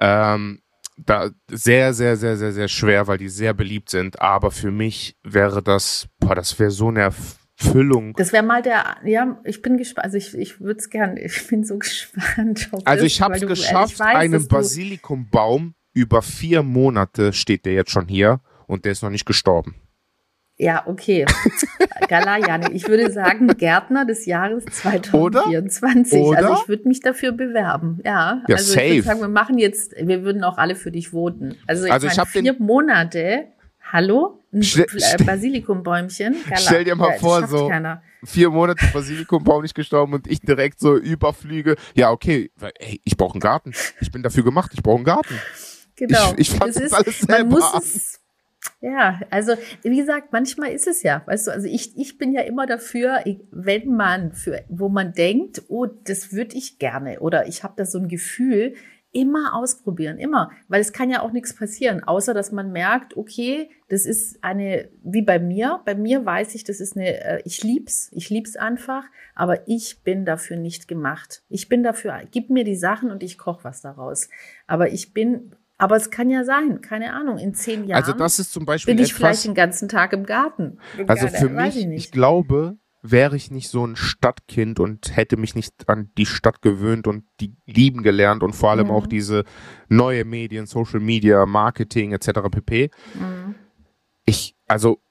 Ähm, 0.00 0.60
da 0.96 1.30
sehr, 1.50 1.92
sehr, 1.92 2.16
sehr, 2.16 2.36
sehr, 2.36 2.52
sehr 2.52 2.68
schwer, 2.68 3.06
weil 3.06 3.18
die 3.18 3.28
sehr 3.28 3.52
beliebt 3.52 3.90
sind. 3.90 4.20
Aber 4.20 4.50
für 4.50 4.70
mich 4.70 5.16
wäre 5.22 5.62
das, 5.62 6.08
boah, 6.20 6.34
das 6.34 6.58
wäre 6.58 6.70
so 6.70 6.88
eine 6.88 7.12
Füllung. 7.72 8.14
Das 8.14 8.32
wäre 8.32 8.42
mal 8.42 8.62
der, 8.62 8.96
ja, 9.04 9.40
ich 9.44 9.62
bin 9.62 9.76
gespannt, 9.76 10.04
also 10.04 10.16
ich, 10.16 10.36
ich 10.36 10.60
würde 10.60 10.78
es 10.78 10.90
gern, 10.90 11.16
ich 11.16 11.46
bin 11.48 11.64
so 11.64 11.78
gespannt. 11.78 12.70
also 12.84 13.04
ich 13.04 13.20
habe 13.20 13.34
es 13.34 13.46
geschafft, 13.46 13.98
weiß, 13.98 14.16
einen 14.16 14.46
Basilikumbaum 14.48 15.74
über 15.92 16.22
vier 16.22 16.62
Monate 16.62 17.32
steht 17.32 17.64
der 17.66 17.74
jetzt 17.74 17.90
schon 17.90 18.08
hier 18.08 18.40
und 18.66 18.84
der 18.84 18.92
ist 18.92 19.02
noch 19.02 19.10
nicht 19.10 19.26
gestorben. 19.26 19.76
Ja, 20.56 20.84
okay. 20.86 21.26
Galajane, 22.08 22.72
ich 22.72 22.86
würde 22.86 23.10
sagen 23.10 23.48
Gärtner 23.48 24.04
des 24.04 24.24
Jahres 24.24 24.64
2024. 24.64 26.20
Oder? 26.20 26.38
Also 26.38 26.62
ich 26.62 26.68
würde 26.68 26.86
mich 26.86 27.00
dafür 27.00 27.32
bewerben. 27.32 28.00
Ja, 28.04 28.42
ja 28.46 28.56
also 28.56 28.72
safe. 28.72 28.84
ich 28.84 28.92
würde 28.92 29.02
sagen, 29.02 29.20
wir 29.20 29.28
machen 29.28 29.58
jetzt, 29.58 29.94
wir 30.00 30.22
würden 30.22 30.44
auch 30.44 30.56
alle 30.56 30.76
für 30.76 30.92
dich 30.92 31.08
voten. 31.08 31.56
Also 31.66 31.86
ich, 31.86 31.92
also 31.92 32.06
ich 32.06 32.16
meine, 32.16 32.28
vier 32.28 32.54
Monate 32.60 33.46
Hallo? 33.94 34.42
Ein 34.52 34.64
Stell, 34.64 34.86
äh, 34.90 35.22
Basilikumbäumchen? 35.22 36.34
Gala. 36.48 36.56
Stell 36.60 36.82
dir 36.82 36.96
mal 36.96 37.12
ja, 37.12 37.18
vor, 37.20 37.46
so 37.46 37.68
keiner. 37.68 38.02
vier 38.24 38.50
Monate 38.50 38.84
Basilikumbaum 38.92 39.62
nicht 39.62 39.76
gestorben 39.76 40.14
und 40.14 40.26
ich 40.26 40.40
direkt 40.40 40.80
so 40.80 40.96
überflüge. 40.96 41.76
Ja, 41.94 42.10
okay, 42.10 42.50
ey, 42.80 43.00
ich 43.04 43.16
brauche 43.16 43.34
einen 43.34 43.40
Garten. 43.40 43.72
Ich 44.00 44.10
bin 44.10 44.24
dafür 44.24 44.42
gemacht, 44.42 44.72
ich 44.74 44.82
brauche 44.82 44.96
einen 44.96 45.04
Garten. 45.04 45.38
Genau. 45.94 46.32
Ich, 46.32 46.50
ich 46.50 46.58
fand 46.58 46.74
das, 46.74 46.82
das 46.82 46.92
alles 46.92 47.20
selber 47.20 47.44
man 47.44 47.48
muss 47.50 47.72
es, 47.78 48.20
ja, 48.80 49.20
also 49.30 49.52
wie 49.82 49.96
gesagt, 49.96 50.32
manchmal 50.32 50.72
ist 50.72 50.88
es 50.88 51.04
ja, 51.04 51.22
weißt 51.26 51.46
du, 51.46 51.50
also 51.52 51.68
ich, 51.68 51.96
ich 51.96 52.18
bin 52.18 52.32
ja 52.32 52.40
immer 52.40 52.66
dafür, 52.66 53.22
wenn 53.52 53.94
man 53.94 54.32
für, 54.32 54.64
wo 54.68 54.88
man 54.88 55.12
denkt, 55.12 55.62
oh, 55.68 55.86
das 55.86 56.32
würde 56.32 56.56
ich 56.56 56.80
gerne 56.80 57.20
oder 57.20 57.46
ich 57.46 57.62
habe 57.62 57.74
da 57.76 57.86
so 57.86 57.98
ein 57.98 58.08
Gefühl, 58.08 58.74
immer 59.14 59.54
ausprobieren, 59.54 60.18
immer, 60.18 60.50
weil 60.68 60.80
es 60.80 60.92
kann 60.92 61.08
ja 61.08 61.22
auch 61.22 61.32
nichts 61.32 61.54
passieren, 61.54 62.02
außer 62.02 62.34
dass 62.34 62.52
man 62.52 62.72
merkt, 62.72 63.16
okay, 63.16 63.70
das 63.88 64.06
ist 64.06 64.42
eine, 64.42 64.90
wie 65.02 65.22
bei 65.22 65.38
mir, 65.38 65.80
bei 65.84 65.94
mir 65.94 66.26
weiß 66.26 66.54
ich, 66.56 66.64
das 66.64 66.80
ist 66.80 66.96
eine, 66.96 67.22
äh, 67.24 67.42
ich 67.44 67.62
lieb's, 67.62 68.10
ich 68.12 68.28
lieb's 68.28 68.56
einfach, 68.56 69.04
aber 69.34 69.68
ich 69.68 70.02
bin 70.02 70.24
dafür 70.24 70.56
nicht 70.56 70.88
gemacht. 70.88 71.42
Ich 71.48 71.68
bin 71.68 71.82
dafür, 71.82 72.22
gib 72.30 72.50
mir 72.50 72.64
die 72.64 72.76
Sachen 72.76 73.10
und 73.10 73.22
ich 73.22 73.38
koche 73.38 73.62
was 73.64 73.80
daraus. 73.80 74.28
Aber 74.66 74.92
ich 74.92 75.14
bin, 75.14 75.54
aber 75.78 75.94
es 75.94 76.10
kann 76.10 76.28
ja 76.28 76.44
sein, 76.44 76.80
keine 76.80 77.12
Ahnung, 77.12 77.38
in 77.38 77.54
zehn 77.54 77.86
Jahren. 77.86 78.02
Also 78.02 78.12
das 78.12 78.40
ist 78.40 78.52
zum 78.52 78.66
Beispiel 78.66 78.94
bin 78.94 79.02
ich 79.02 79.10
etwas, 79.10 79.18
vielleicht 79.18 79.44
den 79.44 79.54
ganzen 79.54 79.88
Tag 79.88 80.12
im 80.12 80.26
Garten. 80.26 80.78
Also 81.06 81.28
für 81.28 81.48
mich, 81.48 81.78
ich, 81.78 81.86
ich 81.86 82.10
glaube, 82.10 82.78
wäre 83.06 83.36
ich 83.36 83.50
nicht 83.50 83.68
so 83.68 83.86
ein 83.86 83.96
Stadtkind 83.96 84.80
und 84.80 85.14
hätte 85.14 85.36
mich 85.36 85.54
nicht 85.54 85.90
an 85.90 86.10
die 86.16 86.24
Stadt 86.24 86.62
gewöhnt 86.62 87.06
und 87.06 87.24
die 87.38 87.54
lieben 87.66 88.02
gelernt 88.02 88.42
und 88.42 88.54
vor 88.54 88.70
allem 88.70 88.86
mhm. 88.86 88.92
auch 88.92 89.06
diese 89.06 89.44
neue 89.90 90.24
Medien, 90.24 90.64
Social 90.64 91.00
Media, 91.00 91.44
Marketing 91.44 92.12
etc. 92.12 92.30
pp. 92.50 92.90
Mhm. 93.14 93.54
Ich, 94.24 94.56
also 94.66 95.02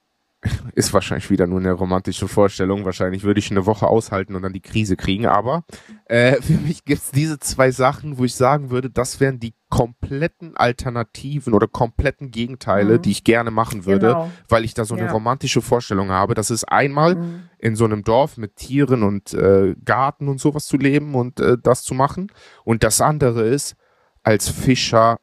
ist 0.74 0.92
wahrscheinlich 0.92 1.30
wieder 1.30 1.46
nur 1.46 1.60
eine 1.60 1.72
romantische 1.72 2.28
Vorstellung. 2.28 2.84
Wahrscheinlich 2.84 3.22
würde 3.22 3.40
ich 3.40 3.50
eine 3.50 3.66
Woche 3.66 3.86
aushalten 3.86 4.34
und 4.34 4.42
dann 4.42 4.52
die 4.52 4.60
Krise 4.60 4.96
kriegen. 4.96 5.26
Aber 5.26 5.64
äh, 6.06 6.40
für 6.42 6.54
mich 6.54 6.84
gibt's 6.84 7.10
diese 7.10 7.38
zwei 7.38 7.70
Sachen, 7.70 8.18
wo 8.18 8.24
ich 8.24 8.34
sagen 8.34 8.70
würde, 8.70 8.90
das 8.90 9.20
wären 9.20 9.40
die 9.40 9.54
kompletten 9.68 10.56
Alternativen 10.56 11.52
oder 11.52 11.66
kompletten 11.66 12.30
Gegenteile, 12.30 12.98
mhm. 12.98 13.02
die 13.02 13.10
ich 13.10 13.24
gerne 13.24 13.50
machen 13.50 13.86
würde, 13.86 14.08
genau. 14.08 14.30
weil 14.48 14.64
ich 14.64 14.74
da 14.74 14.84
so 14.84 14.94
eine 14.94 15.06
ja. 15.06 15.12
romantische 15.12 15.62
Vorstellung 15.62 16.10
habe. 16.10 16.34
Das 16.34 16.50
ist 16.50 16.64
einmal 16.64 17.16
mhm. 17.16 17.48
in 17.58 17.74
so 17.74 17.84
einem 17.84 18.04
Dorf 18.04 18.36
mit 18.36 18.56
Tieren 18.56 19.02
und 19.02 19.34
äh, 19.34 19.74
Garten 19.84 20.28
und 20.28 20.40
sowas 20.40 20.66
zu 20.66 20.76
leben 20.76 21.14
und 21.14 21.40
äh, 21.40 21.56
das 21.60 21.82
zu 21.82 21.94
machen. 21.94 22.30
Und 22.64 22.84
das 22.84 23.00
andere 23.00 23.42
ist, 23.42 23.74
als 24.22 24.48
Fischer 24.48 25.18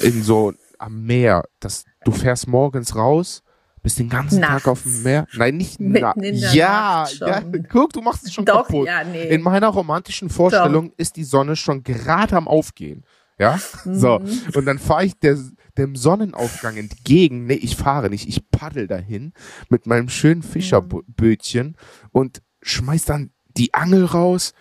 in 0.00 0.22
so 0.22 0.52
am 0.78 1.04
Meer, 1.04 1.44
das, 1.60 1.84
du 2.04 2.12
fährst 2.12 2.48
morgens 2.48 2.94
raus 2.94 3.42
bist 3.86 4.00
den 4.00 4.08
ganzen 4.08 4.40
Nachts. 4.40 4.64
Tag 4.64 4.72
auf 4.72 4.82
dem 4.82 5.04
Meer? 5.04 5.28
Nein, 5.36 5.58
nicht 5.58 5.78
nachts. 5.78 6.20
Ja, 6.52 7.06
ja, 7.20 7.40
guck, 7.68 7.92
du 7.92 8.00
machst 8.00 8.24
es 8.24 8.34
schon 8.34 8.44
Doch, 8.44 8.66
kaputt. 8.66 8.88
Ja, 8.88 9.04
nee. 9.04 9.28
In 9.28 9.42
meiner 9.42 9.68
romantischen 9.68 10.28
Vorstellung 10.28 10.88
Doch. 10.88 10.98
ist 10.98 11.14
die 11.14 11.22
Sonne 11.22 11.54
schon 11.54 11.84
gerade 11.84 12.36
am 12.36 12.48
Aufgehen. 12.48 13.04
Ja, 13.38 13.60
mhm. 13.84 13.94
so. 13.94 14.20
Und 14.54 14.64
dann 14.64 14.80
fahre 14.80 15.04
ich 15.04 15.16
der, 15.20 15.38
dem 15.78 15.94
Sonnenaufgang 15.94 16.76
entgegen. 16.76 17.46
Nee, 17.46 17.54
ich 17.54 17.76
fahre 17.76 18.10
nicht, 18.10 18.28
ich 18.28 18.50
paddel 18.50 18.88
dahin 18.88 19.32
mit 19.68 19.86
meinem 19.86 20.08
schönen 20.08 20.42
Fischerbötchen 20.42 21.68
mhm. 21.68 21.74
und 22.10 22.42
schmeiß 22.62 23.04
dann 23.04 23.30
die 23.56 23.72
Angel 23.72 24.04
raus, 24.04 24.52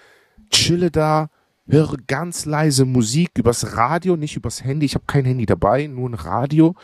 chille 0.52 0.92
da, 0.92 1.32
höre 1.68 1.98
ganz 2.06 2.46
leise 2.46 2.86
Musik 2.86 3.32
übers 3.40 3.76
Radio, 3.76 4.18
nicht 4.18 4.36
übers 4.36 4.64
Handy. 4.64 4.86
Ich 4.86 4.94
habe 4.94 5.06
kein 5.08 5.26
Handy 5.26 5.48
dabei, 5.48 5.88
nur 5.88 6.12
ein 6.12 6.14
Radio 6.14 6.76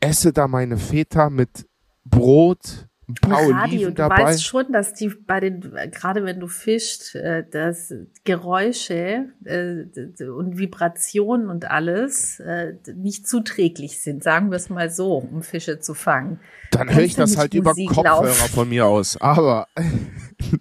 esse 0.00 0.32
da 0.32 0.48
meine 0.48 0.76
Feta 0.76 1.30
mit 1.30 1.66
Brot, 2.04 2.86
Radio, 3.22 3.56
Oliven 3.62 3.94
dabei. 3.94 4.16
Du 4.16 4.22
weißt 4.24 4.44
schon, 4.44 4.72
dass 4.72 4.92
die 4.92 5.08
bei 5.08 5.38
den, 5.38 5.60
gerade 5.92 6.24
wenn 6.24 6.40
du 6.40 6.48
fischst, 6.48 7.14
äh, 7.14 7.44
dass 7.48 7.94
Geräusche 8.24 9.26
äh, 9.44 10.24
und 10.24 10.58
Vibrationen 10.58 11.48
und 11.48 11.70
alles 11.70 12.40
äh, 12.40 12.74
nicht 12.96 13.28
zuträglich 13.28 14.00
sind, 14.00 14.24
sagen 14.24 14.50
wir 14.50 14.56
es 14.56 14.70
mal 14.70 14.90
so, 14.90 15.18
um 15.18 15.42
Fische 15.42 15.78
zu 15.78 15.94
fangen. 15.94 16.40
Dann 16.72 16.92
höre 16.92 17.04
ich 17.04 17.14
das 17.14 17.36
halt 17.36 17.54
Musik 17.54 17.90
über 17.90 17.94
Kopfhörer 17.94 18.26
laufen. 18.26 18.52
von 18.52 18.68
mir 18.68 18.86
aus. 18.86 19.16
Aber 19.20 19.68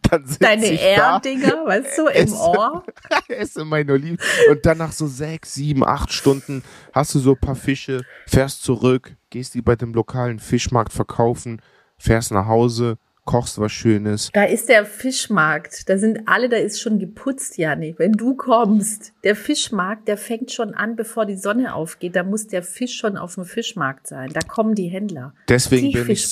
dann 0.10 0.26
sitze 0.26 0.40
Deine 0.40 0.68
ich 0.68 0.82
Air-Dinger, 0.82 1.66
weißt 1.66 1.98
du, 1.98 2.08
im 2.08 2.26
esse, 2.26 2.36
Ohr. 2.36 2.84
esse 3.28 3.66
meine 3.66 3.94
Oliven. 3.94 4.20
Und 4.52 4.64
dann 4.68 4.78
nach 4.78 4.92
so 4.92 5.08
sechs, 5.08 5.56
sieben, 5.56 5.84
acht 5.84 6.14
Stunden 6.14 6.64
hast 6.94 7.16
du 7.16 7.20
so 7.20 7.32
ein 7.32 7.40
paar 7.40 7.56
Fische, 7.56 8.04
fährst 8.28 8.62
zurück, 8.62 9.16
gehst 9.32 9.56
die 9.56 9.64
bei 9.64 9.76
dem 9.76 9.96
lokalen 9.96 10.38
Fischmarkt 10.38 10.94
verkaufen, 10.94 11.60
fährst 11.98 12.32
nach 12.32 12.48
Hause, 12.48 12.98
kochst 13.26 13.60
was 13.60 13.72
Schönes. 13.72 14.30
Da 14.34 14.44
ist 14.44 14.70
der 14.70 14.86
Fischmarkt. 14.86 15.90
Da 15.90 15.98
sind 15.98 16.28
alle, 16.28 16.48
da 16.48 16.58
ist 16.58 16.80
schon 16.80 17.00
geputzt, 17.00 17.58
Janik. 17.58 18.00
Wenn 18.00 18.14
du 18.14 18.36
kommst, 18.36 19.14
der 19.24 19.36
Fischmarkt, 19.36 20.08
der 20.08 20.18
fängt 20.18 20.52
schon 20.52 20.74
an, 20.74 20.96
bevor 20.96 21.26
die 21.26 21.36
Sonne 21.36 21.74
aufgeht. 21.74 22.16
Da 22.16 22.24
muss 22.24 22.48
der 22.48 22.64
Fisch 22.64 22.96
schon 22.96 23.18
auf 23.18 23.36
dem 23.36 23.46
Fischmarkt 23.46 24.08
sein. 24.08 24.30
Da 24.32 24.42
kommen 24.42 24.76
die 24.76 24.88
Händler. 24.88 25.34
Deswegen 25.50 25.88
die 25.88 25.98
bin 25.98 26.10
ich 26.12 26.32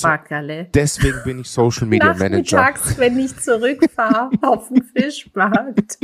deswegen 0.74 1.22
bin 1.24 1.40
ich 1.40 1.50
Social 1.50 1.86
Media 1.86 2.14
Manager. 2.14 2.56
Nachmittags, 2.56 2.98
wenn 2.98 3.18
ich 3.18 3.36
zurückfahre 3.38 4.30
auf 4.42 4.68
den 4.68 4.82
Fischmarkt. 4.82 5.98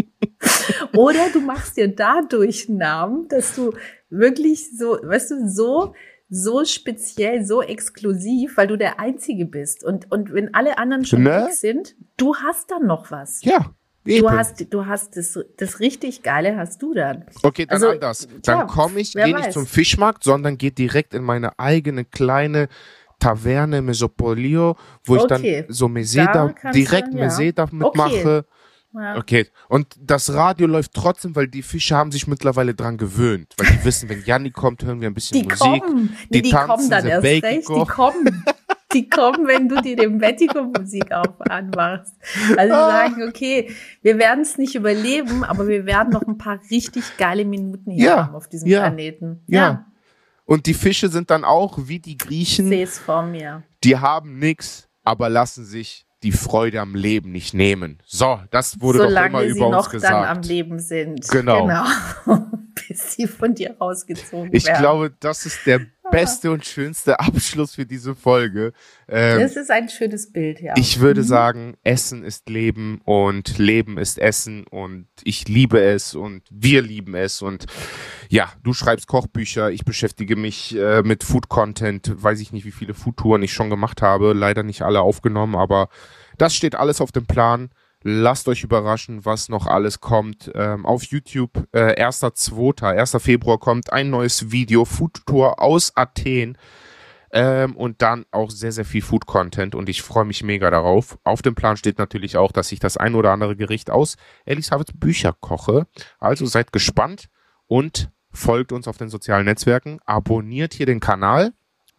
Oder 0.94 1.30
du 1.32 1.40
machst 1.40 1.76
dir 1.76 1.88
dadurch 1.88 2.68
einen 2.68 2.78
Namen, 2.78 3.28
dass 3.28 3.54
du 3.54 3.72
wirklich 4.08 4.76
so, 4.76 4.98
weißt 5.02 5.30
du, 5.30 5.48
so 5.48 5.94
so 6.30 6.64
speziell, 6.64 7.44
so 7.44 7.60
exklusiv, 7.60 8.56
weil 8.56 8.68
du 8.68 8.76
der 8.76 9.00
Einzige 9.00 9.44
bist. 9.44 9.84
Und, 9.84 10.10
und 10.10 10.32
wenn 10.32 10.54
alle 10.54 10.78
anderen 10.78 11.04
schon 11.04 11.24
ne? 11.24 11.46
weg 11.46 11.52
sind, 11.52 11.96
du 12.16 12.36
hast 12.36 12.70
dann 12.70 12.86
noch 12.86 13.10
was. 13.10 13.42
Ja. 13.42 13.74
Eben. 14.06 14.26
Du 14.26 14.30
hast, 14.30 14.72
du 14.72 14.86
hast 14.86 15.16
das, 15.16 15.38
das 15.58 15.80
richtig 15.80 16.22
Geile 16.22 16.56
hast 16.56 16.80
du 16.80 16.94
dann. 16.94 17.26
Okay, 17.42 17.66
dann 17.66 17.74
also, 17.74 17.88
anders. 17.90 18.28
Dann 18.42 18.66
komme 18.66 19.00
ich, 19.00 19.12
gehe 19.12 19.36
nicht 19.36 19.52
zum 19.52 19.66
Fischmarkt, 19.66 20.24
sondern 20.24 20.56
gehe 20.56 20.70
direkt 20.70 21.12
in 21.12 21.22
meine 21.22 21.58
eigene 21.58 22.04
kleine 22.06 22.68
Taverne 23.18 23.82
Mesopolio, 23.82 24.76
wo 25.04 25.18
okay. 25.18 25.22
ich 25.22 25.66
dann 25.66 25.74
so 25.74 25.88
Meseda, 25.88 26.54
direkt 26.72 27.08
dann, 27.08 27.18
ja. 27.18 27.24
Meseda 27.24 27.68
mitmache. 27.70 28.38
Okay. 28.38 28.59
Ja. 28.92 29.16
Okay, 29.16 29.46
und 29.68 29.94
das 30.00 30.32
Radio 30.34 30.66
läuft 30.66 30.94
trotzdem, 30.94 31.36
weil 31.36 31.46
die 31.46 31.62
Fische 31.62 31.94
haben 31.94 32.10
sich 32.10 32.26
mittlerweile 32.26 32.74
dran 32.74 32.98
gewöhnt. 32.98 33.54
Weil 33.56 33.68
die 33.68 33.84
wissen, 33.84 34.08
wenn 34.08 34.24
Janni 34.24 34.50
kommt, 34.50 34.84
hören 34.84 35.00
wir 35.00 35.08
ein 35.08 35.14
bisschen 35.14 35.42
die 35.42 35.48
Musik. 35.48 35.82
Kommen. 35.82 36.16
Die, 36.24 36.42
die, 36.42 36.42
die 36.42 36.50
kommen 36.50 36.90
dann 36.90 37.06
erst 37.06 37.24
recht, 37.24 37.68
die 37.68 37.84
kommen. 37.84 38.44
die 38.92 39.08
kommen, 39.08 39.46
wenn 39.46 39.68
du 39.68 39.80
dir 39.80 39.94
den 39.94 40.18
Bettico-Musik 40.18 41.12
auf 41.12 41.40
anmachst. 41.48 42.14
Also 42.56 42.74
ah. 42.74 42.90
sagen, 42.90 43.28
okay, 43.28 43.70
wir 44.02 44.18
werden 44.18 44.40
es 44.40 44.58
nicht 44.58 44.74
überleben, 44.74 45.44
aber 45.44 45.68
wir 45.68 45.86
werden 45.86 46.12
noch 46.12 46.22
ein 46.22 46.38
paar 46.38 46.58
richtig 46.70 47.16
geile 47.16 47.44
Minuten 47.44 47.92
hier 47.92 48.04
ja, 48.04 48.26
haben 48.26 48.34
auf 48.34 48.48
diesem 48.48 48.68
ja, 48.68 48.80
Planeten. 48.80 49.44
Ja. 49.46 49.60
ja. 49.60 49.86
Und 50.44 50.66
die 50.66 50.74
Fische 50.74 51.08
sind 51.08 51.30
dann 51.30 51.44
auch 51.44 51.78
wie 51.82 52.00
die 52.00 52.18
Griechen. 52.18 52.66
Ich 52.66 52.70
sehe 52.70 52.84
es 52.84 52.98
vor 52.98 53.22
mir. 53.22 53.62
Die 53.84 53.98
haben 53.98 54.40
nichts, 54.40 54.88
aber 55.04 55.28
lassen 55.28 55.64
sich 55.64 56.06
die 56.22 56.32
Freude 56.32 56.80
am 56.80 56.94
Leben 56.94 57.32
nicht 57.32 57.54
nehmen. 57.54 57.98
So, 58.04 58.40
das 58.50 58.80
wurde 58.80 58.98
Solange 58.98 59.32
doch 59.32 59.40
immer 59.40 59.56
über 59.56 59.78
uns 59.78 59.90
gesagt. 59.90 60.12
Solange 60.12 60.18
sie 60.18 60.18
noch 60.18 60.26
dann 60.26 60.36
am 60.36 60.42
Leben 60.42 60.78
sind. 60.78 61.28
Genau. 61.28 61.66
genau. 61.66 61.84
Bis 62.88 63.14
sie 63.14 63.26
von 63.26 63.54
dir 63.54 63.76
rausgezogen 63.80 64.50
ich 64.52 64.66
werden. 64.66 64.74
Ich 64.74 64.80
glaube, 64.80 65.12
das 65.20 65.46
ist 65.46 65.66
der 65.66 65.80
beste 66.10 66.50
und 66.50 66.64
schönste 66.64 67.20
Abschluss 67.20 67.74
für 67.74 67.86
diese 67.86 68.14
Folge. 68.14 68.72
Ähm, 69.08 69.40
das 69.40 69.56
ist 69.56 69.70
ein 69.70 69.88
schönes 69.88 70.32
Bild, 70.32 70.60
ja. 70.60 70.74
Ich 70.76 71.00
würde 71.00 71.22
mhm. 71.22 71.26
sagen, 71.26 71.76
Essen 71.82 72.24
ist 72.24 72.48
Leben 72.48 73.00
und 73.04 73.58
Leben 73.58 73.98
ist 73.98 74.18
Essen 74.18 74.66
und 74.66 75.06
ich 75.24 75.48
liebe 75.48 75.80
es 75.80 76.14
und 76.14 76.42
wir 76.50 76.82
lieben 76.82 77.14
es 77.14 77.42
und 77.42 77.66
ja, 78.28 78.52
du 78.62 78.72
schreibst 78.72 79.06
Kochbücher, 79.06 79.70
ich 79.70 79.84
beschäftige 79.84 80.36
mich 80.36 80.76
äh, 80.76 81.02
mit 81.02 81.24
Food 81.24 81.48
Content, 81.48 82.12
weiß 82.22 82.40
ich 82.40 82.52
nicht, 82.52 82.64
wie 82.64 82.70
viele 82.70 82.94
Foodtouren 82.94 83.42
ich 83.42 83.52
schon 83.52 83.70
gemacht 83.70 84.02
habe, 84.02 84.32
leider 84.32 84.62
nicht 84.62 84.82
alle 84.82 85.00
aufgenommen, 85.00 85.56
aber 85.56 85.88
das 86.38 86.54
steht 86.54 86.74
alles 86.74 87.00
auf 87.00 87.12
dem 87.12 87.26
Plan. 87.26 87.70
Lasst 88.02 88.48
euch 88.48 88.62
überraschen, 88.64 89.26
was 89.26 89.50
noch 89.50 89.66
alles 89.66 90.00
kommt. 90.00 90.50
Ähm, 90.54 90.86
auf 90.86 91.04
YouTube, 91.04 91.68
äh, 91.72 92.02
1.2., 92.02 92.82
1. 92.96 93.16
Februar 93.18 93.58
kommt 93.58 93.92
ein 93.92 94.08
neues 94.08 94.50
Video, 94.50 94.86
Food 94.86 95.26
Tour 95.26 95.60
aus 95.60 95.92
Athen. 95.96 96.56
Ähm, 97.32 97.76
und 97.76 98.02
dann 98.02 98.24
auch 98.32 98.50
sehr, 98.50 98.72
sehr 98.72 98.84
viel 98.84 99.02
Food-Content 99.02 99.76
und 99.76 99.88
ich 99.88 100.02
freue 100.02 100.24
mich 100.24 100.42
mega 100.42 100.68
darauf. 100.70 101.16
Auf 101.22 101.42
dem 101.42 101.54
Plan 101.54 101.76
steht 101.76 101.98
natürlich 101.98 102.36
auch, 102.36 102.50
dass 102.50 102.72
ich 102.72 102.80
das 102.80 102.96
ein 102.96 103.14
oder 103.14 103.30
andere 103.30 103.54
Gericht 103.54 103.88
aus 103.90 104.16
Elisabeths 104.46 104.92
Bücher 104.96 105.32
koche. 105.38 105.86
Also 106.18 106.46
seid 106.46 106.72
gespannt 106.72 107.28
und 107.66 108.10
folgt 108.32 108.72
uns 108.72 108.88
auf 108.88 108.96
den 108.96 109.10
sozialen 109.10 109.44
Netzwerken, 109.44 110.00
abonniert 110.06 110.74
hier 110.74 110.86
den 110.86 110.98
Kanal 110.98 111.52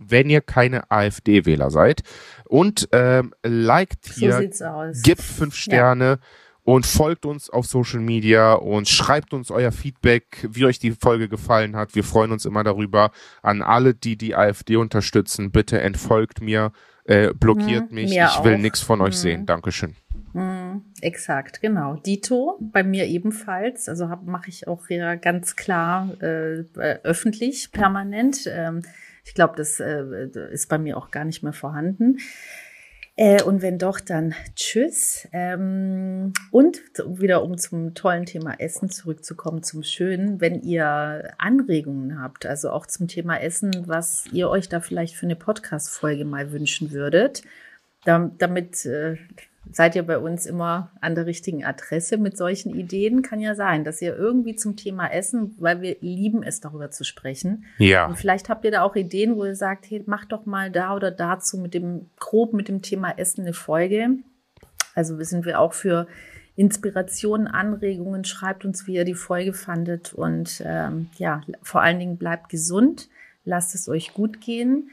wenn 0.08 0.30
ihr 0.30 0.42
keine 0.42 0.90
AfD-Wähler 0.92 1.70
seid. 1.72 2.02
Und 2.46 2.90
ähm, 2.92 3.34
liked 3.44 4.08
hier, 4.14 4.50
so 4.52 4.66
gibt 5.04 5.22
fünf 5.22 5.56
Sterne 5.56 6.06
ja. 6.06 6.18
und 6.64 6.86
folgt 6.86 7.26
uns 7.26 7.50
auf 7.50 7.66
Social 7.66 8.02
Media 8.02 8.54
und 8.54 8.90
schreibt 8.90 9.34
uns 9.34 9.52
euer 9.52 9.72
Feedback, 9.72 10.48
wie 10.52 10.66
euch 10.66 10.80
die 10.80 10.92
Folge 10.92 11.30
gefallen 11.30 11.76
hat. 11.76 11.96
Wir 11.96 12.04
freuen 12.04 12.32
uns 12.32 12.46
immer 12.46 12.64
darüber. 12.64 13.12
An 13.42 13.62
alle, 13.62 13.94
die 13.94 14.18
die 14.18 14.36
AfD 14.36 14.76
unterstützen, 14.76 15.52
bitte 15.52 15.80
entfolgt 15.80 16.42
mir, 16.42 16.72
äh, 17.06 17.34
blockiert 17.34 17.90
hm, 17.90 17.96
mich. 17.96 18.12
Ich 18.12 18.44
will 18.44 18.58
nichts 18.58 18.82
von 18.82 19.02
euch 19.02 19.16
hm. 19.16 19.22
sehen. 19.22 19.46
Dankeschön. 19.46 19.96
Mm, 20.34 20.82
exakt, 21.02 21.62
genau. 21.62 21.96
Dito, 21.96 22.58
bei 22.60 22.84
mir 22.84 23.06
ebenfalls. 23.08 23.90
Also 23.90 24.08
mache 24.26 24.50
ich 24.50 24.68
auch 24.68 24.84
ganz 25.22 25.56
klar 25.56 26.10
äh, 26.22 26.60
äh, 26.60 27.00
öffentlich, 27.04 27.72
permanent. 27.72 28.48
Ähm, 28.48 28.82
ich 29.24 29.34
glaube, 29.34 29.56
das 29.56 29.80
äh, 29.80 30.28
ist 30.52 30.70
bei 30.70 30.78
mir 30.78 30.98
auch 30.98 31.12
gar 31.12 31.26
nicht 31.26 31.44
mehr 31.44 31.54
vorhanden. 31.54 32.18
Äh, 33.18 33.44
und 33.44 33.62
wenn 33.62 33.78
doch, 33.78 34.00
dann 34.00 34.34
tschüss. 34.56 35.28
Ähm, 35.32 36.34
und 36.50 36.82
wieder 37.06 37.44
um 37.44 37.58
zum 37.58 37.94
tollen 37.94 38.26
Thema 38.26 38.60
Essen 38.60 38.90
zurückzukommen, 38.90 39.64
zum 39.64 39.84
Schönen, 39.84 40.42
wenn 40.42 40.62
ihr 40.62 41.34
Anregungen 41.38 42.22
habt, 42.22 42.46
also 42.46 42.72
auch 42.72 42.86
zum 42.86 43.08
Thema 43.08 43.38
Essen, 43.38 43.72
was 43.86 44.26
ihr 44.32 44.50
euch 44.50 44.70
da 44.70 44.80
vielleicht 44.80 45.16
für 45.16 45.26
eine 45.26 45.36
Podcast-Folge 45.36 46.26
mal 46.26 46.52
wünschen 46.52 46.92
würdet, 46.92 47.44
damit 48.06 48.86
äh, 48.86 49.18
seid 49.72 49.96
ihr 49.96 50.04
bei 50.04 50.18
uns 50.18 50.46
immer 50.46 50.92
an 51.00 51.16
der 51.16 51.26
richtigen 51.26 51.64
Adresse 51.64 52.18
mit 52.18 52.38
solchen 52.38 52.76
Ideen. 52.76 53.22
Kann 53.22 53.40
ja 53.40 53.56
sein, 53.56 53.84
dass 53.84 54.02
ihr 54.02 54.16
irgendwie 54.16 54.56
zum 54.56 54.76
Thema 54.76 55.08
Essen, 55.08 55.56
weil 55.60 55.82
wir 55.82 55.98
lieben 56.02 56.44
es, 56.44 56.60
darüber 56.60 56.92
zu 56.92 57.04
sprechen. 57.04 57.66
Ja. 57.78 58.06
Und 58.06 58.18
vielleicht 58.18 58.50
habt 58.50 58.66
ihr 58.66 58.72
da 58.72 58.82
auch 58.82 58.96
Ideen, 58.96 59.36
wo 59.36 59.46
ihr 59.46 59.56
sagt, 59.56 59.90
hey, 59.90 60.04
macht 60.06 60.32
doch 60.32 60.46
mal 60.46 60.72
da 60.72 60.96
oder 60.96 61.12
dazu 61.12 61.58
mit 61.58 61.74
dem, 61.74 62.10
grob 62.20 62.54
mit 62.54 62.68
dem 62.68 62.82
Thema 62.82 63.18
Essen 63.18 63.42
eine 63.42 63.54
Folge. 63.54 64.18
Also 64.94 65.22
sind 65.24 65.46
wir 65.46 65.60
auch 65.60 65.74
für 65.74 66.08
Inspirationen, 66.56 67.48
Anregungen. 67.48 68.26
Schreibt 68.26 68.66
uns, 68.66 68.88
wie 68.88 68.96
ihr 68.96 69.06
die 69.06 69.14
Folge 69.14 69.54
fandet. 69.54 70.14
Und 70.14 70.62
ähm, 70.66 71.10
ja, 71.18 71.42
vor 71.62 71.82
allen 71.82 72.00
Dingen 72.00 72.18
bleibt 72.18 72.50
gesund. 72.50 73.10
Lasst 73.46 73.74
es 73.74 73.88
euch 73.88 74.14
gut 74.14 74.42
gehen. 74.42 74.90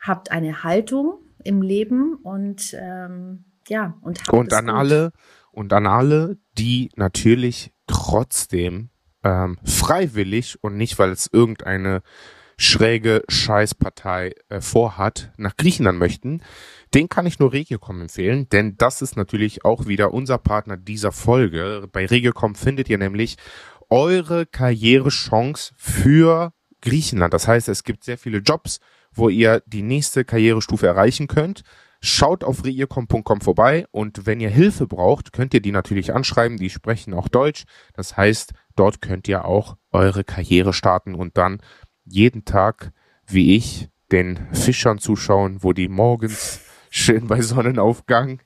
Habt 0.00 0.32
eine 0.32 0.64
Haltung 0.64 1.14
im 1.44 1.62
Leben 1.62 2.14
und 2.16 2.76
ähm, 2.78 3.44
ja, 3.68 3.96
und 4.02 4.28
und 4.28 4.52
an 4.52 4.70
alle 4.70 5.12
und 5.50 5.72
an 5.72 5.86
alle, 5.86 6.38
die 6.56 6.90
natürlich 6.96 7.72
trotzdem 7.86 8.90
ähm, 9.24 9.58
freiwillig 9.64 10.62
und 10.62 10.76
nicht, 10.76 10.98
weil 10.98 11.10
es 11.10 11.28
irgendeine 11.32 12.02
schräge 12.56 13.22
Scheißpartei 13.28 14.34
äh, 14.48 14.60
vorhat, 14.60 15.32
nach 15.36 15.56
Griechenland 15.56 15.98
möchten, 15.98 16.42
den 16.92 17.08
kann 17.08 17.26
ich 17.26 17.38
nur 17.38 17.52
Regiocom 17.52 18.02
empfehlen, 18.02 18.48
denn 18.48 18.76
das 18.76 19.00
ist 19.00 19.16
natürlich 19.16 19.64
auch 19.64 19.86
wieder 19.86 20.12
unser 20.12 20.38
Partner 20.38 20.76
dieser 20.76 21.12
Folge. 21.12 21.88
Bei 21.92 22.06
Regiocom 22.06 22.54
findet 22.54 22.88
ihr 22.88 22.98
nämlich 22.98 23.36
eure 23.88 24.44
Karrierechance 24.44 25.72
für 25.76 26.52
Griechenland. 26.80 27.32
Das 27.32 27.46
heißt, 27.48 27.68
es 27.68 27.84
gibt 27.84 28.04
sehr 28.04 28.18
viele 28.18 28.38
Jobs, 28.38 28.80
wo 29.12 29.28
ihr 29.28 29.62
die 29.66 29.82
nächste 29.82 30.24
Karrierestufe 30.24 30.86
erreichen 30.86 31.26
könnt. 31.26 31.62
Schaut 32.00 32.44
auf 32.44 32.64
reircom.com 32.64 33.40
vorbei 33.40 33.86
und 33.90 34.24
wenn 34.26 34.40
ihr 34.40 34.50
Hilfe 34.50 34.86
braucht, 34.86 35.32
könnt 35.32 35.52
ihr 35.52 35.60
die 35.60 35.72
natürlich 35.72 36.14
anschreiben. 36.14 36.56
Die 36.56 36.70
sprechen 36.70 37.12
auch 37.12 37.28
Deutsch. 37.28 37.64
Das 37.94 38.16
heißt, 38.16 38.52
dort 38.76 39.02
könnt 39.02 39.26
ihr 39.26 39.44
auch 39.44 39.76
eure 39.90 40.22
Karriere 40.22 40.72
starten 40.72 41.14
und 41.14 41.36
dann 41.36 41.58
jeden 42.04 42.44
Tag, 42.44 42.92
wie 43.26 43.56
ich, 43.56 43.88
den 44.12 44.52
Fischern 44.52 44.98
zuschauen, 44.98 45.62
wo 45.62 45.72
die 45.72 45.88
morgens 45.88 46.60
schön 46.90 47.26
bei 47.26 47.40
Sonnenaufgang 47.42 48.40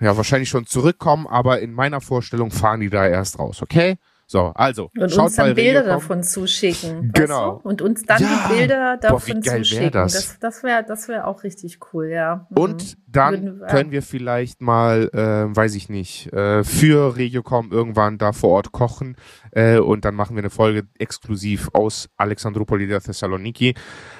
ja 0.00 0.16
wahrscheinlich 0.16 0.48
schon 0.48 0.66
zurückkommen, 0.66 1.26
aber 1.26 1.60
in 1.60 1.72
meiner 1.72 2.00
Vorstellung 2.00 2.50
fahren 2.50 2.80
die 2.80 2.90
da 2.90 3.06
erst 3.06 3.38
raus, 3.38 3.62
okay? 3.62 3.96
So, 4.26 4.52
also. 4.54 4.90
Und 4.98 5.10
schaut 5.12 5.26
uns 5.26 5.36
dann 5.36 5.54
Bilder 5.54 5.82
davon 5.82 6.22
zuschicken. 6.22 7.12
Genau. 7.12 7.60
Und 7.62 7.82
uns 7.82 8.04
dann 8.04 8.22
ja. 8.22 8.28
die 8.28 8.54
Bilder 8.54 8.96
davon 8.96 9.40
Boah, 9.40 9.56
zuschicken. 9.56 9.92
Das, 9.92 10.12
das, 10.12 10.38
das 10.38 10.62
wäre 10.62 10.84
das 10.84 11.08
wär 11.08 11.26
auch 11.26 11.42
richtig 11.42 11.78
cool, 11.92 12.08
ja. 12.08 12.46
Mhm. 12.50 12.56
Und 12.56 12.96
dann 13.06 13.60
wir, 13.60 13.66
können 13.66 13.90
wir 13.90 14.02
vielleicht 14.02 14.60
mal, 14.60 15.10
äh, 15.12 15.54
weiß 15.54 15.74
ich 15.74 15.88
nicht, 15.88 16.32
äh, 16.32 16.64
für 16.64 17.16
Regiocom 17.16 17.70
irgendwann 17.70 18.18
da 18.18 18.32
vor 18.32 18.50
Ort 18.50 18.72
kochen. 18.72 19.16
Äh, 19.52 19.78
und 19.78 20.04
dann 20.04 20.14
machen 20.14 20.36
wir 20.36 20.42
eine 20.42 20.50
Folge 20.50 20.84
exklusiv 20.98 21.68
aus 21.72 22.08
Alexandroupoli 22.16 22.86
der 22.86 23.00
Thessaloniki. 23.00 23.74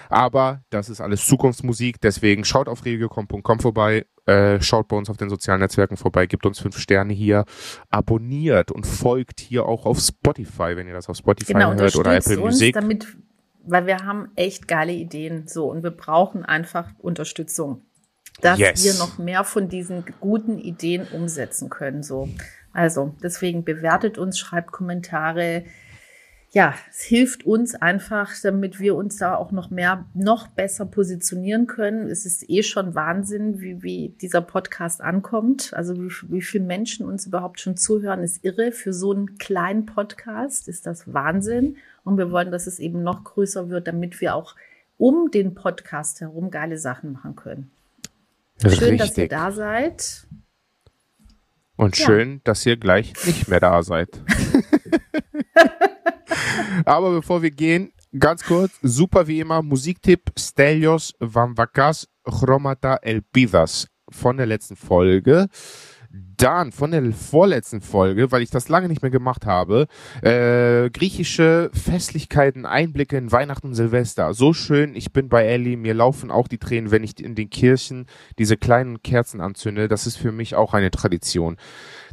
Aber 0.08 0.62
das 0.70 0.88
ist 0.88 1.00
alles 1.00 1.26
Zukunftsmusik, 1.26 2.00
deswegen 2.00 2.44
schaut 2.44 2.68
auf 2.68 2.84
regiocom.com 2.84 3.60
vorbei, 3.60 4.06
äh, 4.26 4.60
schaut 4.60 4.88
bei 4.88 4.96
uns 4.96 5.10
auf 5.10 5.16
den 5.16 5.28
sozialen 5.28 5.60
Netzwerken 5.60 5.96
vorbei, 5.96 6.26
gebt 6.26 6.46
uns 6.46 6.58
fünf 6.58 6.78
Sterne 6.78 7.12
hier, 7.12 7.44
abonniert 7.90 8.70
und 8.70 8.86
folgt 8.86 9.40
hier 9.40 9.66
auch 9.66 9.86
auf 9.86 10.00
Spotify, 10.00 10.76
wenn 10.76 10.86
ihr 10.86 10.94
das 10.94 11.08
auf 11.08 11.16
Spotify 11.16 11.52
genau, 11.52 11.74
hört 11.74 11.96
oder 11.96 12.14
Apple 12.14 12.40
uns, 12.40 12.54
Music. 12.54 12.74
Damit, 12.74 13.06
weil 13.64 13.86
wir 13.86 13.98
haben 13.98 14.30
echt 14.36 14.68
geile 14.68 14.92
Ideen 14.92 15.46
so 15.46 15.70
und 15.70 15.82
wir 15.82 15.90
brauchen 15.90 16.44
einfach 16.44 16.90
Unterstützung, 16.98 17.82
dass 18.40 18.58
yes. 18.58 18.84
wir 18.84 18.94
noch 18.94 19.18
mehr 19.18 19.44
von 19.44 19.68
diesen 19.68 20.04
guten 20.20 20.58
Ideen 20.58 21.06
umsetzen 21.12 21.68
können. 21.68 22.02
So. 22.02 22.28
Also 22.72 23.14
deswegen 23.22 23.64
bewertet 23.64 24.18
uns, 24.18 24.38
schreibt 24.38 24.72
Kommentare, 24.72 25.64
ja, 26.54 26.72
es 26.88 27.00
hilft 27.00 27.44
uns 27.44 27.74
einfach, 27.74 28.32
damit 28.40 28.78
wir 28.78 28.94
uns 28.94 29.16
da 29.16 29.34
auch 29.34 29.50
noch 29.50 29.70
mehr, 29.70 30.06
noch 30.14 30.46
besser 30.46 30.86
positionieren 30.86 31.66
können. 31.66 32.08
Es 32.08 32.24
ist 32.26 32.48
eh 32.48 32.62
schon 32.62 32.94
Wahnsinn, 32.94 33.60
wie, 33.60 33.82
wie 33.82 34.10
dieser 34.20 34.40
Podcast 34.40 35.00
ankommt. 35.00 35.74
Also 35.74 35.96
wie, 35.96 36.12
wie 36.28 36.42
viele 36.42 36.62
Menschen 36.62 37.06
uns 37.06 37.26
überhaupt 37.26 37.58
schon 37.58 37.76
zuhören, 37.76 38.22
ist 38.22 38.44
irre. 38.44 38.70
Für 38.70 38.92
so 38.92 39.10
einen 39.10 39.36
kleinen 39.36 39.84
Podcast 39.84 40.68
ist 40.68 40.86
das 40.86 41.12
Wahnsinn. 41.12 41.76
Und 42.04 42.18
wir 42.18 42.30
wollen, 42.30 42.52
dass 42.52 42.68
es 42.68 42.78
eben 42.78 43.02
noch 43.02 43.24
größer 43.24 43.68
wird, 43.68 43.88
damit 43.88 44.20
wir 44.20 44.36
auch 44.36 44.54
um 44.96 45.32
den 45.32 45.56
Podcast 45.56 46.20
herum 46.20 46.52
geile 46.52 46.78
Sachen 46.78 47.10
machen 47.10 47.34
können. 47.34 47.72
Richtig. 48.62 48.78
Schön, 48.78 48.98
dass 48.98 49.18
ihr 49.18 49.28
da 49.28 49.50
seid. 49.50 50.28
Und 51.74 51.98
ja. 51.98 52.06
schön, 52.06 52.40
dass 52.44 52.64
ihr 52.64 52.76
gleich 52.76 53.12
nicht 53.26 53.48
mehr 53.48 53.58
da 53.58 53.82
seid. 53.82 54.08
Aber 56.84 57.12
bevor 57.12 57.42
wir 57.42 57.50
gehen, 57.50 57.92
ganz 58.18 58.44
kurz, 58.44 58.72
super 58.82 59.26
wie 59.26 59.40
immer, 59.40 59.62
Musiktipp 59.62 60.30
Stelios 60.38 61.14
Vamvakas 61.18 62.08
Chromata 62.24 62.96
Elpidas 62.96 63.88
von 64.10 64.36
der 64.36 64.46
letzten 64.46 64.76
Folge. 64.76 65.48
Dann 66.36 66.70
von 66.70 66.92
der 66.92 67.12
vorletzten 67.12 67.80
Folge, 67.80 68.30
weil 68.30 68.42
ich 68.42 68.50
das 68.50 68.68
lange 68.68 68.86
nicht 68.86 69.02
mehr 69.02 69.10
gemacht 69.10 69.46
habe, 69.46 69.88
äh, 70.22 70.88
griechische 70.90 71.70
Festlichkeiten, 71.72 72.66
Einblicke 72.66 73.16
in 73.16 73.32
Weihnachten 73.32 73.68
und 73.68 73.74
Silvester. 73.74 74.32
So 74.32 74.52
schön, 74.52 74.94
ich 74.94 75.12
bin 75.12 75.28
bei 75.28 75.44
Ellie, 75.44 75.76
mir 75.76 75.94
laufen 75.94 76.30
auch 76.30 76.46
die 76.46 76.58
Tränen, 76.58 76.92
wenn 76.92 77.02
ich 77.02 77.20
in 77.20 77.34
den 77.34 77.50
Kirchen 77.50 78.06
diese 78.38 78.56
kleinen 78.56 79.02
Kerzen 79.02 79.40
anzünde. 79.40 79.88
Das 79.88 80.06
ist 80.06 80.16
für 80.16 80.30
mich 80.30 80.54
auch 80.54 80.72
eine 80.72 80.92
Tradition. 80.92 81.56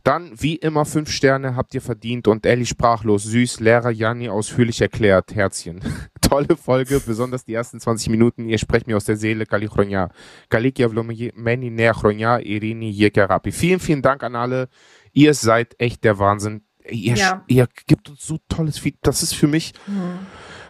Dann, 0.04 0.32
wie 0.36 0.56
immer, 0.56 0.86
fünf 0.86 1.12
Sterne 1.12 1.56
habt 1.56 1.74
ihr 1.76 1.82
verdient 1.82 2.28
und 2.28 2.45
Ellie 2.45 2.66
sprachlos, 2.66 3.24
süß, 3.24 3.60
Lehrer 3.60 3.91
Janni 3.91 4.30
ausführlich 4.30 4.82
erklärt, 4.82 5.36
Herzchen. 5.36 5.80
Tolle 6.22 6.56
Folge, 6.56 6.99
besonders 7.06 7.45
die 7.45 7.54
ersten 7.54 7.80
20 7.80 8.10
Minuten. 8.10 8.45
Ihr 8.47 8.58
sprecht 8.58 8.88
mir 8.88 8.97
aus 8.97 9.06
der 9.06 9.18
Seele, 9.18 9.45
Kali 9.45 9.68
Chronia. 9.68 10.10
Kalikia 10.49 10.89
Vlomeni 10.89 11.70
Nea 11.70 11.93
Chronia, 11.93 12.39
Irini 12.39 12.89
Yekerapi. 12.89 13.52
Vielen, 13.52 13.80
vielen 13.80 14.02
Dank 14.02 14.24
an 14.24 14.36
alle. 14.36 14.70
Ihr 15.12 15.34
seid 15.34 15.76
echt 15.80 16.04
der 16.04 16.18
Wahnsinn. 16.18 16.64
Ihr, 16.89 17.16
ja. 17.16 17.43
ihr 17.47 17.68
gibt 17.86 18.10
uns 18.10 18.26
so 18.26 18.39
tolles 18.49 18.80
Feedback. 18.80 19.04
Das 19.04 19.22
ist 19.22 19.36
für 19.36 19.47
mich 19.47 19.74
mhm. 19.86 20.20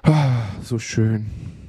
oh, 0.07 0.13
so 0.61 0.77
schön. 0.77 1.60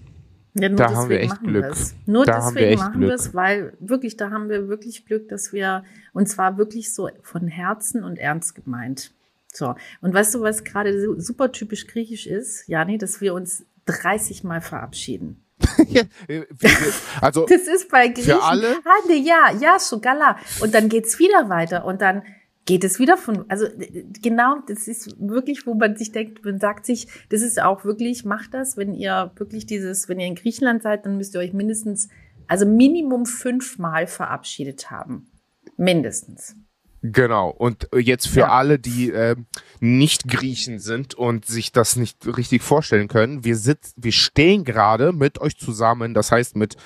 Ja, 0.54 0.68
nur 0.68 0.76
da 0.76 0.94
haben 0.94 1.08
wir 1.08 1.20
echt 1.20 1.40
Glück. 1.42 1.74
Nur 2.06 2.26
da 2.26 2.50
deswegen 2.50 2.78
machen 2.78 3.00
wir 3.00 3.14
es, 3.14 3.34
weil 3.34 3.72
wirklich, 3.80 4.16
da 4.16 4.30
haben 4.30 4.50
wir 4.50 4.68
wirklich 4.68 5.06
Glück, 5.06 5.28
dass 5.28 5.52
wir, 5.52 5.84
und 6.12 6.28
zwar 6.28 6.58
wirklich 6.58 6.92
so 6.92 7.08
von 7.22 7.48
Herzen 7.48 8.04
und 8.04 8.18
ernst 8.18 8.54
gemeint. 8.54 9.12
So. 9.52 9.74
Und 10.02 10.12
weißt 10.12 10.34
du, 10.34 10.42
was 10.42 10.64
gerade 10.64 11.20
super 11.20 11.52
typisch 11.52 11.86
griechisch 11.86 12.26
ist, 12.26 12.68
Jani, 12.68 12.98
dass 12.98 13.20
wir 13.20 13.32
uns 13.34 13.64
30 13.86 14.44
Mal 14.44 14.60
verabschieden. 14.60 15.42
ja, 15.88 16.02
also 17.20 17.46
das 17.46 17.62
ist 17.62 17.88
bei 17.88 18.08
Griechen. 18.08 18.34
Für 18.34 18.42
alle? 18.42 18.76
Ja, 19.16 19.52
ja, 19.58 19.78
Sugala. 19.78 20.36
Und 20.60 20.74
dann 20.74 20.88
geht's 20.88 21.18
wieder 21.18 21.48
weiter. 21.48 21.84
Und 21.84 22.02
dann 22.02 22.22
geht 22.64 22.84
es 22.84 22.98
wieder 22.98 23.16
von, 23.16 23.44
also 23.48 23.66
genau, 24.22 24.56
das 24.68 24.86
ist 24.86 25.16
wirklich, 25.18 25.66
wo 25.66 25.74
man 25.74 25.96
sich 25.96 26.12
denkt, 26.12 26.44
man 26.44 26.58
sagt 26.58 26.86
sich, 26.86 27.08
das 27.28 27.42
ist 27.42 27.60
auch 27.60 27.84
wirklich, 27.84 28.24
macht 28.24 28.54
das, 28.54 28.76
wenn 28.76 28.94
ihr 28.94 29.32
wirklich 29.36 29.66
dieses, 29.66 30.08
wenn 30.08 30.20
ihr 30.20 30.26
in 30.26 30.36
Griechenland 30.36 30.82
seid, 30.82 31.04
dann 31.04 31.16
müsst 31.16 31.34
ihr 31.34 31.40
euch 31.40 31.52
mindestens, 31.52 32.08
also 32.46 32.66
Minimum 32.66 33.26
fünfmal 33.26 34.06
verabschiedet 34.06 34.90
haben. 34.90 35.26
Mindestens. 35.76 36.56
Genau. 37.02 37.50
Und 37.50 37.88
jetzt 37.96 38.28
für 38.28 38.40
ja. 38.40 38.50
alle, 38.50 38.78
die 38.78 39.10
äh, 39.10 39.34
nicht 39.80 40.28
Griechen 40.28 40.78
sind 40.78 41.14
und 41.14 41.46
sich 41.46 41.72
das 41.72 41.96
nicht 41.96 42.24
richtig 42.36 42.62
vorstellen 42.62 43.08
können, 43.08 43.44
wir 43.44 43.56
sitzen, 43.56 43.94
wir 43.96 44.12
stehen 44.12 44.62
gerade 44.64 45.12
mit 45.12 45.40
euch 45.40 45.56
zusammen, 45.58 46.14
das 46.14 46.30
heißt 46.30 46.54
mit 46.54 46.76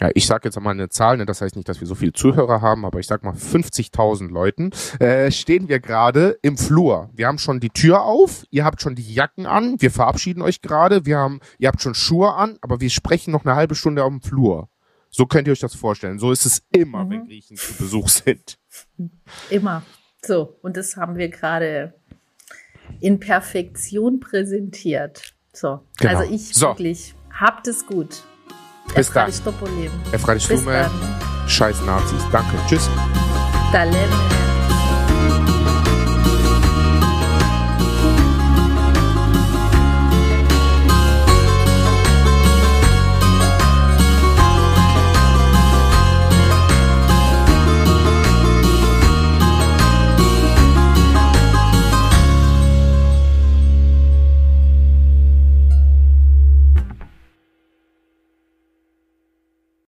ja, 0.00 0.10
ich 0.14 0.26
sage 0.26 0.48
jetzt 0.48 0.56
einmal 0.56 0.74
eine 0.74 0.88
Zahl, 0.88 1.16
ne, 1.16 1.26
das 1.26 1.40
heißt 1.40 1.56
nicht, 1.56 1.68
dass 1.68 1.80
wir 1.80 1.86
so 1.86 1.94
viele 1.94 2.12
Zuhörer 2.12 2.60
haben, 2.60 2.84
aber 2.84 3.00
ich 3.00 3.06
sag 3.06 3.24
mal 3.24 3.34
50.000 3.34 4.28
Leuten, 4.30 4.70
äh, 5.00 5.30
stehen 5.30 5.68
wir 5.68 5.80
gerade 5.80 6.38
im 6.42 6.56
Flur. 6.56 7.10
Wir 7.14 7.26
haben 7.26 7.38
schon 7.38 7.60
die 7.60 7.70
Tür 7.70 8.02
auf, 8.02 8.44
ihr 8.50 8.64
habt 8.64 8.80
schon 8.80 8.94
die 8.94 9.12
Jacken 9.12 9.46
an, 9.46 9.80
wir 9.80 9.90
verabschieden 9.90 10.42
euch 10.42 10.62
gerade, 10.62 11.04
wir 11.04 11.18
haben, 11.18 11.40
ihr 11.58 11.68
habt 11.68 11.82
schon 11.82 11.94
Schuhe 11.94 12.34
an, 12.34 12.58
aber 12.60 12.80
wir 12.80 12.90
sprechen 12.90 13.32
noch 13.32 13.44
eine 13.44 13.56
halbe 13.56 13.74
Stunde 13.74 14.04
auf 14.04 14.10
dem 14.10 14.22
Flur. 14.22 14.68
So 15.10 15.26
könnt 15.26 15.48
ihr 15.48 15.52
euch 15.52 15.60
das 15.60 15.74
vorstellen. 15.74 16.18
So 16.18 16.32
ist 16.32 16.44
es 16.44 16.62
immer, 16.70 17.04
mhm. 17.04 17.10
wenn 17.10 17.26
Griechen 17.26 17.56
zu 17.56 17.74
Besuch 17.74 18.08
sind. 18.08 18.58
Immer. 19.50 19.82
So, 20.24 20.58
und 20.62 20.76
das 20.76 20.96
haben 20.96 21.16
wir 21.16 21.28
gerade 21.28 21.94
in 23.00 23.18
Perfektion 23.18 24.20
präsentiert. 24.20 25.34
So, 25.52 25.80
genau. 25.96 26.18
also 26.18 26.32
ich 26.32 26.54
so. 26.54 26.68
wirklich, 26.68 27.14
habt 27.32 27.66
es 27.66 27.86
gut. 27.86 28.22
Bis 28.94 29.10
dann. 29.12 29.30
Efraim 30.12 30.40
Stumme. 30.40 30.90
Scheiß 31.46 31.82
Nazis. 31.86 32.22
Danke. 32.32 32.56
Tschüss. 32.68 32.88
Talent. 33.72 34.37